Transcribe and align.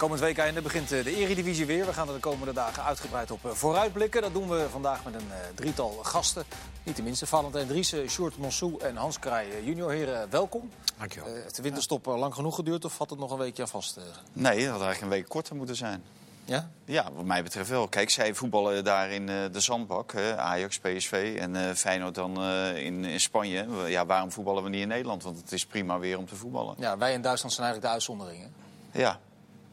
komend 0.00 0.20
weekende 0.20 0.62
begint 0.62 0.92
eh, 0.92 1.04
de 1.04 1.16
Eredivisie 1.16 1.66
weer. 1.66 1.86
We 1.86 1.92
gaan 1.92 2.08
er 2.08 2.14
de 2.14 2.20
komende 2.20 2.52
dagen 2.52 2.84
uitgebreid 2.84 3.30
op 3.30 3.44
eh, 3.44 3.50
vooruitblikken. 3.50 4.22
Dat 4.22 4.32
doen 4.32 4.48
we 4.48 4.66
vandaag 4.70 5.04
met 5.04 5.14
een 5.14 5.30
eh, 5.30 5.36
drietal 5.54 5.98
gasten. 6.02 6.44
Niet 6.82 6.94
tenminste, 6.94 7.26
Valentijn 7.26 7.66
Driessen, 7.66 8.08
Sjoerd 8.08 8.36
Monsou 8.36 8.80
en 8.82 8.96
Hans 8.96 9.18
Kraai 9.18 9.64
junior. 9.64 9.90
Heren, 9.90 10.30
welkom. 10.30 10.70
Dankjewel. 10.98 11.28
Uh, 11.28 11.42
heeft 11.42 11.56
de 11.56 11.62
winterstop 11.62 12.06
lang 12.06 12.34
genoeg 12.34 12.54
geduurd 12.54 12.84
of 12.84 12.98
had 12.98 13.10
het 13.10 13.18
nog 13.18 13.30
een 13.30 13.38
weekje 13.38 13.62
aan 13.62 13.68
vast? 13.68 13.98
Nee, 14.32 14.56
dat 14.56 14.70
had 14.70 14.82
eigenlijk 14.82 15.00
een 15.00 15.08
week 15.08 15.28
korter 15.28 15.56
moeten 15.56 15.76
zijn. 15.76 16.02
Ja? 16.44 16.70
Ja, 16.84 17.12
wat 17.12 17.24
mij 17.24 17.42
betreft 17.42 17.68
wel. 17.68 17.88
Kijk, 17.88 18.10
zij 18.10 18.34
voetballen 18.34 18.84
daar 18.84 19.10
in 19.10 19.26
de 19.26 19.60
zandbak. 19.60 20.12
Hè? 20.12 20.36
Ajax, 20.36 20.78
PSV 20.78 21.36
en 21.40 21.76
Feyenoord 21.76 22.14
dan 22.14 22.42
in, 22.74 23.04
in, 23.04 23.20
Spanje. 23.20 23.66
Ja, 23.86 24.06
waarom 24.06 24.32
voetballen 24.32 24.62
we 24.62 24.68
niet 24.68 24.80
in 24.80 24.88
Nederland? 24.88 25.22
Want 25.22 25.36
het 25.36 25.52
is 25.52 25.66
prima 25.66 25.98
weer 25.98 26.18
om 26.18 26.26
te 26.26 26.36
voetballen. 26.36 26.74
Ja, 26.78 26.98
wij 26.98 27.12
in 27.12 27.22
Duitsland 27.22 27.54
zijn 27.54 27.66
eigenlijk 27.66 27.94
de 27.94 28.00
uitzonderingen. 28.00 28.52
Ja, 28.92 29.20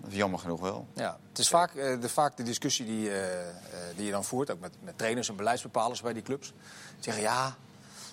jammer 0.07 0.39
genoeg 0.39 0.59
wel. 0.59 0.87
Ja, 0.93 1.19
het 1.29 1.39
is 1.39 1.47
vaak, 1.47 1.73
uh, 1.73 2.01
de, 2.01 2.09
vaak 2.09 2.37
de 2.37 2.43
discussie 2.43 2.85
die, 2.85 3.09
die 3.95 4.05
je 4.05 4.11
dan 4.11 4.23
voert, 4.23 4.51
ook 4.51 4.59
met, 4.59 4.71
met 4.83 4.97
trainers 4.97 5.29
en 5.29 5.35
beleidsbepalers 5.35 6.01
bij 6.01 6.13
die 6.13 6.23
clubs. 6.23 6.47
Die 6.47 7.03
zeggen 7.03 7.23
ja, 7.23 7.57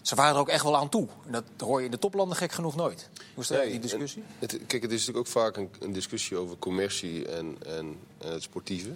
ze 0.02 0.14
waren 0.14 0.34
er 0.34 0.40
ook 0.40 0.48
echt 0.48 0.64
wel 0.64 0.76
aan 0.76 0.88
toe. 0.88 1.08
En 1.26 1.32
dat 1.32 1.44
hoor 1.58 1.78
je 1.78 1.84
in 1.84 1.90
de 1.90 1.98
toplanden 1.98 2.36
gek 2.36 2.52
genoeg 2.52 2.76
nooit. 2.76 3.08
Hoe 3.34 3.42
is 3.42 3.48
nee, 3.48 3.70
die 3.70 3.80
discussie? 3.80 4.22
Het, 4.38 4.58
kijk, 4.66 4.82
het 4.82 4.92
is 4.92 5.06
natuurlijk 5.06 5.26
ook 5.26 5.32
vaak 5.42 5.56
een, 5.56 5.70
een 5.80 5.92
discussie 5.92 6.36
over 6.36 6.56
commercie 6.58 7.28
en, 7.28 7.56
en, 7.66 7.98
en 8.18 8.32
het 8.32 8.42
sportieve. 8.42 8.90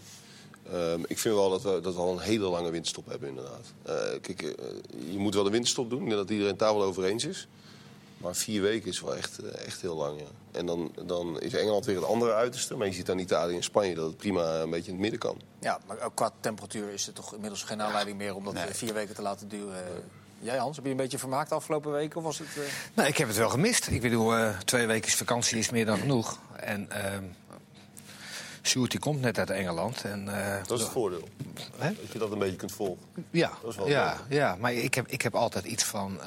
Um, 0.73 1.05
ik 1.07 1.19
vind 1.19 1.35
wel 1.35 1.51
dat 1.51 1.63
we, 1.63 1.81
dat 1.81 1.95
we 1.95 2.01
al 2.01 2.13
een 2.13 2.19
hele 2.19 2.49
lange 2.49 2.71
winterstop 2.71 3.07
hebben, 3.09 3.29
inderdaad. 3.29 3.73
Uh, 3.87 3.95
kijk, 4.21 4.43
uh, 4.43 4.53
je 5.13 5.19
moet 5.19 5.35
wel 5.35 5.47
een 5.47 5.53
winterstop 5.53 5.91
doen. 5.91 6.03
Ik 6.03 6.09
denk 6.09 6.21
dat 6.21 6.31
iedereen 6.31 6.51
het 6.51 6.59
daar 6.59 6.75
wel 6.75 6.83
over 6.83 7.05
eens 7.05 7.25
is. 7.25 7.49
Maar 8.17 8.35
vier 8.35 8.63
weken 8.63 8.89
is 8.89 9.01
wel 9.01 9.17
echt, 9.17 9.39
echt 9.39 9.81
heel 9.81 9.97
lang, 9.97 10.21
ja. 10.21 10.27
En 10.59 10.67
dan, 10.67 10.93
dan 11.05 11.41
is 11.41 11.55
Engeland 11.55 11.85
weer 11.85 11.97
het 11.97 12.05
andere 12.05 12.35
uiterste. 12.35 12.77
Maar 12.77 12.87
je 12.87 12.93
ziet 12.93 13.07
dan 13.07 13.19
Italië 13.19 13.57
en 13.57 13.63
Spanje 13.63 13.95
dat 13.95 14.07
het 14.07 14.17
prima 14.17 14.55
een 14.55 14.71
beetje 14.71 14.87
in 14.87 14.93
het 14.93 15.01
midden 15.01 15.19
kan. 15.21 15.41
Ja, 15.61 15.79
maar 15.87 16.01
ook 16.01 16.15
qua 16.15 16.31
temperatuur 16.41 16.93
is 16.93 17.07
er 17.07 17.13
toch 17.13 17.35
inmiddels 17.35 17.63
geen 17.63 17.83
aanleiding 17.83 18.17
meer... 18.17 18.35
om 18.35 18.45
dat 18.45 18.55
nee. 18.55 18.67
vier 18.67 18.95
weken 18.95 19.15
te 19.15 19.23
laten 19.23 19.49
duren. 19.49 19.85
Nee. 19.85 20.03
Jij 20.41 20.57
Hans, 20.57 20.77
heb 20.77 20.85
je 20.85 20.91
een 20.91 20.97
beetje 20.97 21.19
vermaakt 21.19 21.49
de 21.49 21.55
afgelopen 21.55 21.93
weken? 21.93 22.17
Of 22.17 22.23
was 22.25 22.39
het, 22.39 22.49
uh... 22.59 22.65
Nou, 22.95 23.09
ik 23.09 23.17
heb 23.17 23.29
het 23.29 23.37
wel 23.37 23.49
gemist. 23.49 23.87
Ik 23.87 24.01
bedoel, 24.01 24.39
uh, 24.39 24.59
twee 24.59 24.87
weken 24.87 25.11
vakantie 25.11 25.59
is 25.59 25.71
meer 25.71 25.87
dan 25.87 25.99
genoeg. 25.99 26.39
En 26.57 26.89
uh, 26.93 26.97
Sjoerd 28.69 28.91
die 28.91 29.01
komt 29.01 29.21
net 29.21 29.39
uit 29.39 29.51
Engeland. 29.51 30.05
En, 30.05 30.25
uh, 30.29 30.57
dat 30.67 30.79
is 30.79 30.85
het 30.85 30.93
voordeel. 30.93 31.29
Hè? 31.79 31.93
Dat 32.01 32.13
je 32.13 32.19
dat 32.19 32.33
een 32.33 32.39
beetje 32.39 32.57
kunt 32.57 32.73
volgen. 32.73 33.07
Ja, 33.31 33.53
dat 33.63 33.71
is 33.71 33.77
wel 33.77 33.89
ja, 33.89 34.17
ja, 34.29 34.57
maar 34.61 34.73
ik 34.73 34.95
heb, 34.95 35.09
ik 35.09 35.23
heb 35.23 35.35
altijd 35.35 35.65
iets 35.65 35.85
van... 35.85 36.19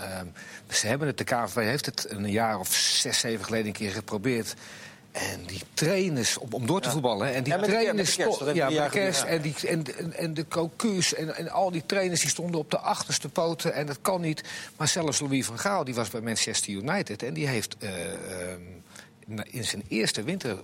ze 0.69 0.87
hebben 0.87 1.07
het, 1.07 1.17
de 1.17 1.23
KVB 1.23 1.55
heeft 1.55 1.85
het 1.85 2.05
een 2.09 2.31
jaar 2.31 2.59
of 2.59 2.73
zes, 2.73 3.19
zeven 3.19 3.45
geleden 3.45 3.67
een 3.67 3.73
keer 3.73 3.91
geprobeerd... 3.91 4.55
En 5.11 5.45
die 5.45 5.61
trainers, 5.73 6.37
om, 6.37 6.47
om 6.51 6.65
door 6.65 6.81
te 6.81 6.87
ja. 6.87 6.93
voetballen. 6.93 7.33
En 7.33 7.43
die 7.43 7.53
ja, 7.53 7.61
trainers. 7.61 8.15
De 8.15 8.23
kerst, 8.23 8.53
ja, 8.53 8.87
kerst, 8.87 9.23
en, 9.23 9.41
die, 9.41 9.55
en, 9.67 9.97
en, 9.97 10.13
en 10.13 10.33
de 10.33 10.47
Cocu's 10.47 11.13
en, 11.13 11.35
en 11.35 11.49
al 11.49 11.71
die 11.71 11.85
trainers 11.85 12.21
die 12.21 12.29
stonden 12.29 12.59
op 12.59 12.71
de 12.71 12.79
achterste 12.79 13.29
poten. 13.29 13.73
En 13.73 13.85
dat 13.85 13.97
kan 14.01 14.21
niet. 14.21 14.43
Maar 14.77 14.87
zelfs 14.87 15.19
Louis 15.19 15.45
van 15.45 15.59
Gaal, 15.59 15.83
die 15.83 15.95
was 15.95 16.09
bij 16.09 16.21
Manchester 16.21 16.73
United. 16.73 17.23
En 17.23 17.33
die 17.33 17.47
heeft 17.47 17.75
uh, 17.79 17.89
uh, 19.27 19.39
in 19.43 19.63
zijn 19.63 19.83
eerste 19.87 20.23
winter. 20.23 20.57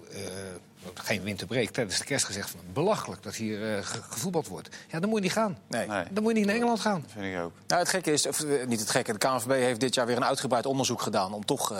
Geen 0.94 1.24
winterbreek 1.24 1.70
tijdens 1.70 1.98
de 1.98 2.06
kerst 2.06 2.26
gezegd 2.26 2.50
van 2.50 2.60
belachelijk 2.74 3.24
dat 3.24 3.36
hier 3.36 3.78
uh, 3.78 3.78
gevoetbald 3.84 4.48
wordt. 4.48 4.70
Ja, 4.92 5.00
dan 5.00 5.10
moet 5.10 5.18
je 5.18 5.24
niet 5.24 5.34
gaan. 5.34 5.58
Nee. 5.68 5.88
nee. 5.88 6.04
Dan 6.12 6.24
moet 6.24 6.32
je 6.32 6.38
niet 6.38 6.48
naar 6.48 6.56
Engeland 6.56 6.80
gaan. 6.80 7.02
Dat 7.02 7.12
vind 7.12 7.36
ik 7.36 7.42
ook. 7.42 7.52
Nou, 7.68 7.82
het 7.82 7.90
gekke 7.90 8.12
is, 8.12 8.28
of, 8.28 8.46
niet 8.68 8.80
het 8.80 8.90
gekke, 8.90 9.12
de 9.12 9.18
KNVB 9.18 9.50
heeft 9.50 9.80
dit 9.80 9.96
jaar 9.96 10.06
weer 10.06 10.18
een 10.18 10.26
uitgebreid 10.26 10.66
onderzoek 10.66 11.02
gedaan 11.02 11.34
om 11.34 11.46
toch 11.46 11.72
uh, 11.72 11.78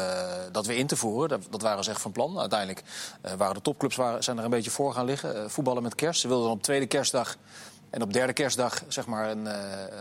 dat 0.52 0.66
weer 0.66 0.78
in 0.78 0.88
te 0.88 0.96
voeren. 0.96 1.30
Dat, 1.30 1.42
dat 1.50 1.62
waren 1.62 1.84
ze 1.84 1.90
echt 1.90 2.02
van 2.02 2.12
plan. 2.12 2.40
Uiteindelijk 2.40 2.84
uh, 3.26 3.32
waren 3.34 3.56
de 3.56 3.62
topclubs 3.62 3.96
waren, 3.96 4.24
zijn 4.24 4.38
er 4.38 4.44
een 4.44 4.50
beetje 4.50 4.72
voor 4.72 4.94
gaan 4.94 5.06
liggen. 5.06 5.52
voetballen 5.52 5.84
met 5.84 5.96
kerst. 5.96 6.22
Ze 6.22 6.28
wilden 6.28 6.46
dan 6.46 6.56
op 6.56 6.64
tweede 6.64 6.88
kerstdag 6.88 7.38
en 7.90 8.02
op 8.02 8.14
derde 8.14 8.34
kerstdag 8.34 8.84
zeg 8.88 9.06
maar 9.06 9.30
een, 9.30 9.46
uh, 9.46 9.54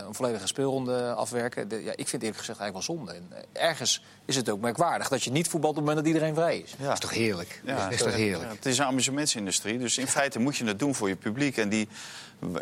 een 0.07 0.13
volledige 0.13 0.47
speelronde 0.47 1.13
afwerken. 1.13 1.67
De, 1.67 1.83
ja, 1.83 1.91
ik 1.95 2.07
vind 2.07 2.21
eerlijk 2.21 2.39
gezegd 2.39 2.59
eigenlijk 2.59 2.87
wel 2.87 2.95
zonde. 2.95 3.13
En 3.13 3.45
ergens 3.51 4.03
is 4.25 4.35
het 4.35 4.49
ook 4.49 4.59
merkwaardig 4.59 5.07
dat 5.07 5.23
je 5.23 5.31
niet 5.31 5.47
voetbalt 5.47 5.77
op 5.77 5.85
het 5.85 5.87
moment 5.87 6.05
dat 6.05 6.15
iedereen 6.15 6.35
vrij 6.35 6.57
is. 6.57 6.75
Ja. 6.77 6.83
Dat 6.83 6.93
is 6.93 6.99
toch 6.99 7.13
heerlijk? 7.13 7.61
Ja, 7.65 7.89
is 7.89 7.97
toch 7.97 8.13
heerlijk? 8.13 8.49
Ja, 8.49 8.55
het 8.55 8.65
is 8.65 8.77
een 8.77 8.85
amusementsindustrie, 8.85 9.79
dus 9.79 9.97
in 9.97 10.07
feite 10.07 10.39
moet 10.39 10.57
je 10.57 10.65
het 10.65 10.79
doen 10.79 10.95
voor 10.95 11.07
je 11.07 11.15
publiek. 11.15 11.57
En 11.57 11.69
die 11.69 11.87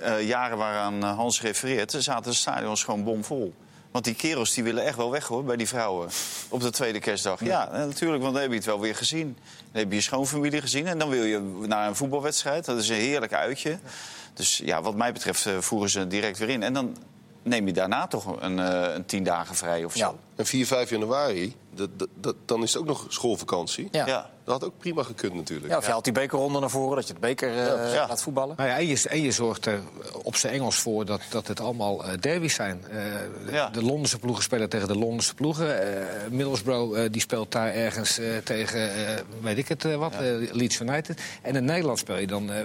uh, 0.04 0.28
jaren 0.28 0.58
waaraan 0.58 1.04
Hans 1.04 1.42
refereert, 1.42 1.92
zaten 1.92 2.32
de 2.32 2.38
stadions 2.38 2.84
gewoon 2.84 3.04
bomvol. 3.04 3.54
Want 3.92 4.08
die 4.08 4.16
kerels 4.16 4.54
die 4.54 4.64
willen 4.64 4.84
echt 4.84 4.98
wel 4.98 5.12
weg 5.12 5.28
hoor, 5.28 5.44
bij 5.44 5.56
die 5.56 5.68
vrouwen. 5.68 6.10
Op 6.50 6.62
de 6.62 6.70
tweede 6.70 7.00
kerstdag. 7.00 7.40
Ja, 7.40 7.70
ja 7.72 7.86
natuurlijk, 7.86 8.22
want 8.22 8.34
dan 8.34 8.42
heb 8.42 8.52
je 8.52 8.58
het 8.58 8.66
wel 8.66 8.80
weer 8.80 8.96
gezien. 8.96 9.38
Dan 9.72 9.82
heb 9.82 9.90
je 9.90 9.96
je 9.96 10.02
schoonfamilie 10.02 10.62
gezien 10.62 10.88
en 10.88 10.98
dan 10.98 11.10
wil 11.10 11.24
je 11.24 11.40
naar 11.68 11.88
een 11.88 11.96
voetbalwedstrijd. 11.96 12.66
Dat 12.66 12.78
is 12.78 12.90
een 12.90 12.96
heerlijk 12.96 13.34
uitje. 13.34 13.80
Dus 14.36 14.62
ja, 14.64 14.82
wat 14.82 14.96
mij 14.96 15.14
betreft 15.14 15.46
uh, 15.46 15.58
voeren 15.58 15.90
ze 15.90 16.08
direct 16.08 16.38
weer 16.38 16.50
in. 16.50 16.64
En 16.64 16.74
dan 16.74 16.98
neem 17.44 17.68
je 17.68 17.74
daarna 17.74 18.08
toch 18.08 18.42
een, 18.42 18.58
uh, 18.58 18.94
een 18.94 19.06
tien 19.06 19.24
dagen 19.24 19.56
vrij 19.56 19.84
of 19.84 19.94
zo. 19.94 20.00
Ja. 20.00 20.14
En 20.36 20.46
4, 20.46 20.66
5 20.66 20.90
januari, 20.90 21.56
dat, 21.74 21.90
dat, 21.98 22.08
dat, 22.14 22.36
dan 22.46 22.64
is 22.64 22.74
het 22.74 22.82
ook 22.82 22.88
nog 22.88 23.06
schoolvakantie. 23.08 23.88
Ja. 23.92 24.06
Ja. 24.08 24.30
Dat 24.44 24.54
had 24.54 24.64
ook 24.64 24.78
prima 24.78 25.04
gekund 25.04 25.34
natuurlijk. 25.34 25.72
Ja, 25.72 25.78
of 25.78 25.86
je 25.86 25.92
haalt 25.92 26.04
die 26.04 26.14
bekerronde 26.14 26.60
naar 26.60 26.70
voren, 26.70 26.96
dat 26.96 27.08
je 27.08 27.12
het 27.12 27.22
beker 27.22 27.50
uh, 27.50 27.94
Ja. 27.94 28.08
laat 28.08 28.22
voetballen. 28.22 28.56
Nou 28.58 28.70
ja, 28.70 28.78
en, 28.78 28.88
je, 28.88 29.04
en 29.10 29.22
je 29.22 29.32
zorgt 29.32 29.66
er 29.66 29.82
op 30.24 30.36
zijn 30.36 30.54
Engels 30.54 30.76
voor 30.76 31.06
dat, 31.06 31.22
dat 31.30 31.48
het 31.48 31.60
allemaal 31.60 32.06
uh, 32.06 32.12
derbies 32.20 32.54
zijn. 32.54 32.84
Uh, 32.92 33.54
Ja. 33.54 33.70
De 33.70 33.84
Londense 33.84 34.20
ploegen 34.20 34.44
spelen 34.44 34.70
tegen 34.70 34.88
de 34.88 34.98
Londense 34.98 35.34
ploegen. 35.36 35.68
Uh, 35.68 36.04
Middlesbrough 36.30 36.98
uh, 36.98 37.06
die 37.12 37.22
speelt 37.22 37.52
daar 37.52 37.74
ergens 37.74 38.20
uh, 38.20 38.38
tegen, 38.38 38.80
uh, 38.80 39.10
weet 39.42 39.58
ik 39.58 39.68
het 39.68 39.84
uh, 39.84 39.96
wat, 39.96 40.14
uh, 40.14 40.52
Leeds 40.52 40.80
United. 40.80 41.22
En 41.42 41.56
in 41.56 41.66
Nederland 41.66 42.00
speel 42.00 42.18
je 42.18 42.28
dan 42.28 42.50
uh, 42.52 42.58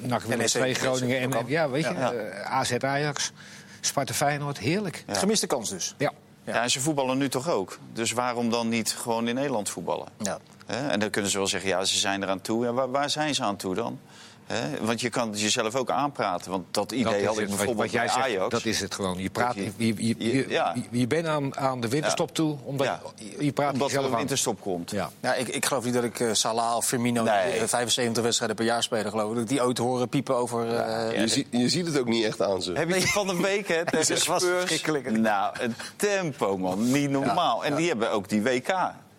NAC 0.00 0.22
Willem 0.22 0.46
2 0.46 0.74
Groningen 0.74 1.20
en 1.20 1.44
ja, 1.46 1.70
weet 1.70 1.84
je, 1.84 2.42
AZ 2.44 2.72
Ajax, 2.72 3.32
Sparta 3.80 4.14
Feyenoord, 4.14 4.58
heerlijk. 4.58 5.04
Gemiste 5.08 5.46
kans 5.46 5.70
dus. 5.70 5.94
Ja. 5.98 6.12
Ja. 6.44 6.62
en 6.62 6.70
ze 6.70 6.80
voetballen 6.80 7.18
nu 7.18 7.28
toch 7.28 7.50
ook. 7.50 7.78
Dus 7.92 8.12
waarom 8.12 8.50
dan 8.50 8.68
niet 8.68 8.92
gewoon 8.92 9.28
in 9.28 9.34
Nederland 9.34 9.68
voetballen? 9.68 10.08
Ja. 10.18 10.38
En 10.66 11.00
dan 11.00 11.10
kunnen 11.10 11.30
ze 11.30 11.36
wel 11.36 11.46
zeggen, 11.46 11.68
ja, 11.70 11.84
ze 11.84 11.98
zijn 11.98 12.22
eraan 12.22 12.40
toe. 12.40 12.64
Ja, 12.64 12.72
waar, 12.72 12.90
waar 12.90 13.10
zijn 13.10 13.34
ze 13.34 13.42
aan 13.42 13.56
toe 13.56 13.74
dan? 13.74 14.00
Hè? 14.46 14.84
Want 14.84 15.00
je 15.00 15.08
kan 15.10 15.28
het 15.30 15.40
jezelf 15.40 15.74
ook 15.74 15.90
aanpraten. 15.90 16.50
Want 16.50 16.64
dat 16.70 16.92
idee 16.92 17.04
Dat 17.04 17.14
is 17.14 17.26
had 17.26 17.34
ik 17.34 17.40
het, 17.40 17.48
wat, 17.48 17.56
bijvoorbeeld 17.56 17.76
wat 17.86 17.90
jij 17.92 18.04
bij 18.04 18.14
zegt, 18.14 18.26
Ajax. 18.26 18.50
dat 18.50 18.64
is 18.64 18.80
het 18.80 18.94
gewoon. 18.94 19.18
Je, 19.18 19.30
praat, 19.30 19.54
Je- 19.54 19.72
je, 19.76 19.94
je, 19.96 20.14
je, 20.18 20.48
ja. 20.48 20.74
je, 20.90 20.98
je 20.98 21.06
bent 21.06 21.26
aan, 21.26 21.56
aan 21.56 21.80
de 21.80 21.88
winterstop 21.88 22.34
toe, 22.34 22.56
omdat 22.64 22.86
Ja. 22.86 23.00
je, 23.14 23.44
je 23.44 23.52
praat 23.52 23.72
Omdat 23.72 23.90
er 23.92 23.98
een 23.98 24.04
aan. 24.10 24.16
winterstop 24.16 24.60
komt. 24.60 24.90
Ja. 24.90 25.10
Ja, 25.20 25.34
ik, 25.34 25.48
ik 25.48 25.66
geloof 25.66 25.84
niet 25.84 25.94
dat 25.94 26.04
ik 26.04 26.20
uh, 26.20 26.32
Salah 26.32 26.76
of 26.76 26.86
Firmino, 26.86 27.22
Nee. 27.22 27.50
die, 27.52 27.60
uh, 27.60 27.66
75 27.66 28.22
wedstrijden 28.22 28.56
per 28.56 28.64
jaar 28.64 28.82
spelen, 28.82 29.10
geloof 29.10 29.28
ik, 29.28 29.34
dat 29.34 29.42
ik 29.42 29.48
die 29.48 29.62
ooit 29.62 29.78
horen 29.78 30.08
piepen 30.08 30.36
over... 30.36 30.66
Uh, 30.66 31.20
Je, 31.20 31.28
ziet, 31.28 31.46
je 31.50 31.68
ziet 31.68 31.86
het 31.86 31.98
ook 31.98 32.08
niet 32.08 32.24
echt 32.24 32.42
aan 32.42 32.62
ze. 32.62 32.72
Heb 32.72 32.88
je 32.88 32.94
die 32.94 33.06
van 33.12 33.26
de 33.26 33.36
week, 33.36 33.68
hè, 33.68 33.84
Dat 33.90 34.24
was 34.26 34.44
verschrikkelijk. 34.44 35.10
Nou, 35.18 35.54
een 35.60 35.74
tempo, 35.96 36.58
man. 36.58 36.90
Niet 36.92 37.10
normaal. 37.10 37.64
En 37.64 37.74
die 37.74 37.88
hebben 37.88 38.10
ook 38.10 38.28
die 38.28 38.42
WK. 38.42 38.74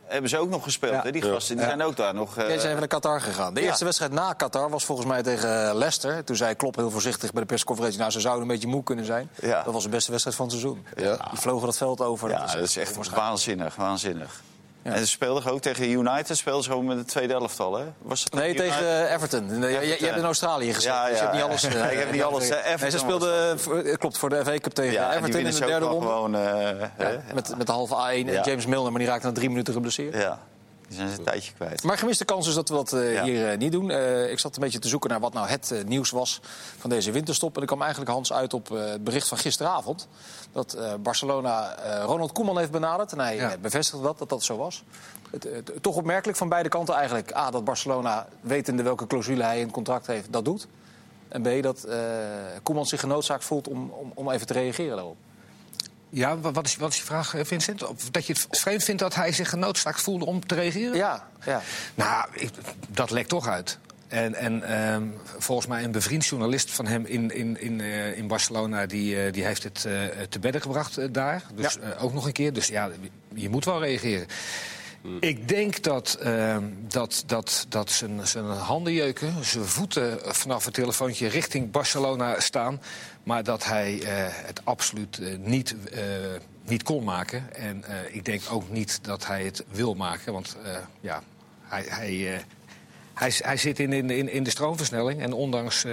Hebben 0.07 0.29
ze 0.29 0.37
ook 0.37 0.49
nog 0.49 0.63
gespeeld, 0.63 0.93
Ja. 0.93 1.01
hè? 1.01 1.11
Die 1.11 1.21
gasten 1.21 1.55
die 1.57 1.65
zijn 1.65 1.81
ook 1.83 1.95
daar 1.95 2.13
nog... 2.13 2.37
eh, 2.37 2.47
Jij 2.47 2.55
zijn 2.57 2.67
even 2.67 2.79
naar 2.79 2.87
Qatar 2.87 3.21
gegaan. 3.21 3.53
De 3.53 3.61
Ja. 3.61 3.67
eerste 3.67 3.83
wedstrijd 3.83 4.11
na 4.11 4.33
Qatar 4.33 4.69
was 4.69 4.85
volgens 4.85 5.07
mij 5.07 5.23
tegen 5.23 5.67
eh, 5.69 5.73
Leicester. 5.75 6.23
Toen 6.23 6.35
zei 6.35 6.55
Klopp 6.55 6.75
heel 6.75 6.91
voorzichtig 6.91 7.31
bij 7.31 7.41
de 7.41 7.47
persconferentie... 7.47 7.99
nou, 7.99 8.11
ze 8.11 8.19
zouden 8.19 8.41
een 8.41 8.47
beetje 8.47 8.67
moe 8.67 8.83
kunnen 8.83 9.05
zijn. 9.05 9.29
Ja. 9.41 9.63
Dat 9.63 9.73
was 9.73 9.83
de 9.83 9.89
beste 9.89 10.09
wedstrijd 10.11 10.37
van 10.37 10.45
het 10.47 10.55
seizoen. 10.59 10.85
Ja. 10.95 11.27
Die 11.29 11.39
vlogen 11.39 11.65
dat 11.65 11.77
veld 11.77 12.01
over. 12.01 12.29
Ja, 12.29 12.37
dat 12.45 12.55
is 12.55 12.77
echt 12.77 12.89
onwaarschijnlijk. 12.97 13.75
waanzinnig, 13.75 14.41
En 14.93 14.97
ze 14.97 15.07
speelden 15.07 15.51
ook 15.51 15.61
tegen 15.61 15.89
United, 15.89 16.37
speelden 16.37 16.63
ze 16.63 16.69
gewoon 16.69 16.85
met 16.85 16.97
het 16.97 17.07
tweede 17.07 17.33
elftal, 17.33 17.77
hè? 17.77 17.83
Was 18.01 18.23
dat 18.23 18.39
Nee, 18.39 18.53
tegen 18.55 19.05
eh, 19.07 19.13
Everton. 19.13 19.59
Nee, 19.59 19.73
Je, 19.73 19.95
je 19.99 20.05
hebt 20.05 20.17
in 20.17 20.23
Australië 20.23 20.73
gezeten, 20.73 20.95
Ja, 20.97 21.07
dus 21.09 21.17
je 21.19 21.23
ja, 21.23 21.29
hebt 21.31 21.33
niet 21.33 21.43
alles... 21.43 21.61
ja. 21.61 21.69
eh, 21.87 21.91
Ik 21.91 21.99
heb 21.99 22.11
niet 22.11 22.23
alles, 22.23 22.49
eh, 22.49 22.57
Everton 22.57 22.79
nee, 22.81 22.89
ze 22.91 22.97
speelden, 22.97 23.59
voor- 23.59 23.77
eh, 23.77 23.93
klopt, 23.97 24.17
voor 24.17 24.29
de 24.29 24.45
FA 24.45 24.57
Cup 24.57 24.73
tegen 24.73 24.91
Ja, 24.93 25.09
Everton 25.15 25.39
in 25.39 25.51
de 25.51 25.59
derde 25.59 25.85
ronde. 25.85 26.05
gewoon... 26.05 26.35
eh? 26.35 26.41
Ja, 26.97 27.11
met, 27.33 27.57
met 27.57 27.67
de 27.67 27.73
halve 27.73 27.93
A1 27.95 28.27
en 28.27 28.31
Ja. 28.31 28.43
James 28.43 28.65
Milner, 28.65 28.91
maar 28.91 28.99
die 28.99 29.09
raakte 29.09 29.27
na 29.27 29.33
drie 29.33 29.49
minuten 29.49 29.73
geblesseerd. 29.73 30.15
Ja, 30.15 30.39
die 30.87 30.95
zijn 30.97 31.09
ze 31.09 31.17
een 31.17 31.23
tijdje 31.23 31.53
kwijt. 31.53 31.83
Maar 31.83 31.97
gemiste 31.97 32.25
kans 32.25 32.47
is 32.47 32.53
dat 32.53 32.69
we 32.69 32.75
dat 32.75 32.93
eh, 32.93 33.13
Ja. 33.13 33.23
hier 33.23 33.51
eh, 33.51 33.57
niet 33.57 33.71
doen. 33.71 33.89
Eh, 33.91 34.31
ik 34.31 34.39
zat 34.39 34.55
een 34.55 34.61
beetje 34.61 34.79
te 34.79 34.87
zoeken 34.87 35.09
naar 35.09 35.19
wat 35.19 35.33
nou 35.33 35.47
het 35.47 35.73
nieuws 35.85 36.09
was 36.09 36.41
van 36.79 36.89
deze 36.89 37.11
winterstop. 37.11 37.55
En 37.55 37.61
ik 37.61 37.67
kwam 37.67 37.81
eigenlijk 37.81 38.11
Hans 38.11 38.33
uit 38.33 38.53
op 38.53 38.71
eh, 38.71 38.85
het 38.85 39.03
bericht 39.03 39.27
van 39.27 39.37
gisteravond. 39.37 40.07
Dat 40.51 40.73
eh, 40.73 40.93
Barcelona 40.99 41.75
eh, 41.75 42.03
Ronald 42.03 42.31
Koeman 42.31 42.57
heeft 42.57 42.71
benaderd. 42.71 43.11
En 43.11 43.19
hij 43.19 43.35
Ja. 43.35 43.57
bevestigde 43.61 44.03
dat, 44.03 44.17
dat 44.17 44.29
dat 44.29 44.43
zo 44.43 44.57
was. 44.57 44.83
Het, 45.31 45.43
het- 45.43 45.71
toch 45.81 45.95
opmerkelijk 45.95 46.37
van 46.37 46.49
beide 46.49 46.69
kanten 46.69 46.95
eigenlijk. 46.95 47.35
A, 47.35 47.51
dat 47.51 47.63
Barcelona, 47.63 48.27
wetende 48.41 48.83
welke 48.83 49.07
clausule 49.07 49.43
hij 49.43 49.57
in 49.57 49.63
het 49.63 49.73
contract 49.73 50.07
heeft, 50.07 50.33
dat 50.33 50.45
doet. 50.45 50.67
En 51.27 51.41
B, 51.41 51.63
dat 51.63 51.83
eh 51.83 51.97
Koeman 52.63 52.85
zich 52.85 52.99
genoodzaakt 52.99 53.43
voelt 53.43 53.67
om, 53.67 53.89
om, 53.89 54.11
om 54.15 54.31
even 54.31 54.47
te 54.47 54.53
reageren 54.53 54.95
daarop. 54.95 55.15
Ja, 56.09 56.37
wa- 56.39 56.51
wat 56.51 56.65
is, 56.65 56.75
wat 56.75 56.91
is 56.91 56.97
je 56.97 57.03
vraag, 57.03 57.33
eh, 57.35 57.45
Vincent? 57.45 57.83
Of 57.87 58.09
dat 58.11 58.25
je 58.25 58.33
het 58.33 58.47
vreemd 58.59 58.83
vindt 58.83 59.01
dat 59.01 59.15
hij 59.15 59.31
zich 59.31 59.49
genoodzaakt 59.49 60.01
voelde 60.01 60.25
om 60.25 60.45
te 60.45 60.55
reageren? 60.55 60.95
Ja, 60.95 61.27
ja. 61.45 61.61
Nou, 61.95 62.27
ik- 62.33 62.49
dat 62.89 63.11
lekt 63.11 63.29
toch 63.29 63.47
uit. 63.47 63.77
En, 64.07 64.35
en 64.35 64.63
ehm, 64.63 65.03
volgens 65.37 65.67
mij 65.67 65.83
een 65.83 65.91
bevriend 65.91 66.25
journalist 66.25 66.71
van 66.71 66.87
hem 66.87 67.05
in, 67.05 67.31
in, 67.31 67.61
in, 67.61 67.81
eh, 67.81 68.17
in 68.17 68.27
Barcelona... 68.27 68.85
die, 68.85 69.23
eh, 69.25 69.33
die 69.33 69.45
heeft 69.45 69.63
het 69.63 69.85
eh, 69.85 69.93
te 70.29 70.39
bedden 70.39 70.61
gebracht 70.61 71.13
daar. 71.13 71.43
Dus 71.55 71.77
Ja. 71.81 71.95
ook 71.99 72.13
nog 72.13 72.25
een 72.25 72.31
keer. 72.31 72.53
Dus 72.53 72.67
ja, 72.67 72.89
je 73.33 73.49
moet 73.49 73.65
wel 73.65 73.79
reageren. 73.83 74.27
Ik 75.19 75.47
denk 75.47 75.83
dat, 75.83 76.13
ehm, 76.13 76.63
dat, 76.87 77.23
dat, 77.25 77.65
dat 77.69 77.91
zijn, 77.91 78.27
zijn 78.27 78.45
handen 78.45 78.93
jeuken, 78.93 79.45
zijn 79.45 79.65
voeten 79.65 80.19
vanaf 80.23 80.65
het 80.65 80.73
telefoontje 80.73 81.27
richting 81.27 81.71
Barcelona 81.71 82.39
staan. 82.39 82.81
Maar 83.23 83.43
dat 83.43 83.65
hij 83.65 84.01
eh, 84.01 84.09
het 84.29 84.61
absoluut 84.63 85.19
eh, 85.19 85.37
niet, 85.37 85.75
eh, 85.91 86.01
niet 86.63 86.83
kon 86.83 87.03
maken. 87.03 87.55
En 87.55 87.83
ik 88.11 88.25
denk 88.25 88.41
ook 88.49 88.69
niet 88.69 88.99
dat 89.01 89.27
hij 89.27 89.43
het 89.43 89.63
wil 89.71 89.93
maken. 89.93 90.33
Want 90.33 90.57
ja, 90.99 91.23
hij, 91.61 91.85
hij, 91.87 92.43
hij, 93.13 93.31
hij 93.37 93.57
zit 93.57 93.79
in, 93.79 93.93
in, 93.93 94.29
in, 94.29 94.43
de 94.43 94.49
stroomversnelling. 94.49 95.21
En 95.21 95.33
ondanks 95.33 95.85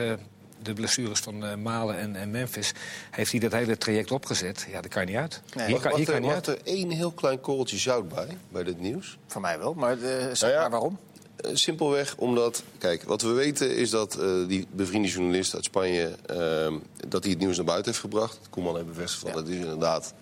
de 0.62 0.72
blessures 0.72 1.20
van 1.20 1.44
eh, 1.44 1.54
Malen 1.54 1.98
en, 1.98 2.16
en 2.16 2.30
Memphis... 2.30 2.72
heeft 3.10 3.30
hij 3.30 3.40
dat 3.40 3.52
hele 3.52 3.78
traject 3.78 4.10
opgezet. 4.10 4.66
Ja, 4.70 4.80
dat 4.80 4.90
kan 4.90 5.02
je 5.02 5.08
niet 5.08 5.18
uit. 5.18 5.40
Nee. 5.54 5.66
hier 5.66 5.80
kan, 5.80 5.90
mag 5.90 5.96
hier 5.96 6.06
kan 6.06 6.14
er, 6.14 6.20
je 6.20 6.26
niet 6.26 6.34
uit. 6.34 6.46
er 6.46 6.58
één 6.64 6.90
heel 6.90 7.10
klein 7.10 7.40
korreltje 7.40 7.78
zout 7.78 8.08
bij, 8.08 8.38
bij 8.48 8.62
dit 8.62 8.80
nieuws? 8.80 9.18
Voor 9.26 9.40
mij 9.40 9.58
wel, 9.58 9.74
maar 9.74 9.92
eh, 9.92 10.40
Nou 10.40 10.52
ja. 10.52 10.60
maar 10.60 10.70
waarom? 10.70 10.98
Eh, 11.36 11.50
simpelweg 11.54 12.14
omdat, 12.16 12.62
kijk, 12.78 13.02
wat 13.02 13.22
we 13.22 13.32
weten 13.32 13.76
is 13.76 13.90
dat 13.90 14.14
eh, 14.14 14.46
die 14.48 14.66
bevriende 14.70 15.08
journalist 15.08 15.54
uit 15.54 15.64
Spanje... 15.64 16.16
ehm, 16.26 16.74
dat 17.08 17.22
hij 17.22 17.32
het 17.32 17.40
nieuws 17.40 17.56
naar 17.56 17.64
buiten 17.64 17.90
heeft 17.90 18.04
gebracht. 18.04 18.38
Koeman 18.50 18.74
heeft 18.74 18.86
bevestigd 18.86 19.20
van 19.20 19.30
Ja. 19.30 19.36
dat 19.36 19.48
is 19.48 19.56
inderdaad 19.56 20.14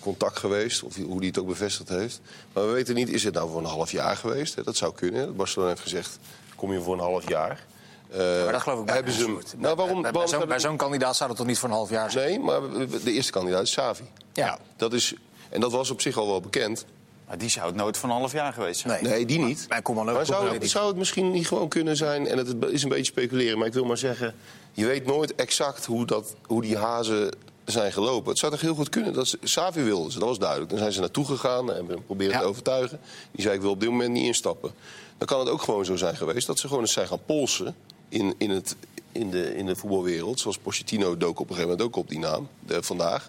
contact 0.00 0.38
geweest. 0.38 0.82
Of 0.82 0.96
hoe 0.96 1.18
hij 1.18 1.26
het 1.26 1.38
ook 1.38 1.46
bevestigd 1.46 1.88
heeft. 1.88 2.20
Maar 2.52 2.66
we 2.66 2.72
weten 2.72 2.94
niet, 2.94 3.08
is 3.08 3.24
het 3.24 3.34
nou 3.34 3.50
voor 3.50 3.58
een 3.58 3.66
half 3.66 3.90
jaar 3.90 4.16
geweest? 4.16 4.64
Dat 4.64 4.76
zou 4.76 4.94
kunnen. 4.94 5.36
Barcelona 5.36 5.70
heeft 5.70 5.82
gezegd, 5.82 6.18
kom 6.56 6.72
je 6.72 6.80
voor 6.80 6.94
een 6.94 7.00
half 7.00 7.28
jaar. 7.28 7.66
Eh, 8.10 8.18
maar 8.44 8.52
dat 8.52 8.62
geloof 8.62 8.78
ik 8.80 8.84
bij 8.86 8.94
hebben 8.94 9.12
ze 9.12 9.22
hem, 9.24 9.38
nou, 9.56 9.76
waarom, 9.76 10.02
Bij- 10.46 10.58
zo'n- 10.58 10.76
kandidaat 10.76 11.16
zou 11.16 11.28
dat 11.28 11.38
toch 11.38 11.46
niet 11.46 11.58
voor 11.58 11.68
een 11.68 11.74
half 11.74 11.90
jaar 11.90 12.10
zijn? 12.10 12.28
Nee, 12.28 12.38
maar 12.38 12.60
de 13.04 13.12
eerste 13.12 13.32
kandidaat 13.32 13.62
is 13.62 13.72
Savi. 13.72 14.02
Ja. 14.32 14.58
Dat 14.76 14.92
is, 14.92 15.14
en 15.48 15.60
dat 15.60 15.72
was 15.72 15.90
op 15.90 16.00
zich 16.00 16.16
al 16.16 16.26
wel 16.26 16.40
bekend. 16.40 16.84
Maar 17.26 17.38
die 17.38 17.48
zou 17.48 17.66
het 17.66 17.74
nooit 17.74 17.96
van 17.96 18.10
een 18.10 18.16
half 18.16 18.32
jaar 18.32 18.52
geweest 18.52 18.80
zijn. 18.80 19.02
Nee. 19.02 19.12
Nee, 19.12 19.26
die 19.26 19.38
niet. 19.38 19.60
Ook. 19.62 19.68
Maar 19.68 19.82
Koeman 19.82 20.26
zou, 20.26 20.54
ik. 20.54 20.64
zou 20.64 20.86
het 20.88 20.96
misschien 20.96 21.30
niet 21.30 21.48
gewoon 21.48 21.68
kunnen 21.68 21.96
zijn, 21.96 22.26
en 22.26 22.38
het 22.38 22.54
is 22.68 22.82
een 22.82 22.88
beetje 22.88 23.04
speculeren, 23.04 23.58
maar 23.58 23.66
ik 23.66 23.72
wil 23.72 23.84
maar 23.84 23.98
zeggen, 23.98 24.34
je 24.72 24.86
weet 24.86 25.06
nooit 25.06 25.34
exact 25.34 25.84
hoe, 25.84 26.06
dat, 26.06 26.34
hoe 26.46 26.62
die 26.62 26.76
hazen 26.76 27.36
zijn 27.64 27.92
gelopen. 27.92 28.28
Het 28.30 28.38
zou 28.38 28.52
toch 28.52 28.60
heel 28.60 28.74
goed 28.74 28.88
kunnen 28.88 29.12
dat 29.12 29.28
ze- 29.28 29.38
Savi 29.42 29.82
wilde 29.82 30.12
ze, 30.12 30.18
dat 30.18 30.28
was 30.28 30.38
duidelijk. 30.38 30.70
Dan 30.70 30.78
zijn 30.78 30.92
ze 30.92 31.00
naartoe 31.00 31.24
gegaan 31.24 31.72
en 31.72 32.02
proberen 32.06 32.32
Ja. 32.32 32.40
te 32.40 32.44
overtuigen. 32.46 33.00
Die 33.32 33.42
zei, 33.42 33.54
ik 33.54 33.60
wil 33.60 33.70
op 33.70 33.80
dit 33.80 33.88
moment 33.90 34.10
niet 34.12 34.24
instappen. 34.24 34.70
Dan 35.18 35.26
kan 35.26 35.38
het 35.40 35.48
ook 35.48 35.62
gewoon 35.62 35.84
zo 35.84 35.96
zijn 35.96 36.16
geweest 36.16 36.46
dat 36.46 36.58
ze 36.58 36.66
gewoon 36.68 36.82
eens 36.82 36.92
zijn 36.92 37.06
gaan 37.08 37.24
polsen 37.26 37.74
in, 38.08 38.34
in, 38.38 38.50
het, 38.50 38.76
in, 39.12 39.30
de, 39.30 39.56
in 39.56 39.66
de 39.66 39.76
voetbalwereld. 39.76 40.40
Zoals 40.40 40.58
Pochettino 40.58 41.16
dook 41.16 41.40
op 41.40 41.48
een 41.48 41.54
gegeven 41.54 41.70
moment 41.70 41.82
ook 41.88 41.96
op 41.96 42.08
die 42.08 42.18
naam, 42.18 42.48
de, 42.66 42.82
vandaag. 42.82 43.28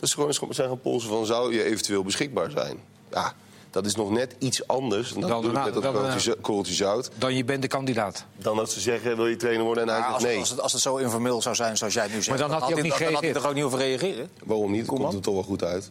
Dat 0.00 0.08
ze 0.08 0.14
gewoon 0.14 0.30
eens 0.30 0.56
zijn 0.56 0.68
gaan 0.68 0.80
polsen 0.80 1.08
van, 1.08 1.26
zou 1.26 1.54
je 1.54 1.64
eventueel 1.64 2.02
beschikbaar 2.02 2.50
zijn? 2.50 2.78
Ja, 3.10 3.34
dat 3.70 3.86
is 3.86 3.94
nog 3.94 4.10
net 4.10 4.34
iets 4.38 4.66
anders. 4.66 5.12
Dan- 5.12 5.20
dan- 5.20 5.52
met 5.52 5.74
dat 5.74 5.82
dan- 5.82 5.92
korreltje 5.92 6.20
zo- 6.20 6.34
korreltje 6.40 6.74
zout. 6.74 7.10
Dan 7.18 7.34
je 7.36 7.44
bent 7.44 7.62
de 7.62 7.68
kandidaat. 7.68 8.24
Dan 8.36 8.56
dat 8.56 8.70
ze 8.72 8.80
zeggen, 8.80 9.16
wil 9.16 9.26
je 9.26 9.36
trainer 9.36 9.64
worden? 9.64 9.82
En 9.82 9.88
hij 9.88 9.98
Maar 9.98 10.08
zegt 10.08 10.14
als, 10.22 10.24
nee. 10.32 10.38
als, 10.40 10.50
het, 10.50 10.60
als 10.60 10.72
het 10.72 10.80
zo 10.82 10.96
informeel 10.96 11.42
zou 11.42 11.54
zijn 11.54 11.76
zoals 11.76 11.94
jij 11.94 12.02
het 12.02 12.12
nu 12.14 12.22
zegt... 12.22 12.38
dan 12.38 12.50
had 12.50 12.60
hij 12.60 12.70
ook 12.76 12.82
niet 12.82 12.82
dan 12.82 12.90
had 12.92 12.98
hij 13.00 13.08
gereageerd. 13.16 13.42
er 13.44 13.48
ook 13.48 13.54
niet 13.54 13.64
over 13.64 13.78
reageren. 13.78 14.30
Waarom 14.44 14.70
niet? 14.70 14.80
Dat 14.80 14.88
Koeman? 14.88 15.06
komt 15.06 15.18
er 15.18 15.24
toch 15.24 15.34
wel 15.34 15.42
goed 15.42 15.64
uit. 15.64 15.90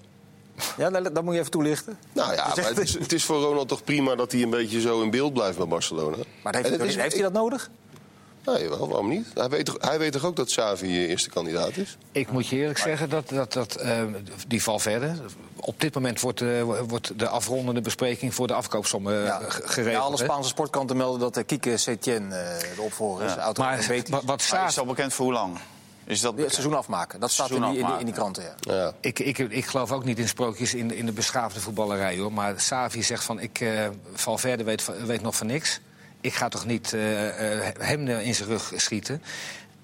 Ja, 0.78 0.90
dat, 0.90 1.24
moet 1.24 1.34
je 1.34 1.40
even 1.40 1.52
toelichten. 1.52 1.98
Nou 2.14 2.34
ja, 2.34 2.48
maar 2.56 2.66
het 2.68 2.78
is, 2.80 2.94
het 2.94 3.14
is 3.14 3.24
voor 3.24 3.42
Ronald 3.42 3.68
toch 3.68 3.84
prima 3.84 4.16
dat 4.16 4.32
hij 4.32 4.42
een 4.42 4.50
beetje 4.50 4.82
zo 4.82 5.02
in 5.02 5.10
beeld 5.10 5.34
blijft 5.34 5.58
bij 5.58 5.68
Barcelona. 5.68 6.18
Maar 6.44 6.60
is- 6.86 6.96
heeft 6.96 7.14
hij 7.14 7.22
dat 7.22 7.34
nodig? 7.34 7.70
Nee, 8.46 8.70
wel, 8.70 8.88
waarom 8.88 9.10
niet? 9.10 9.28
Hij 9.34 9.50
weet, 9.50 9.66
toch, 9.66 9.76
hij 9.80 10.00
weet 10.00 10.12
toch 10.12 10.26
ook 10.26 10.36
dat 10.36 10.48
Xavi 10.48 10.88
je 10.88 11.08
eerste 11.08 11.30
kandidaat 11.30 11.78
is? 11.78 11.98
Ik 12.12 12.32
moet 12.32 12.48
je 12.48 12.56
eerlijk 12.56 12.78
zeggen 12.80 13.10
dat, 13.10 13.30
dat, 13.30 13.54
dat 13.54 13.76
eh, 13.76 14.02
die 14.48 14.64
Valverde... 14.64 15.14
Op 15.56 15.80
dit 15.80 15.94
moment 15.96 16.20
wordt, 16.20 16.42
eh, 16.42 16.62
wordt 16.88 17.20
de 17.20 17.28
afrondende 17.28 17.82
bespreking 17.82 18.34
voor 18.34 18.48
de 18.48 18.54
afkoopsom 18.54 19.10
eh, 19.12 19.26
Ja. 19.26 19.40
ge- 19.40 19.62
Ja, 19.62 19.68
geregeld. 19.70 20.04
alle 20.04 20.18
hè. 20.18 20.24
Spaanse 20.24 20.50
sportkranten 20.50 20.98
melden 20.98 21.20
dat 21.20 21.38
uh, 21.38 21.44
Kike 21.46 21.78
Setien 21.78 22.24
uh, 22.24 22.30
de 22.32 22.82
opvolger 22.82 23.26
is. 23.26 23.34
Ja. 23.34 23.52
Maar 23.58 24.22
wat, 24.26 24.42
is 24.68 24.80
al 24.80 24.86
bekend 24.86 25.14
voor 25.14 25.26
hoe 25.26 25.34
lang? 25.34 25.58
Is 26.06 26.22
dat 26.22 26.38
het 26.38 26.52
seizoen 26.52 26.74
afmaken. 26.74 27.20
Dat 27.20 27.32
staat 27.32 27.50
in 27.50 27.62
die, 27.62 27.78
in 27.80 27.86
die, 27.86 27.96
in 28.00 28.06
die 28.06 28.14
kranten, 28.14 28.44
ja. 28.44 28.74
Ja. 28.76 28.94
Ik, 29.00 29.20
ik, 29.20 29.38
ik 29.38 29.66
geloof 29.66 29.92
ook 29.92 30.04
niet 30.04 30.20
in 30.20 30.28
sprookjes 30.28 30.74
in, 30.74 30.94
in 30.94 31.06
de 31.06 31.12
beschaafde 31.12 31.60
voetballerij, 31.60 32.18
hoor. 32.18 32.34
Maar 32.34 32.60
Savi 32.60 33.04
zegt 33.04 33.24
van, 33.24 33.40
ik, 33.40 33.60
eh 33.60 33.88
Valverde 34.14 34.64
weet, 34.64 34.82
van- 34.82 35.06
weet 35.06 35.22
nog 35.22 35.36
van 35.36 35.48
niks. 35.48 35.80
Ik 36.24 36.34
ga 36.34 36.48
toch 36.50 36.66
niet 36.66 36.94
eh, 36.94 37.68
eh, 37.68 37.76
hem 37.80 38.08
in 38.08 38.36
zijn 38.36 38.50
rug 38.50 38.72
schieten. 38.76 39.22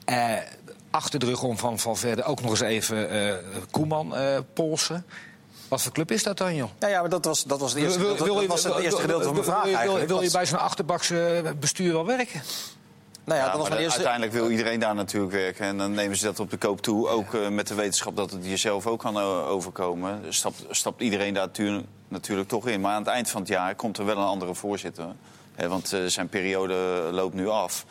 Eh, 0.06 0.34
achter 0.92 1.20
de 1.20 1.26
rug 1.26 1.44
om 1.44 1.58
van 1.58 1.80
Valverde 1.80 2.24
ook 2.24 2.42
nog 2.42 2.50
eens 2.50 2.60
even 2.60 3.10
eh, 3.10 3.34
Koeman 3.72 4.16
eh, 4.16 4.38
polsen. 4.54 5.06
Wat 5.68 5.82
voor 5.82 5.92
club 5.92 6.12
is 6.12 6.24
dat 6.24 6.38
dan, 6.38 6.56
joh? 6.56 6.70
Ja, 6.80 6.88
ja, 6.88 7.00
maar 7.02 7.10
dat 7.10 7.26
was, 7.26 7.44
dat 7.44 7.60
was, 7.60 7.74
het 7.74 7.82
eerste, 7.84 8.00
Wil- 8.00 8.08
dat, 8.16 8.26
wil 8.26 8.34
dat 8.34 8.44
je- 8.44 8.50
was 8.50 8.64
het 8.64 8.74
wil- 8.74 8.82
eerste 8.84 9.02
gedeelte 9.02 9.24
van 9.24 9.34
mijn 9.34 9.46
vraag 9.46 9.74
eigenlijk. 9.74 10.08
Wil 10.08 10.22
je 10.22 10.32
bij 10.32 10.46
zo'n 10.46 10.60
achterbakse 10.60 11.44
bestuur 11.60 11.94
wel 11.94 12.06
werken? 12.06 12.42
nou 13.24 13.40
ja, 13.40 13.46
Ja, 13.46 13.52
dat 13.52 13.52
was 13.52 13.62
maar 13.62 13.70
mijn 13.70 13.82
eerste... 13.82 13.98
Uiteindelijk 14.06 14.34
wil 14.34 14.50
iedereen 14.52 14.80
daar 14.80 14.96
natuurlijk 14.96 15.32
werken. 15.34 15.66
En 15.66 15.78
dan 15.78 15.92
nemen 15.92 16.18
ze 16.18 16.26
dat 16.26 16.40
op 16.40 16.50
de 16.50 16.58
koop 16.58 16.82
toe. 16.82 17.08
Ook 17.08 17.34
eh, 17.34 17.50
met 17.50 17.68
de 17.68 17.74
wetenschap 17.76 18.16
dat 18.16 18.32
het 18.32 18.46
jezelf 18.46 18.88
ook 18.88 19.00
kan 19.00 19.18
overkomen. 19.18 20.34
Stapt, 20.34 20.64
stapt 20.70 21.02
iedereen 21.02 21.34
daar 21.34 21.46
natuurlijk, 21.46 21.86
natuurlijk 22.08 22.50
toch 22.50 22.68
in. 22.68 22.82
Maar 22.82 22.92
aan 22.94 23.02
het 23.04 23.12
eind 23.12 23.30
van 23.30 23.40
het 23.42 23.50
jaar 23.50 23.76
komt 23.76 23.98
er 23.98 24.06
wel 24.06 24.18
een 24.18 24.24
andere 24.24 24.56
voorzitter. 24.56 25.06
Want 25.68 25.94
eh, 25.94 26.00
zijn 26.06 26.28
periode 26.30 26.76
loopt 27.12 27.34
nu 27.34 27.48
af. 27.48 27.86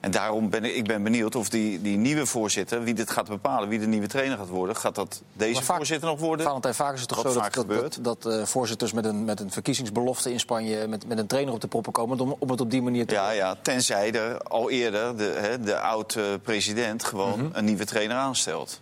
En 0.00 0.10
daarom 0.10 0.50
ben 0.50 0.64
ik, 0.64 0.74
ik 0.74 0.86
ben 0.86 1.02
benieuwd 1.02 1.34
of 1.36 1.48
die, 1.48 1.82
die 1.82 1.96
nieuwe 1.96 2.26
voorzitter, 2.26 2.82
wie 2.82 2.94
dit 2.94 3.10
gaat 3.10 3.28
bepalen, 3.28 3.68
wie 3.68 3.78
de 3.78 3.86
nieuwe 3.86 4.06
trainer 4.06 4.38
gaat 4.38 4.48
worden. 4.48 4.76
Gaat 4.76 4.94
dat 4.94 5.22
deze 5.32 5.62
vaak- 5.62 5.76
voorzitter 5.76 6.08
nog 6.08 6.18
worden? 6.20 6.46
Valentijn, 6.46 6.74
vaak 6.74 6.94
is 6.94 7.00
het 7.00 7.08
toch 7.08 7.22
Wat 7.22 7.32
zo 7.32 7.40
dat, 7.40 7.54
dat, 7.54 7.62
gebeurt. 7.62 8.04
dat, 8.04 8.22
dat, 8.22 8.32
eh, 8.38 8.44
voorzitters 8.46 8.92
met 8.92 9.04
een, 9.04 9.24
met 9.24 9.40
een 9.40 9.50
verkiezingsbelofte 9.50 10.32
in 10.32 10.40
Spanje... 10.40 10.86
Met, 10.86 11.06
met 11.08 11.18
een 11.18 11.26
trainer 11.26 11.54
op 11.54 11.60
de 11.60 11.66
proppen 11.66 11.92
komen 11.92 12.20
om, 12.20 12.36
om 12.38 12.50
het 12.50 12.60
op 12.60 12.70
die 12.70 12.82
manier 12.82 13.06
te 13.06 13.14
Ja, 13.14 13.30
ja, 13.30 13.56
tenzij 13.62 14.12
er 14.12 14.38
al 14.42 14.70
eerder 14.70 15.16
de, 15.16 15.34
hè, 15.36 15.60
de 15.60 15.78
oud-president 15.80 17.04
gewoon 17.04 17.38
Mhm. 17.44 17.48
een 17.52 17.64
nieuwe 17.64 17.84
trainer 17.84 18.16
aanstelt. 18.16 18.80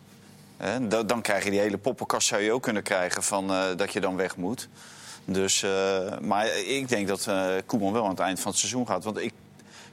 Da- 0.89 1.03
dan 1.03 1.21
krijg 1.23 1.45
je 1.45 1.51
die 1.51 1.61
hele 1.61 1.79
poppenkast 1.79 2.27
zou 2.29 2.43
je 2.43 2.53
ook 2.53 2.63
kunnen 2.63 2.83
krijgen 2.83 3.23
van 3.23 3.51
eh, 3.51 3.63
dat 3.77 3.93
je 3.93 4.01
dan 4.01 4.17
weg 4.17 4.37
moet. 4.37 4.69
Dus, 5.33 5.63
eh, 5.63 6.19
maar 6.21 6.47
ik 6.57 6.89
denk 6.89 7.09
dat 7.09 7.27
eh 7.27 7.47
Koeman 7.67 7.93
wel 7.93 8.05
aan 8.05 8.11
het 8.11 8.19
eind 8.21 8.41
van 8.41 8.51
het 8.51 8.61
seizoen 8.61 8.87
gaat. 8.87 9.05
Want 9.05 9.19
ik 9.19 9.33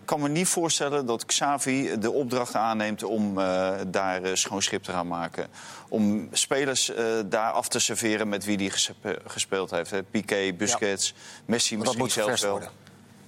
kan 0.05 0.21
me 0.21 0.29
niet 0.29 0.47
voorstellen 0.47 1.05
dat 1.05 1.25
Xavi 1.25 1.97
de 1.99 2.11
opdracht 2.11 2.55
aanneemt 2.55 3.03
om 3.03 3.39
eh, 3.39 3.71
daar 3.87 4.37
schoon 4.37 4.61
schip 4.61 4.83
te 4.83 4.91
gaan 4.91 5.07
maken. 5.07 5.47
Om 5.89 6.27
spelers 6.31 6.93
eh, 6.93 7.05
daar 7.25 7.51
af 7.51 7.67
te 7.67 7.79
serveren 7.79 8.29
met 8.29 8.45
wie 8.45 8.57
hij 8.57 8.69
gespe- 8.69 9.19
gespeeld 9.27 9.71
heeft. 9.71 9.91
Hè. 9.91 10.03
Piqué, 10.03 10.53
Busquets, 10.53 11.13
Messi 11.45 11.69
dat 11.69 11.79
misschien 11.79 12.01
moet 12.03 12.11
zelfs 12.11 12.41
wel. 12.41 12.51
worden. 12.51 12.69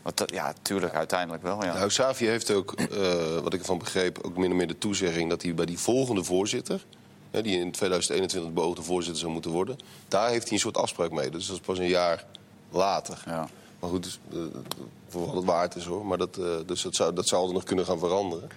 Want 0.01 0.18
dat- 0.18 0.32
ja, 0.32 0.54
tuurlijk, 0.62 0.94
uiteindelijk 0.96 1.44
wel. 1.44 1.63
Ja. 1.63 1.74
Nou, 1.74 1.88
Xavi 1.88 2.25
heeft 2.25 2.51
ook, 2.51 2.74
eh, 2.74 3.39
wat 3.44 3.54
ik 3.54 3.60
ervan 3.60 3.78
begreep, 3.78 4.20
ook 4.22 4.38
min 4.38 4.51
of 4.51 4.58
meer 4.58 4.68
de 4.68 4.78
toezegging 4.78 5.30
dat 5.30 5.42
hij 5.42 5.54
bij 5.54 5.66
die 5.66 5.80
volgende 5.80 6.24
voorzitter, 6.24 6.86
die 7.31 7.59
in 7.59 7.71
2021 7.71 8.53
beoogde 8.53 8.81
voorzitter 8.81 9.19
zou 9.21 9.31
moeten 9.33 9.51
worden, 9.51 9.77
daar 10.07 10.29
heeft 10.29 10.43
hij 10.43 10.51
een 10.53 10.59
soort 10.59 10.77
afspraak 10.77 11.12
mee. 11.12 11.29
Dus 11.29 11.48
dat 11.48 11.55
is 11.55 11.62
pas 11.62 11.77
een 11.77 11.88
jaar 11.88 12.25
later. 12.71 13.24
Ja. 13.25 13.50
Maar 13.79 13.89
goed, 13.89 14.03
dus, 14.03 14.19
eh, 14.31 14.38
voor 15.07 15.25
wat 15.25 15.36
het 15.36 15.45
waard 15.45 15.75
is 15.75 15.86
hoor. 15.86 16.05
Maar 16.05 16.17
dat, 16.17 16.38
eh, 16.38 16.45
dus 16.65 16.81
dat 16.81 16.95
zou, 16.95 17.13
dat 17.13 17.27
zou 17.27 17.48
er 17.48 17.53
nog 17.53 17.63
kunnen 17.63 17.86
gaan 17.86 18.00
veranderen. 18.00 18.50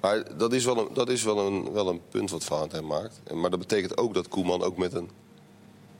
Maar 0.00 0.36
dat 0.36 0.52
is 0.52 0.64
wel 0.64 0.78
een, 0.78 0.88
dat 0.94 1.08
is 1.08 1.22
wel 1.22 1.38
een, 1.38 1.72
wel 1.72 1.88
een 1.88 2.00
punt 2.08 2.30
wat 2.30 2.44
Valentijn 2.44 2.86
maakt. 2.86 3.20
Maar 3.34 3.50
dat 3.50 3.58
betekent 3.58 3.96
ook 3.98 4.14
dat 4.14 4.28
Koeman 4.28 4.62
ook 4.62 4.76
met 4.76 4.94
een 4.94 5.10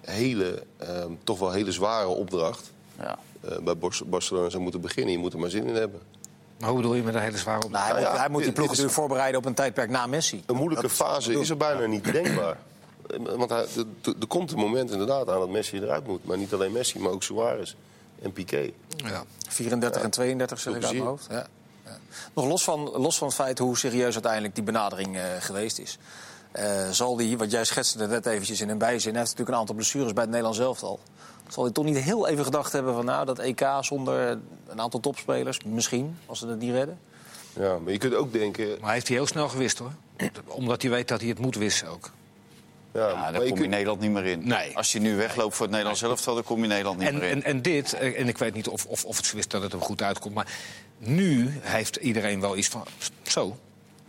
hele, 0.00 0.62
ehm, 0.76 1.10
toch 1.24 1.38
wel 1.38 1.50
hele 1.50 1.72
zware 1.72 2.08
opdracht 2.08 2.72
Ja. 2.98 3.18
eh, 3.40 3.58
bij 3.58 3.74
Barcelona 4.06 4.48
zou 4.50 4.62
moeten 4.62 4.80
beginnen. 4.80 5.12
Je 5.12 5.18
moet 5.18 5.32
er 5.32 5.38
maar 5.38 5.50
zin 5.50 5.66
in 5.66 5.74
hebben. 5.74 6.00
Maar 6.58 6.68
hoe 6.68 6.78
bedoel 6.78 6.94
je 6.94 7.02
met 7.02 7.14
een 7.14 7.20
hele 7.20 7.38
zware 7.38 7.64
op? 7.64 7.70
Nou, 7.70 7.84
hij, 7.84 7.92
moet, 7.94 8.02
ja, 8.02 8.16
hij 8.16 8.28
moet 8.28 8.42
die 8.42 8.52
ploeg 8.52 8.66
natuurlijk 8.68 8.94
voorbereiden 8.94 9.40
op 9.40 9.46
een 9.46 9.54
tijdperk 9.54 9.90
na 9.90 10.06
Messi. 10.06 10.42
Een 10.46 10.56
moeilijke 10.56 10.86
Dat- 10.86 10.92
fase 10.96 11.32
is 11.40 11.50
er 11.50 11.56
bijna 11.56 11.86
niet 11.86 12.12
denkbaar. 12.12 12.56
Eh, 13.10 13.18
Want 13.36 13.50
hij- 13.50 13.66
er- 14.20 14.26
komt 14.28 14.52
een 14.52 14.58
moment 14.58 14.90
inderdaad 14.90 15.28
aan 15.30 15.38
dat 15.38 15.48
Messi 15.48 15.76
eruit 15.80 16.06
moet. 16.06 16.24
Maar 16.24 16.38
niet 16.38 16.52
alleen 16.52 16.72
Messi, 16.72 16.98
maar 16.98 17.12
ook 17.12 17.22
Suarez 17.22 17.74
en 18.22 18.32
Piqué. 18.32 18.70
Ja. 18.96 19.24
34 19.48 20.02
en 20.02 20.10
32 20.10 20.58
zeg 20.60 20.74
ik 20.76 20.84
uit 20.84 20.92
mijn 20.92 21.04
hoofd. 21.04 21.26
Ja. 21.30 21.46
Ja. 21.84 21.98
Nog 22.34 22.46
los 22.46 22.64
van, 22.64 22.80
los 22.80 23.18
van 23.18 23.26
het 23.26 23.36
feit 23.36 23.58
hoe 23.58 23.78
serieus 23.78 24.12
uiteindelijk 24.14 24.54
die 24.54 24.64
benadering 24.64 25.16
eh, 25.16 25.22
geweest 25.40 25.78
is. 25.78 25.98
eh, 26.52 26.90
zal 26.90 27.16
die, 27.16 27.38
wat 27.38 27.50
jij 27.50 27.64
schetste 27.64 27.98
er 28.02 28.08
net 28.08 28.26
eventjes 28.26 28.60
in 28.60 28.68
een 28.68 28.78
bijzin... 28.78 29.10
hij 29.10 29.18
heeft 29.18 29.30
natuurlijk 29.30 29.48
een 29.48 29.60
aantal 29.60 29.74
blessures 29.74 30.12
bij 30.12 30.22
het 30.22 30.30
Nederlands 30.30 30.58
elftal. 30.60 31.00
Zal 31.48 31.64
hij 31.64 31.72
toch 31.72 31.84
niet 31.84 31.96
heel 31.98 32.28
even 32.28 32.44
gedacht 32.44 32.72
hebben 32.72 32.94
van... 32.94 33.04
nou, 33.04 33.26
dat 33.26 33.38
EK 33.38 33.66
zonder 33.80 34.38
een 34.68 34.80
aantal 34.80 35.00
topspelers, 35.00 35.58
misschien, 35.64 36.16
als 36.26 36.38
ze 36.38 36.46
het 36.46 36.58
niet 36.58 36.72
redden? 36.72 36.98
Ja, 37.52 37.78
maar 37.78 37.92
je 37.92 37.98
kunt 37.98 38.14
ook 38.14 38.32
denken... 38.32 38.66
Maar 38.68 38.78
hij 38.84 38.92
heeft 38.92 39.08
hij 39.08 39.16
heel 39.16 39.26
snel 39.26 39.48
gewist, 39.48 39.78
hoor. 39.78 39.92
Omdat 40.46 40.82
hij 40.82 40.90
weet 40.90 41.08
dat 41.08 41.20
hij 41.20 41.28
het 41.28 41.38
moet 41.38 41.56
wissen 41.56 41.88
ook. 41.88 42.10
Ja, 42.92 43.08
Ja, 43.08 43.14
maar 43.14 43.32
daar 43.32 43.40
kom 43.40 43.48
je 43.50 43.54
kunt- 43.54 43.68
Nederland 43.70 44.00
niet 44.00 44.10
meer 44.10 44.24
in. 44.24 44.46
Nee. 44.48 44.76
Als 44.76 44.92
je 44.92 44.98
nu 45.00 45.16
wegloopt 45.16 45.54
voor 45.54 45.62
het 45.62 45.70
Nederlands 45.70 46.02
elftal, 46.02 46.34
dan 46.34 46.42
kom 46.44 46.60
je 46.62 46.66
Nederland 46.66 46.98
niet 46.98 47.08
En, 47.08 47.14
meer 47.14 47.28
in. 47.28 47.34
en, 47.36 47.42
en 47.44 47.62
dit, 47.62 47.92
eh, 47.92 48.20
en 48.20 48.28
ik 48.28 48.38
weet 48.38 48.54
niet 48.54 48.68
of, 48.68 48.86
of, 48.86 49.04
of 49.04 49.16
het 49.16 49.26
zo 49.26 49.36
is 49.36 49.48
dat 49.48 49.62
het 49.62 49.72
hem 49.72 49.80
goed 49.80 50.02
uitkomt... 50.02 50.34
maar 50.34 50.46
nu 50.98 51.58
heeft 51.60 51.96
iedereen 51.96 52.40
wel 52.40 52.56
iets 52.56 52.68
van... 52.68 52.84
zo, 53.22 53.56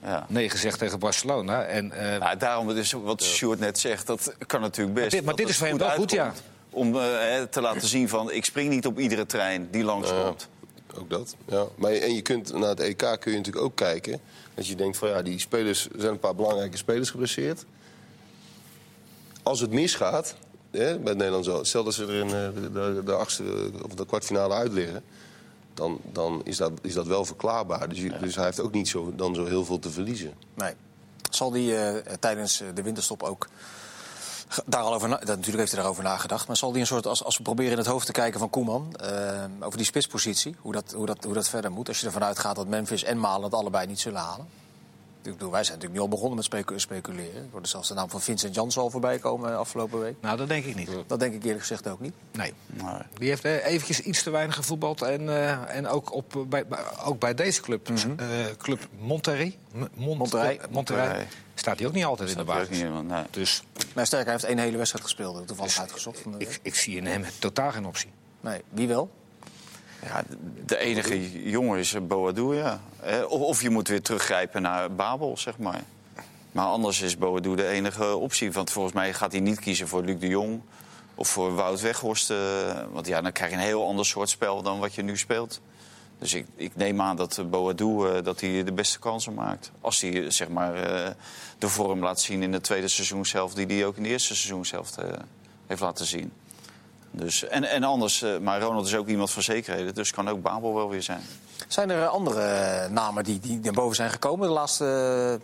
ja. 0.03 0.25
nee 0.29 0.49
gezegd 0.49 0.79
tegen 0.79 0.99
Barcelona. 0.99 1.63
En, 1.63 1.91
eh, 1.91 2.19
Nou, 2.19 2.37
daarom 2.37 2.69
is 2.69 2.91
wat 2.91 3.23
Sjoerd 3.23 3.59
net 3.59 3.79
zegt, 3.79 4.07
dat 4.07 4.33
kan 4.47 4.61
natuurlijk 4.61 4.95
best. 4.95 5.11
dit- 5.11 5.25
maar 5.25 5.35
dit 5.35 5.49
is 5.49 5.57
voor 5.57 5.67
hem 5.67 5.77
wel 5.77 5.89
goed, 5.89 6.11
ja. 6.11 6.33
Om 6.77 6.95
eh, 6.95 7.41
te 7.41 7.61
laten 7.61 7.87
zien 7.87 8.09
van, 8.09 8.31
ik 8.31 8.45
spring 8.45 8.69
niet 8.69 8.85
op 8.85 8.99
iedere 8.99 9.25
trein 9.25 9.67
die 9.71 9.83
langskomt. 9.83 10.47
Ook 10.95 11.09
dat, 11.09 11.35
ja. 11.45 11.65
Maar, 11.75 11.91
en 11.91 12.13
je 12.13 12.21
kunt 12.21 12.53
naar 12.53 12.69
het 12.69 12.79
EK 12.79 12.97
kun 12.97 13.31
je 13.31 13.37
natuurlijk 13.37 13.65
ook 13.65 13.75
kijken. 13.75 14.19
Dat 14.53 14.67
je 14.67 14.75
denkt 14.75 14.97
van 14.97 15.09
ja, 15.09 15.21
die 15.21 15.39
spelers 15.39 15.85
er 15.85 15.99
zijn 15.99 16.11
een 16.11 16.19
paar 16.19 16.35
belangrijke 16.35 16.77
spelers 16.77 17.09
geblesseerd. 17.09 17.65
Als 19.43 19.59
het 19.59 19.71
misgaat, 19.71 20.35
hè, 20.71 20.99
bij 20.99 21.09
het 21.09 21.17
Nederlands 21.17 21.47
zo, 21.47 21.63
stel 21.63 21.83
dat 21.83 21.93
ze 21.93 22.05
er 22.05 22.13
in 22.13 22.25
eh, 22.25 22.31
de, 22.31 22.71
de, 22.71 23.01
de 23.05 23.13
achtste 23.13 23.71
of 23.83 23.93
de 23.93 24.05
kwartfinale 24.05 24.53
uit 24.53 24.71
liggen, 24.71 25.03
dan, 25.73 25.99
dan 26.11 26.41
is, 26.43 26.57
dat, 26.57 26.71
is 26.81 26.93
dat 26.93 27.07
wel 27.07 27.25
verklaarbaar. 27.25 27.89
Dus, 27.89 27.99
dus 28.19 28.35
hij 28.35 28.45
heeft 28.45 28.59
ook 28.59 28.73
niet 28.73 28.87
zo, 28.87 29.13
dan 29.15 29.35
zo 29.35 29.45
heel 29.45 29.65
veel 29.65 29.79
te 29.79 29.89
verliezen. 29.89 30.33
Nee. 30.53 30.73
Zal 31.29 31.51
die 31.51 31.75
eh, 31.75 32.13
tijdens 32.19 32.61
eh, 32.61 32.67
de 32.73 32.81
winterstop 32.81 33.23
ook 33.23 33.47
daar 34.65 34.99
natuurlijk 35.19 35.57
heeft 35.57 35.71
hij 35.71 35.79
daarover 35.79 36.03
nagedacht. 36.03 36.47
Maar 36.47 36.57
zal 36.57 36.71
die 36.71 36.81
een 36.81 36.87
soort, 36.87 37.05
als, 37.05 37.23
als 37.23 37.37
we 37.37 37.43
proberen 37.43 37.71
in 37.71 37.77
het 37.77 37.87
hoofd 37.87 38.05
te 38.05 38.11
kijken 38.11 38.39
van 38.39 38.49
Koeman... 38.49 38.95
eh, 38.95 39.43
over 39.59 39.77
die 39.77 39.85
spitspositie, 39.85 40.55
hoe 40.59 40.71
dat, 40.71 40.91
hoe, 40.91 41.05
dat, 41.05 41.23
hoe 41.23 41.33
dat 41.33 41.49
verder 41.49 41.71
moet... 41.71 41.87
als 41.87 41.99
je 41.99 42.05
ervan 42.05 42.23
uitgaat 42.23 42.55
dat 42.55 42.67
Memphis 42.67 43.03
en 43.03 43.19
Malen 43.19 43.43
het 43.43 43.53
allebei 43.53 43.87
niet 43.87 43.99
zullen 43.99 44.19
halen. 44.19 44.47
Ik 45.27 45.33
bedoel, 45.37 45.51
wij 45.51 45.63
zijn 45.63 45.77
natuurlijk 45.77 45.93
nu 46.03 46.09
al 46.09 46.15
begonnen 46.15 46.35
met 46.35 46.45
specu- 46.45 46.79
speculeren. 46.79 47.41
Er 47.41 47.47
wordt 47.51 47.67
zelfs 47.69 47.87
de 47.87 47.93
naam 47.93 48.09
van 48.09 48.21
Vincent 48.21 48.55
Janssen 48.55 48.81
al 48.81 48.89
voorbij 48.89 49.19
komen 49.19 49.51
eh, 49.51 49.57
afgelopen 49.57 49.99
week. 49.99 50.15
Nou, 50.21 50.37
dat 50.37 50.47
denk 50.47 50.65
ik 50.65 50.75
niet. 50.75 50.89
Dat 51.07 51.19
denk 51.19 51.33
ik 51.33 51.43
eerlijk 51.43 51.59
gezegd 51.61 51.87
ook 51.87 51.99
niet. 51.99 52.13
Nee. 52.31 52.53
Nee. 52.67 52.93
Die 53.13 53.29
heeft 53.29 53.45
eh, 53.45 53.65
eventjes 53.65 53.99
iets 54.01 54.23
te 54.23 54.29
weinig 54.29 54.55
gevoetbald. 54.55 55.01
En, 55.01 55.29
eh, 55.29 55.75
en 55.75 55.87
ook, 55.87 56.13
op, 56.13 56.45
bij, 56.47 56.63
ook 57.05 57.19
bij 57.19 57.33
deze 57.33 57.61
club, 57.61 57.89
eh, 57.89 57.95
club 58.57 58.87
Monterrey, 58.99 59.57
Mont- 59.93 60.33
Monterrey. 60.69 61.27
staat 61.55 61.77
hij 61.79 61.87
ook 61.87 61.93
niet 61.93 62.05
altijd 62.05 62.29
in 62.29 62.37
de 62.37 62.43
Dat 62.43 62.53
weet 62.55 62.63
ook 62.63 62.69
basis. 62.69 62.83
niet 62.83 63.07
nee. 63.07 63.23
Dus 63.31 63.63
Maar 63.95 64.05
sterker, 64.05 64.25
hij 64.27 64.35
heeft 64.35 64.45
één 64.49 64.57
hele 64.59 64.77
wedstrijd 64.77 65.03
gespeeld. 65.05 65.47
Toevallig 65.47 65.79
uitgezocht. 65.79 66.19
Van 66.19 66.31
de 66.31 66.37
ik, 66.37 66.59
ik 66.61 66.75
zie 66.75 66.97
in 66.97 67.05
hem 67.05 67.23
totaal 67.39 67.71
geen 67.71 67.85
optie. 67.85 68.09
Nee, 68.41 68.61
wie 68.69 68.87
wel? 68.87 69.09
De 70.65 70.77
enige 70.77 71.49
jongen 71.49 71.79
is 71.79 71.95
Boadou, 72.07 72.55
ja. 72.55 72.79
Of, 73.27 73.61
je 73.61 73.69
moet 73.69 73.87
weer 73.87 74.01
teruggrijpen 74.01 74.61
naar 74.61 74.91
Babel, 74.91 75.37
zeg 75.37 75.57
maar. 75.57 75.81
Maar 76.51 76.65
anders 76.65 77.01
is 77.01 77.17
Boadou 77.17 77.55
de 77.55 77.67
enige 77.67 78.15
optie. 78.15 78.51
Want 78.51 78.71
volgens 78.71 78.93
mij 78.93 79.13
gaat 79.13 79.31
hij 79.31 79.41
niet 79.41 79.59
kiezen 79.59 79.87
voor 79.87 80.03
Luc 80.03 80.19
de 80.19 80.27
Jong 80.27 80.61
of 81.15 81.27
voor 81.27 81.55
Wout 81.55 81.81
Weghorst. 81.81 82.29
eh, 82.29 82.37
Want 82.91 83.07
ja, 83.07 83.21
dan 83.21 83.31
krijg 83.31 83.51
je 83.51 83.57
een 83.57 83.63
heel 83.63 83.87
ander 83.87 84.05
soort 84.05 84.29
spel 84.29 84.61
dan 84.61 84.79
wat 84.79 84.95
je 84.95 85.01
nu 85.01 85.17
speelt. 85.17 85.61
Dus 86.19 86.33
ik, 86.33 86.45
ik 86.55 86.75
neem 86.75 87.01
aan 87.01 87.15
dat 87.15 87.43
Boadou 87.49 88.09
eh, 88.09 88.23
dat 88.23 88.41
hij 88.41 88.63
de 88.63 88.71
beste 88.71 88.99
kansen 88.99 89.33
maakt. 89.33 89.71
Als 89.81 90.01
hij 90.01 90.23
eh, 90.23 90.29
zeg 90.29 90.49
maar, 90.49 90.73
de 91.57 91.69
vorm 91.69 91.99
laat 91.99 92.21
zien 92.21 92.43
in 92.43 92.51
de 92.51 92.61
tweede 92.61 92.87
seizoenshelft... 92.87 93.55
die 93.55 93.65
hij 93.65 93.85
ook 93.85 93.97
in 93.97 94.03
de 94.03 94.09
eerste 94.09 94.35
seizoenshelft 94.35 94.97
heeft 95.67 95.81
laten 95.81 96.05
zien. 96.05 96.31
Dus, 97.17 97.43
en, 97.47 97.63
en 97.63 97.83
anders, 97.83 98.21
eh, 98.21 98.37
maar 98.37 98.61
Ronald 98.61 98.85
is 98.87 98.95
ook 98.95 99.07
iemand 99.07 99.31
van 99.31 99.43
zekerheden, 99.43 99.93
dus 99.93 100.11
kan 100.11 100.29
ook 100.29 100.41
Babel 100.41 100.73
wel 100.75 100.89
weer 100.89 101.03
zijn. 101.03 101.21
Zijn 101.67 101.89
er 101.89 102.01
eh, 102.01 102.07
andere 102.09 102.41
eh, 102.41 102.89
namen 102.89 103.23
die, 103.23 103.39
die 103.39 103.59
naar 103.59 103.73
boven 103.73 103.95
zijn 103.95 104.09
gekomen 104.09 104.47
de 104.47 104.53
laatste 104.53 105.39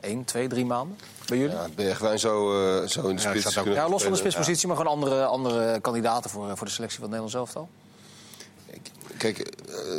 eh, 0.00 0.10
1, 0.10 0.24
2, 0.24 0.48
3 0.48 0.64
maanden 0.64 0.98
bij 1.26 1.38
jullie? 1.38 1.54
Ja, 1.56 1.66
Bergwijn 1.74 2.18
zou, 2.18 2.64
eh, 2.82 2.88
zou 2.88 3.08
in 3.10 3.16
de 3.16 3.22
Ja, 3.22 3.28
spits 3.28 3.42
dat 3.44 3.52
staat 3.52 3.56
ook- 3.56 3.64
kunnen 3.68 3.82
Ja, 3.84 3.88
los 3.88 4.02
van 4.02 4.12
de 4.12 4.18
spitspositie, 4.18 4.68
maar 4.68 4.76
gewoon 4.76 4.92
andere, 4.92 5.24
andere 5.24 5.80
kandidaten 5.80 6.30
voor, 6.30 6.56
voor 6.56 6.66
de 6.66 6.72
selectie 6.72 7.00
van 7.00 7.10
het 7.12 7.20
Nederlands 7.20 7.54
elftal. 7.54 7.68
Kijk, 9.16 9.38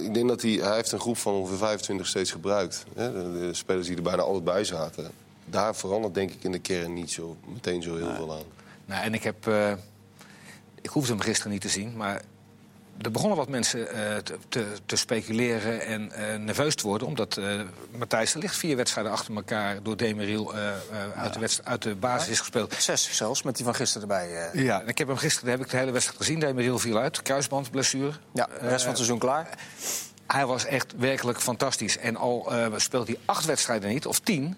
ik 0.04 0.14
denk 0.14 0.28
dat 0.28 0.42
hij, 0.42 0.52
hij 0.52 0.76
heeft 0.76 0.92
een 0.92 1.00
groep 1.00 1.18
van 1.18 1.34
ongeveer 1.34 1.58
25 1.58 2.08
steeds 2.08 2.32
gebruikt. 2.32 2.84
Hè? 2.96 3.12
De, 3.14 3.40
de 3.40 3.54
spelers 3.54 3.88
die 3.88 3.96
er 3.96 4.02
bijna 4.02 4.22
altijd 4.22 4.44
bij 4.44 4.64
zaten. 4.64 5.12
Daar 5.46 5.76
verandert 5.76 6.14
denk 6.14 6.32
ik 6.32 6.44
in 6.44 6.52
de 6.52 6.60
kern 6.60 6.94
niet 6.94 7.12
zo, 7.12 7.36
meteen 7.46 7.82
zo 7.84 7.96
heel 7.98 8.14
veel 8.16 8.32
aan. 8.32 8.42
Nou, 8.86 9.04
en 9.04 9.14
ik 9.14 9.24
heb. 9.24 9.48
eh, 9.48 9.74
ik 10.82 10.90
hoefde 10.90 11.12
hem 11.12 11.22
gisteren 11.22 11.52
niet 11.52 11.62
te 11.62 11.70
zien, 11.70 11.98
maar. 11.98 12.22
Er 13.02 13.12
begonnen 13.12 13.38
wat 13.38 13.50
mensen 13.50 13.94
eh, 13.94 14.18
te, 14.50 14.66
te, 14.86 14.96
speculeren 14.96 15.82
en 15.86 16.12
eh, 16.12 16.40
nerveus 16.40 16.76
te 16.76 16.88
worden. 16.88 17.08
Omdat 17.08 17.38
eh, 17.38 17.62
Matthijs 17.98 18.32
de 18.32 18.40
Ligt 18.40 18.56
vier 18.56 18.76
wedstrijden 18.76 19.12
achter 19.12 19.36
elkaar 19.36 19.84
door 19.84 19.98
Demeril 19.98 20.56
eh, 20.56 20.72
uit, 21.16 21.62
uit 21.64 21.82
de 21.82 21.96
basis 21.96 22.30
is 22.30 22.40
gespeeld. 22.40 22.74
Zes 22.78 23.16
zelfs, 23.16 23.44
met 23.44 23.56
die 23.56 23.66
van 23.66 23.76
gisteren 23.76 24.02
erbij. 24.10 24.50
Ja, 24.54 24.82
ik 24.82 24.98
heb 24.98 25.08
hem 25.08 25.18
gisteren 25.18 25.50
heb 25.52 25.62
ik 25.62 25.70
de 25.70 25.78
hele 25.78 25.92
wedstrijd 25.92 26.20
gezien. 26.20 26.40
Demeril 26.40 26.80
viel 26.80 26.98
uit, 26.98 27.22
kruisbandblessure. 27.22 28.14
ja, 28.34 28.46
de 28.46 28.52
rest 28.68 28.80
van 28.80 28.88
het 28.88 28.98
seizoen 28.98 29.20
klaar. 29.20 29.50
Hij 30.28 30.46
was 30.46 30.66
echt 30.66 30.94
werkelijk 30.98 31.42
fantastisch. 31.42 31.98
En 31.98 32.16
al 32.16 32.52
speelt 32.76 33.08
hij 33.08 33.18
acht 33.26 33.46
wedstrijden 33.46 33.90
niet, 33.90 34.06
of 34.06 34.20
tien... 34.20 34.58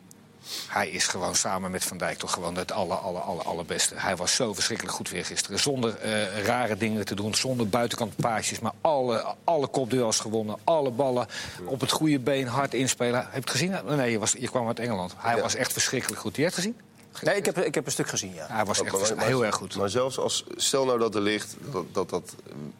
Hij 0.67 0.89
is 0.89 1.07
gewoon 1.07 1.35
samen 1.35 1.71
met 1.71 1.83
Van 1.83 1.97
Dijk 1.97 2.17
toch 2.17 2.31
gewoon 2.33 2.55
het 2.55 2.71
aller, 2.71 2.97
aller, 2.97 3.21
aller, 3.21 3.43
allerbeste. 3.43 3.95
Hij 3.97 4.15
was 4.15 4.35
zo 4.35 4.53
verschrikkelijk 4.53 4.95
goed 4.95 5.09
weer 5.09 5.25
gisteren. 5.25 5.59
Zonder 5.59 5.95
eh, 5.97 6.45
rare 6.45 6.77
dingen 6.77 7.05
te 7.05 7.15
doen, 7.15 7.35
zonder 7.35 7.69
buitenkant 7.69 8.15
paasjes. 8.15 8.59
Maar 8.59 8.73
alle, 8.81 9.35
alle 9.43 9.67
kopduels 9.67 10.19
gewonnen, 10.19 10.55
alle 10.63 10.91
ballen 10.91 11.27
op 11.65 11.79
het 11.81 11.91
goede 11.91 12.19
been, 12.19 12.47
hard 12.47 12.73
inspelen. 12.73 13.19
Heb 13.19 13.31
je 13.33 13.39
het 13.39 13.49
gezien? 13.49 13.75
Nee, 13.95 14.11
je, 14.11 14.19
was, 14.19 14.31
je 14.39 14.49
kwam 14.49 14.67
uit 14.67 14.79
Engeland. 14.79 15.13
Hij 15.17 15.35
Ja. 15.35 15.41
was 15.41 15.55
echt 15.55 15.71
verschrikkelijk 15.73 16.21
goed. 16.21 16.35
Je 16.35 16.41
hebt 16.41 16.55
het 16.55 16.63
gezien? 16.65 16.79
Nee, 17.21 17.35
ik 17.35 17.45
heb, 17.45 17.57
ik 17.57 17.75
heb 17.75 17.85
een 17.85 17.91
stuk 17.91 18.07
gezien, 18.09 18.33
ja. 18.33 18.47
Hij 18.49 18.65
was 18.65 18.81
echt 18.81 18.91
Maar- 18.91 18.99
vers- 19.05 19.15
maar- 19.17 19.25
heel 19.25 19.45
erg 19.45 19.55
goed. 19.55 19.75
Maar 19.75 19.89
zelfs 19.89 20.17
als, 20.19 20.43
stel 20.55 20.85
nou 20.85 20.99
dat 20.99 21.15
er 21.15 21.21
ligt 21.21 21.55
dat 21.71 21.85
dat, 21.91 22.09
dat 22.09 22.35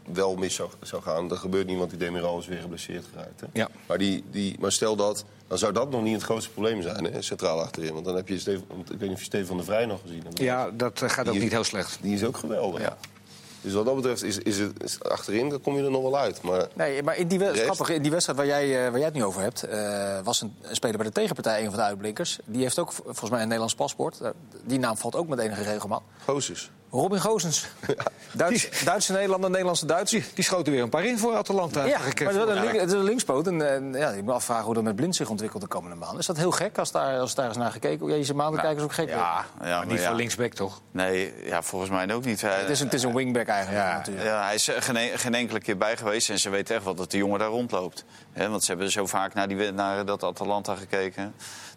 wel 0.05 0.35
mis 0.35 0.55
zou, 0.55 0.69
zou 0.81 1.01
gaan. 1.01 1.31
Er 1.31 1.37
gebeurt 1.37 1.67
niet, 1.67 1.77
want 1.77 1.89
die 1.89 1.99
Demiral 1.99 2.39
is 2.39 2.47
weer 2.47 2.61
geblesseerd 2.61 3.05
geraakt. 3.11 3.39
Hè? 3.41 3.47
Ja. 3.53 3.69
Maar, 3.85 3.97
die, 3.97 4.23
die, 4.31 4.55
maar 4.59 4.71
stel 4.71 4.95
dat, 4.95 5.25
dan 5.53 5.61
zou 5.61 5.73
dat 5.73 5.89
nog 5.89 6.01
niet 6.03 6.13
het 6.13 6.23
grootste 6.23 6.51
probleem 6.51 6.81
zijn, 6.81 7.03
hè, 7.03 7.21
centraal 7.21 7.61
achterin. 7.61 7.93
Want 7.93 8.05
dan 8.05 8.15
heb 8.15 8.27
je 8.27 8.39
Steven, 8.39 8.63
want 8.67 8.91
ik 8.91 8.99
weet 8.99 9.01
niet 9.01 9.11
of 9.11 9.19
je 9.19 9.25
Steven 9.25 9.57
de 9.57 9.63
Vrij 9.63 9.85
nog 9.85 10.01
gezien 10.01 10.23
hebt. 10.23 10.39
Ja, 10.39 10.69
dat 10.71 11.01
eh, 11.01 11.09
gaat 11.09 11.27
ook 11.27 11.33
niet 11.37 11.51
heel 11.51 11.63
slecht. 11.63 11.97
Die 12.01 12.13
is 12.13 12.23
ook 12.23 12.37
geweldig. 12.37 12.81
Ja. 12.81 12.97
Dus 13.61 13.73
wat 13.73 13.85
dat 13.85 13.95
betreft 13.95 14.23
is, 14.23 14.37
is 14.37 14.59
het 14.59 14.83
is 14.83 15.03
achterin, 15.03 15.49
dan 15.49 15.61
kom 15.61 15.77
je 15.77 15.83
er 15.83 15.91
nog 15.91 16.01
wel 16.01 16.17
uit. 16.17 16.41
Maar 16.41 16.67
Nee, 16.73 17.03
maar 17.03 17.17
in 17.17 17.27
die, 17.27 17.37
rest? 17.37 17.61
grappig, 17.61 17.89
in 17.89 18.01
die 18.01 18.11
wedstrijd 18.11 18.37
waar 18.39 18.47
jij, 18.47 18.85
eh, 18.85 18.89
waar 18.89 18.97
jij 18.97 19.07
het 19.07 19.13
nu 19.13 19.23
over 19.23 19.41
hebt... 19.41 19.63
eh, 19.63 20.19
was 20.23 20.41
een, 20.41 20.55
een 20.61 20.75
speler 20.75 20.97
bij 20.97 21.05
de 21.05 21.11
tegenpartij 21.13 21.59
een 21.63 21.69
van 21.69 21.75
de 21.79 21.85
uitblinkers. 21.85 22.39
Die 22.45 22.61
heeft 22.61 22.79
ook 22.79 22.91
volgens 22.91 23.29
mij 23.29 23.39
een 23.39 23.43
Nederlands 23.43 23.75
paspoort. 23.75 24.19
Die 24.63 24.79
naam 24.79 24.97
valt 24.97 25.15
ook 25.15 25.27
met 25.27 25.39
enige 25.39 25.63
regelmaat. 25.63 26.01
Gozes. 26.25 26.71
Robin 26.93 27.19
Gozens. 27.21 27.65
Duits, 28.31 28.83
Duitse 28.83 29.11
Nederlander, 29.11 29.49
Nederlandse 29.49 29.85
Duitser. 29.85 30.23
Die 30.33 30.43
schoten 30.43 30.73
weer 30.73 30.81
een 30.81 30.89
paar 30.89 31.05
in 31.05 31.17
voor 31.17 31.33
Atalanta. 31.35 31.79
Ja, 31.83 31.85
Eigenlijk, 31.85 32.19
maar 32.23 32.33
eh, 32.33 32.39
het 32.39 32.49
is 32.49 32.55
een, 32.55 32.63
link- 32.63 32.79
het 32.79 32.89
is 32.89 32.95
een 32.95 33.03
linkspoot. 33.03 33.47
En, 33.47 33.93
eh, 33.93 33.99
ja, 33.99 34.09
ik 34.09 34.23
moet 34.23 34.33
afvragen 34.33 34.65
hoe 34.65 34.73
dat 34.73 34.83
met 34.83 34.95
Blind 34.95 35.15
zich 35.15 35.29
ontwikkelt 35.29 35.61
de 35.61 35.67
komende 35.67 35.95
maanden. 35.95 36.19
Is 36.19 36.25
dat 36.25 36.37
heel 36.37 36.51
gek 36.51 36.77
als 36.77 36.91
daar, 36.91 37.19
als 37.19 37.35
daar 37.35 37.47
eens 37.47 37.57
naar 37.57 37.71
gekeken 37.71 37.99
wordt? 37.99 38.13
Ja, 38.13 38.19
deze 38.19 38.33
maanden 38.35 38.59
kijken 38.59 38.77
is 38.77 38.83
ook 38.83 38.93
gek. 38.93 39.09
Ja, 39.09 39.45
ja, 39.63 39.77
Maar 39.77 39.85
niet 39.87 39.99
voor 40.01 40.15
linksback, 40.15 40.53
toch? 40.53 40.81
Nee, 40.91 41.33
ja, 41.45 41.61
volgens 41.61 41.91
mij 41.91 42.13
ook 42.13 42.25
niet. 42.25 42.41
Hij, 42.41 42.59
Het 42.59 42.69
is, 42.69 42.79
een, 42.79 42.85
het 42.85 42.95
is 42.95 43.03
een 43.03 43.13
wingback 43.13 43.47
eigenlijk 43.47 43.85
natuurlijk. 43.85 44.25
ja, 44.25 44.43
hij 44.43 44.53
is 44.55 44.67
er 44.67 44.81
geen, 44.81 44.95
e- 44.95 45.17
geen 45.17 45.33
enkele 45.33 45.59
keer 45.59 45.77
bij 45.77 45.97
geweest 45.97 46.29
en 46.29 46.39
ze 46.39 46.49
weten 46.49 46.75
echt 46.75 46.83
wel 46.83 46.95
dat 46.95 47.11
de 47.11 47.17
jongen 47.17 47.39
daar 47.39 47.49
rondloopt. 47.49 48.05
Want 48.35 48.63
ze 48.63 48.71
hebben 48.71 48.91
zo 48.91 49.05
vaak 49.05 49.33
naar, 49.33 49.47
die, 49.47 49.71
naar 49.71 50.05
dat 50.05 50.23
Atalanta 50.23 50.75
gekeken. 50.75 51.33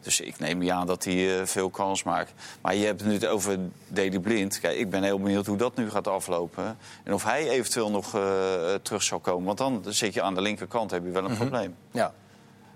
Dus 0.06 0.20
ik 0.20 0.38
neem 0.38 0.58
niet 0.58 0.70
aan 0.70 0.86
dat 0.86 1.04
hij 1.04 1.40
eh, 1.40 1.46
veel 1.46 1.70
kans 1.70 2.02
maakt. 2.02 2.32
Maar 2.60 2.74
je 2.74 2.84
hebt 2.84 3.00
het 3.00 3.20
nu 3.20 3.28
over 3.28 3.58
Deli 3.88 4.20
Blind. 4.20 4.60
Kijk, 4.60 4.78
ik 4.78 4.90
ben 4.90 5.02
heel 5.02 5.20
benieuwd 5.20 5.46
hoe 5.46 5.56
dat 5.56 5.76
nu 5.76 5.90
gaat 5.90 6.08
aflopen. 6.08 6.78
En 7.04 7.14
of 7.14 7.24
hij 7.24 7.48
eventueel 7.48 7.90
nog 7.90 8.14
eh, 8.14 8.74
terug 8.82 9.02
zal 9.02 9.18
komen. 9.18 9.44
Want 9.44 9.58
dan 9.58 9.84
zit 9.88 10.14
je 10.14 10.22
aan 10.22 10.34
de 10.34 10.40
linkerkant, 10.40 10.90
heb 10.90 11.04
je 11.04 11.10
wel 11.10 11.24
een 11.24 11.36
probleem. 11.36 11.74
Ja. 11.90 12.12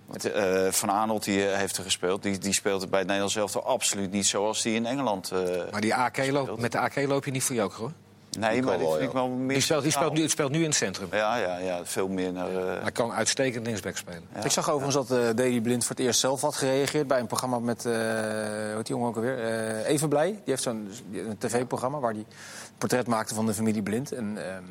Want, 0.06 0.32
eh, 0.32 0.66
Van 0.70 0.88
Arnold 0.88 1.24
die, 1.24 1.40
heeft 1.40 1.76
er 1.76 1.82
gespeeld. 1.82 2.22
Die, 2.22 2.38
die 2.38 2.52
speelt 2.52 2.90
bij 2.90 2.98
het 2.98 3.06
Nederlands 3.06 3.36
elftal 3.36 3.64
absoluut 3.64 4.10
niet 4.10 4.26
zoals 4.26 4.62
die 4.62 4.74
in 4.74 4.86
Engeland. 4.86 5.30
Maar 5.70 5.80
die 5.80 5.94
AK 5.94 6.16
loop, 6.16 6.42
speelt. 6.42 6.60
met 6.60 6.72
de 6.72 6.78
AK 6.78 6.96
loop 7.06 7.24
je 7.24 7.30
niet 7.30 7.42
voor 7.42 7.56
Joker, 7.56 7.78
hoor. 7.78 7.92
Nee, 8.38 8.62
maar 8.62 8.78
wel, 8.78 8.90
vind 8.90 9.02
ik 9.02 9.06
ja. 9.08 9.12
wel 9.14 9.28
meer 9.28 9.48
Die 9.48 9.60
speelt, 9.62 9.82
die 9.82 9.92
speelt, 9.92 10.12
nu, 10.12 10.22
het 10.22 10.30
speelt 10.30 10.50
nu 10.50 10.58
in 10.58 10.64
het 10.64 10.74
centrum. 10.74 11.08
Ja, 11.12 11.36
ja, 11.36 11.56
ja, 11.58 11.80
veel 11.84 12.08
meer 12.08 12.32
naar... 12.32 12.56
eh, 12.56 12.82
Hij 12.82 12.92
kan 12.92 13.12
uitstekend 13.12 13.66
linksback 13.66 13.96
spelen. 13.96 14.22
Ja. 14.34 14.44
Ik 14.44 14.50
zag 14.50 14.70
overigens 14.70 15.08
dat 15.08 15.18
eh 15.18 15.24
Daley 15.34 15.60
Blind 15.60 15.84
voor 15.84 15.96
het 15.96 16.04
eerst 16.04 16.20
zelf 16.20 16.40
had 16.40 16.54
gereageerd... 16.56 17.06
bij 17.06 17.20
een 17.20 17.26
programma 17.26 17.58
met, 17.58 17.84
eh 17.86 17.92
hoe 17.92 18.72
heet 18.76 18.86
die 18.86 18.94
jongen 18.94 19.08
ook 19.08 19.16
alweer? 19.16 19.38
Eh 19.38 19.88
Even 19.88 20.08
Blij. 20.08 20.26
Die 20.30 20.40
heeft 20.44 20.62
zo'n 20.62 20.90
een 21.12 21.38
tv-programma 21.38 21.98
waar 21.98 22.12
hij 22.12 22.24
portret 22.78 23.06
maakte 23.06 23.34
van 23.34 23.46
de 23.46 23.54
familie 23.54 23.82
Blind. 23.82 24.12
En 24.12 24.36
ehm, 24.46 24.62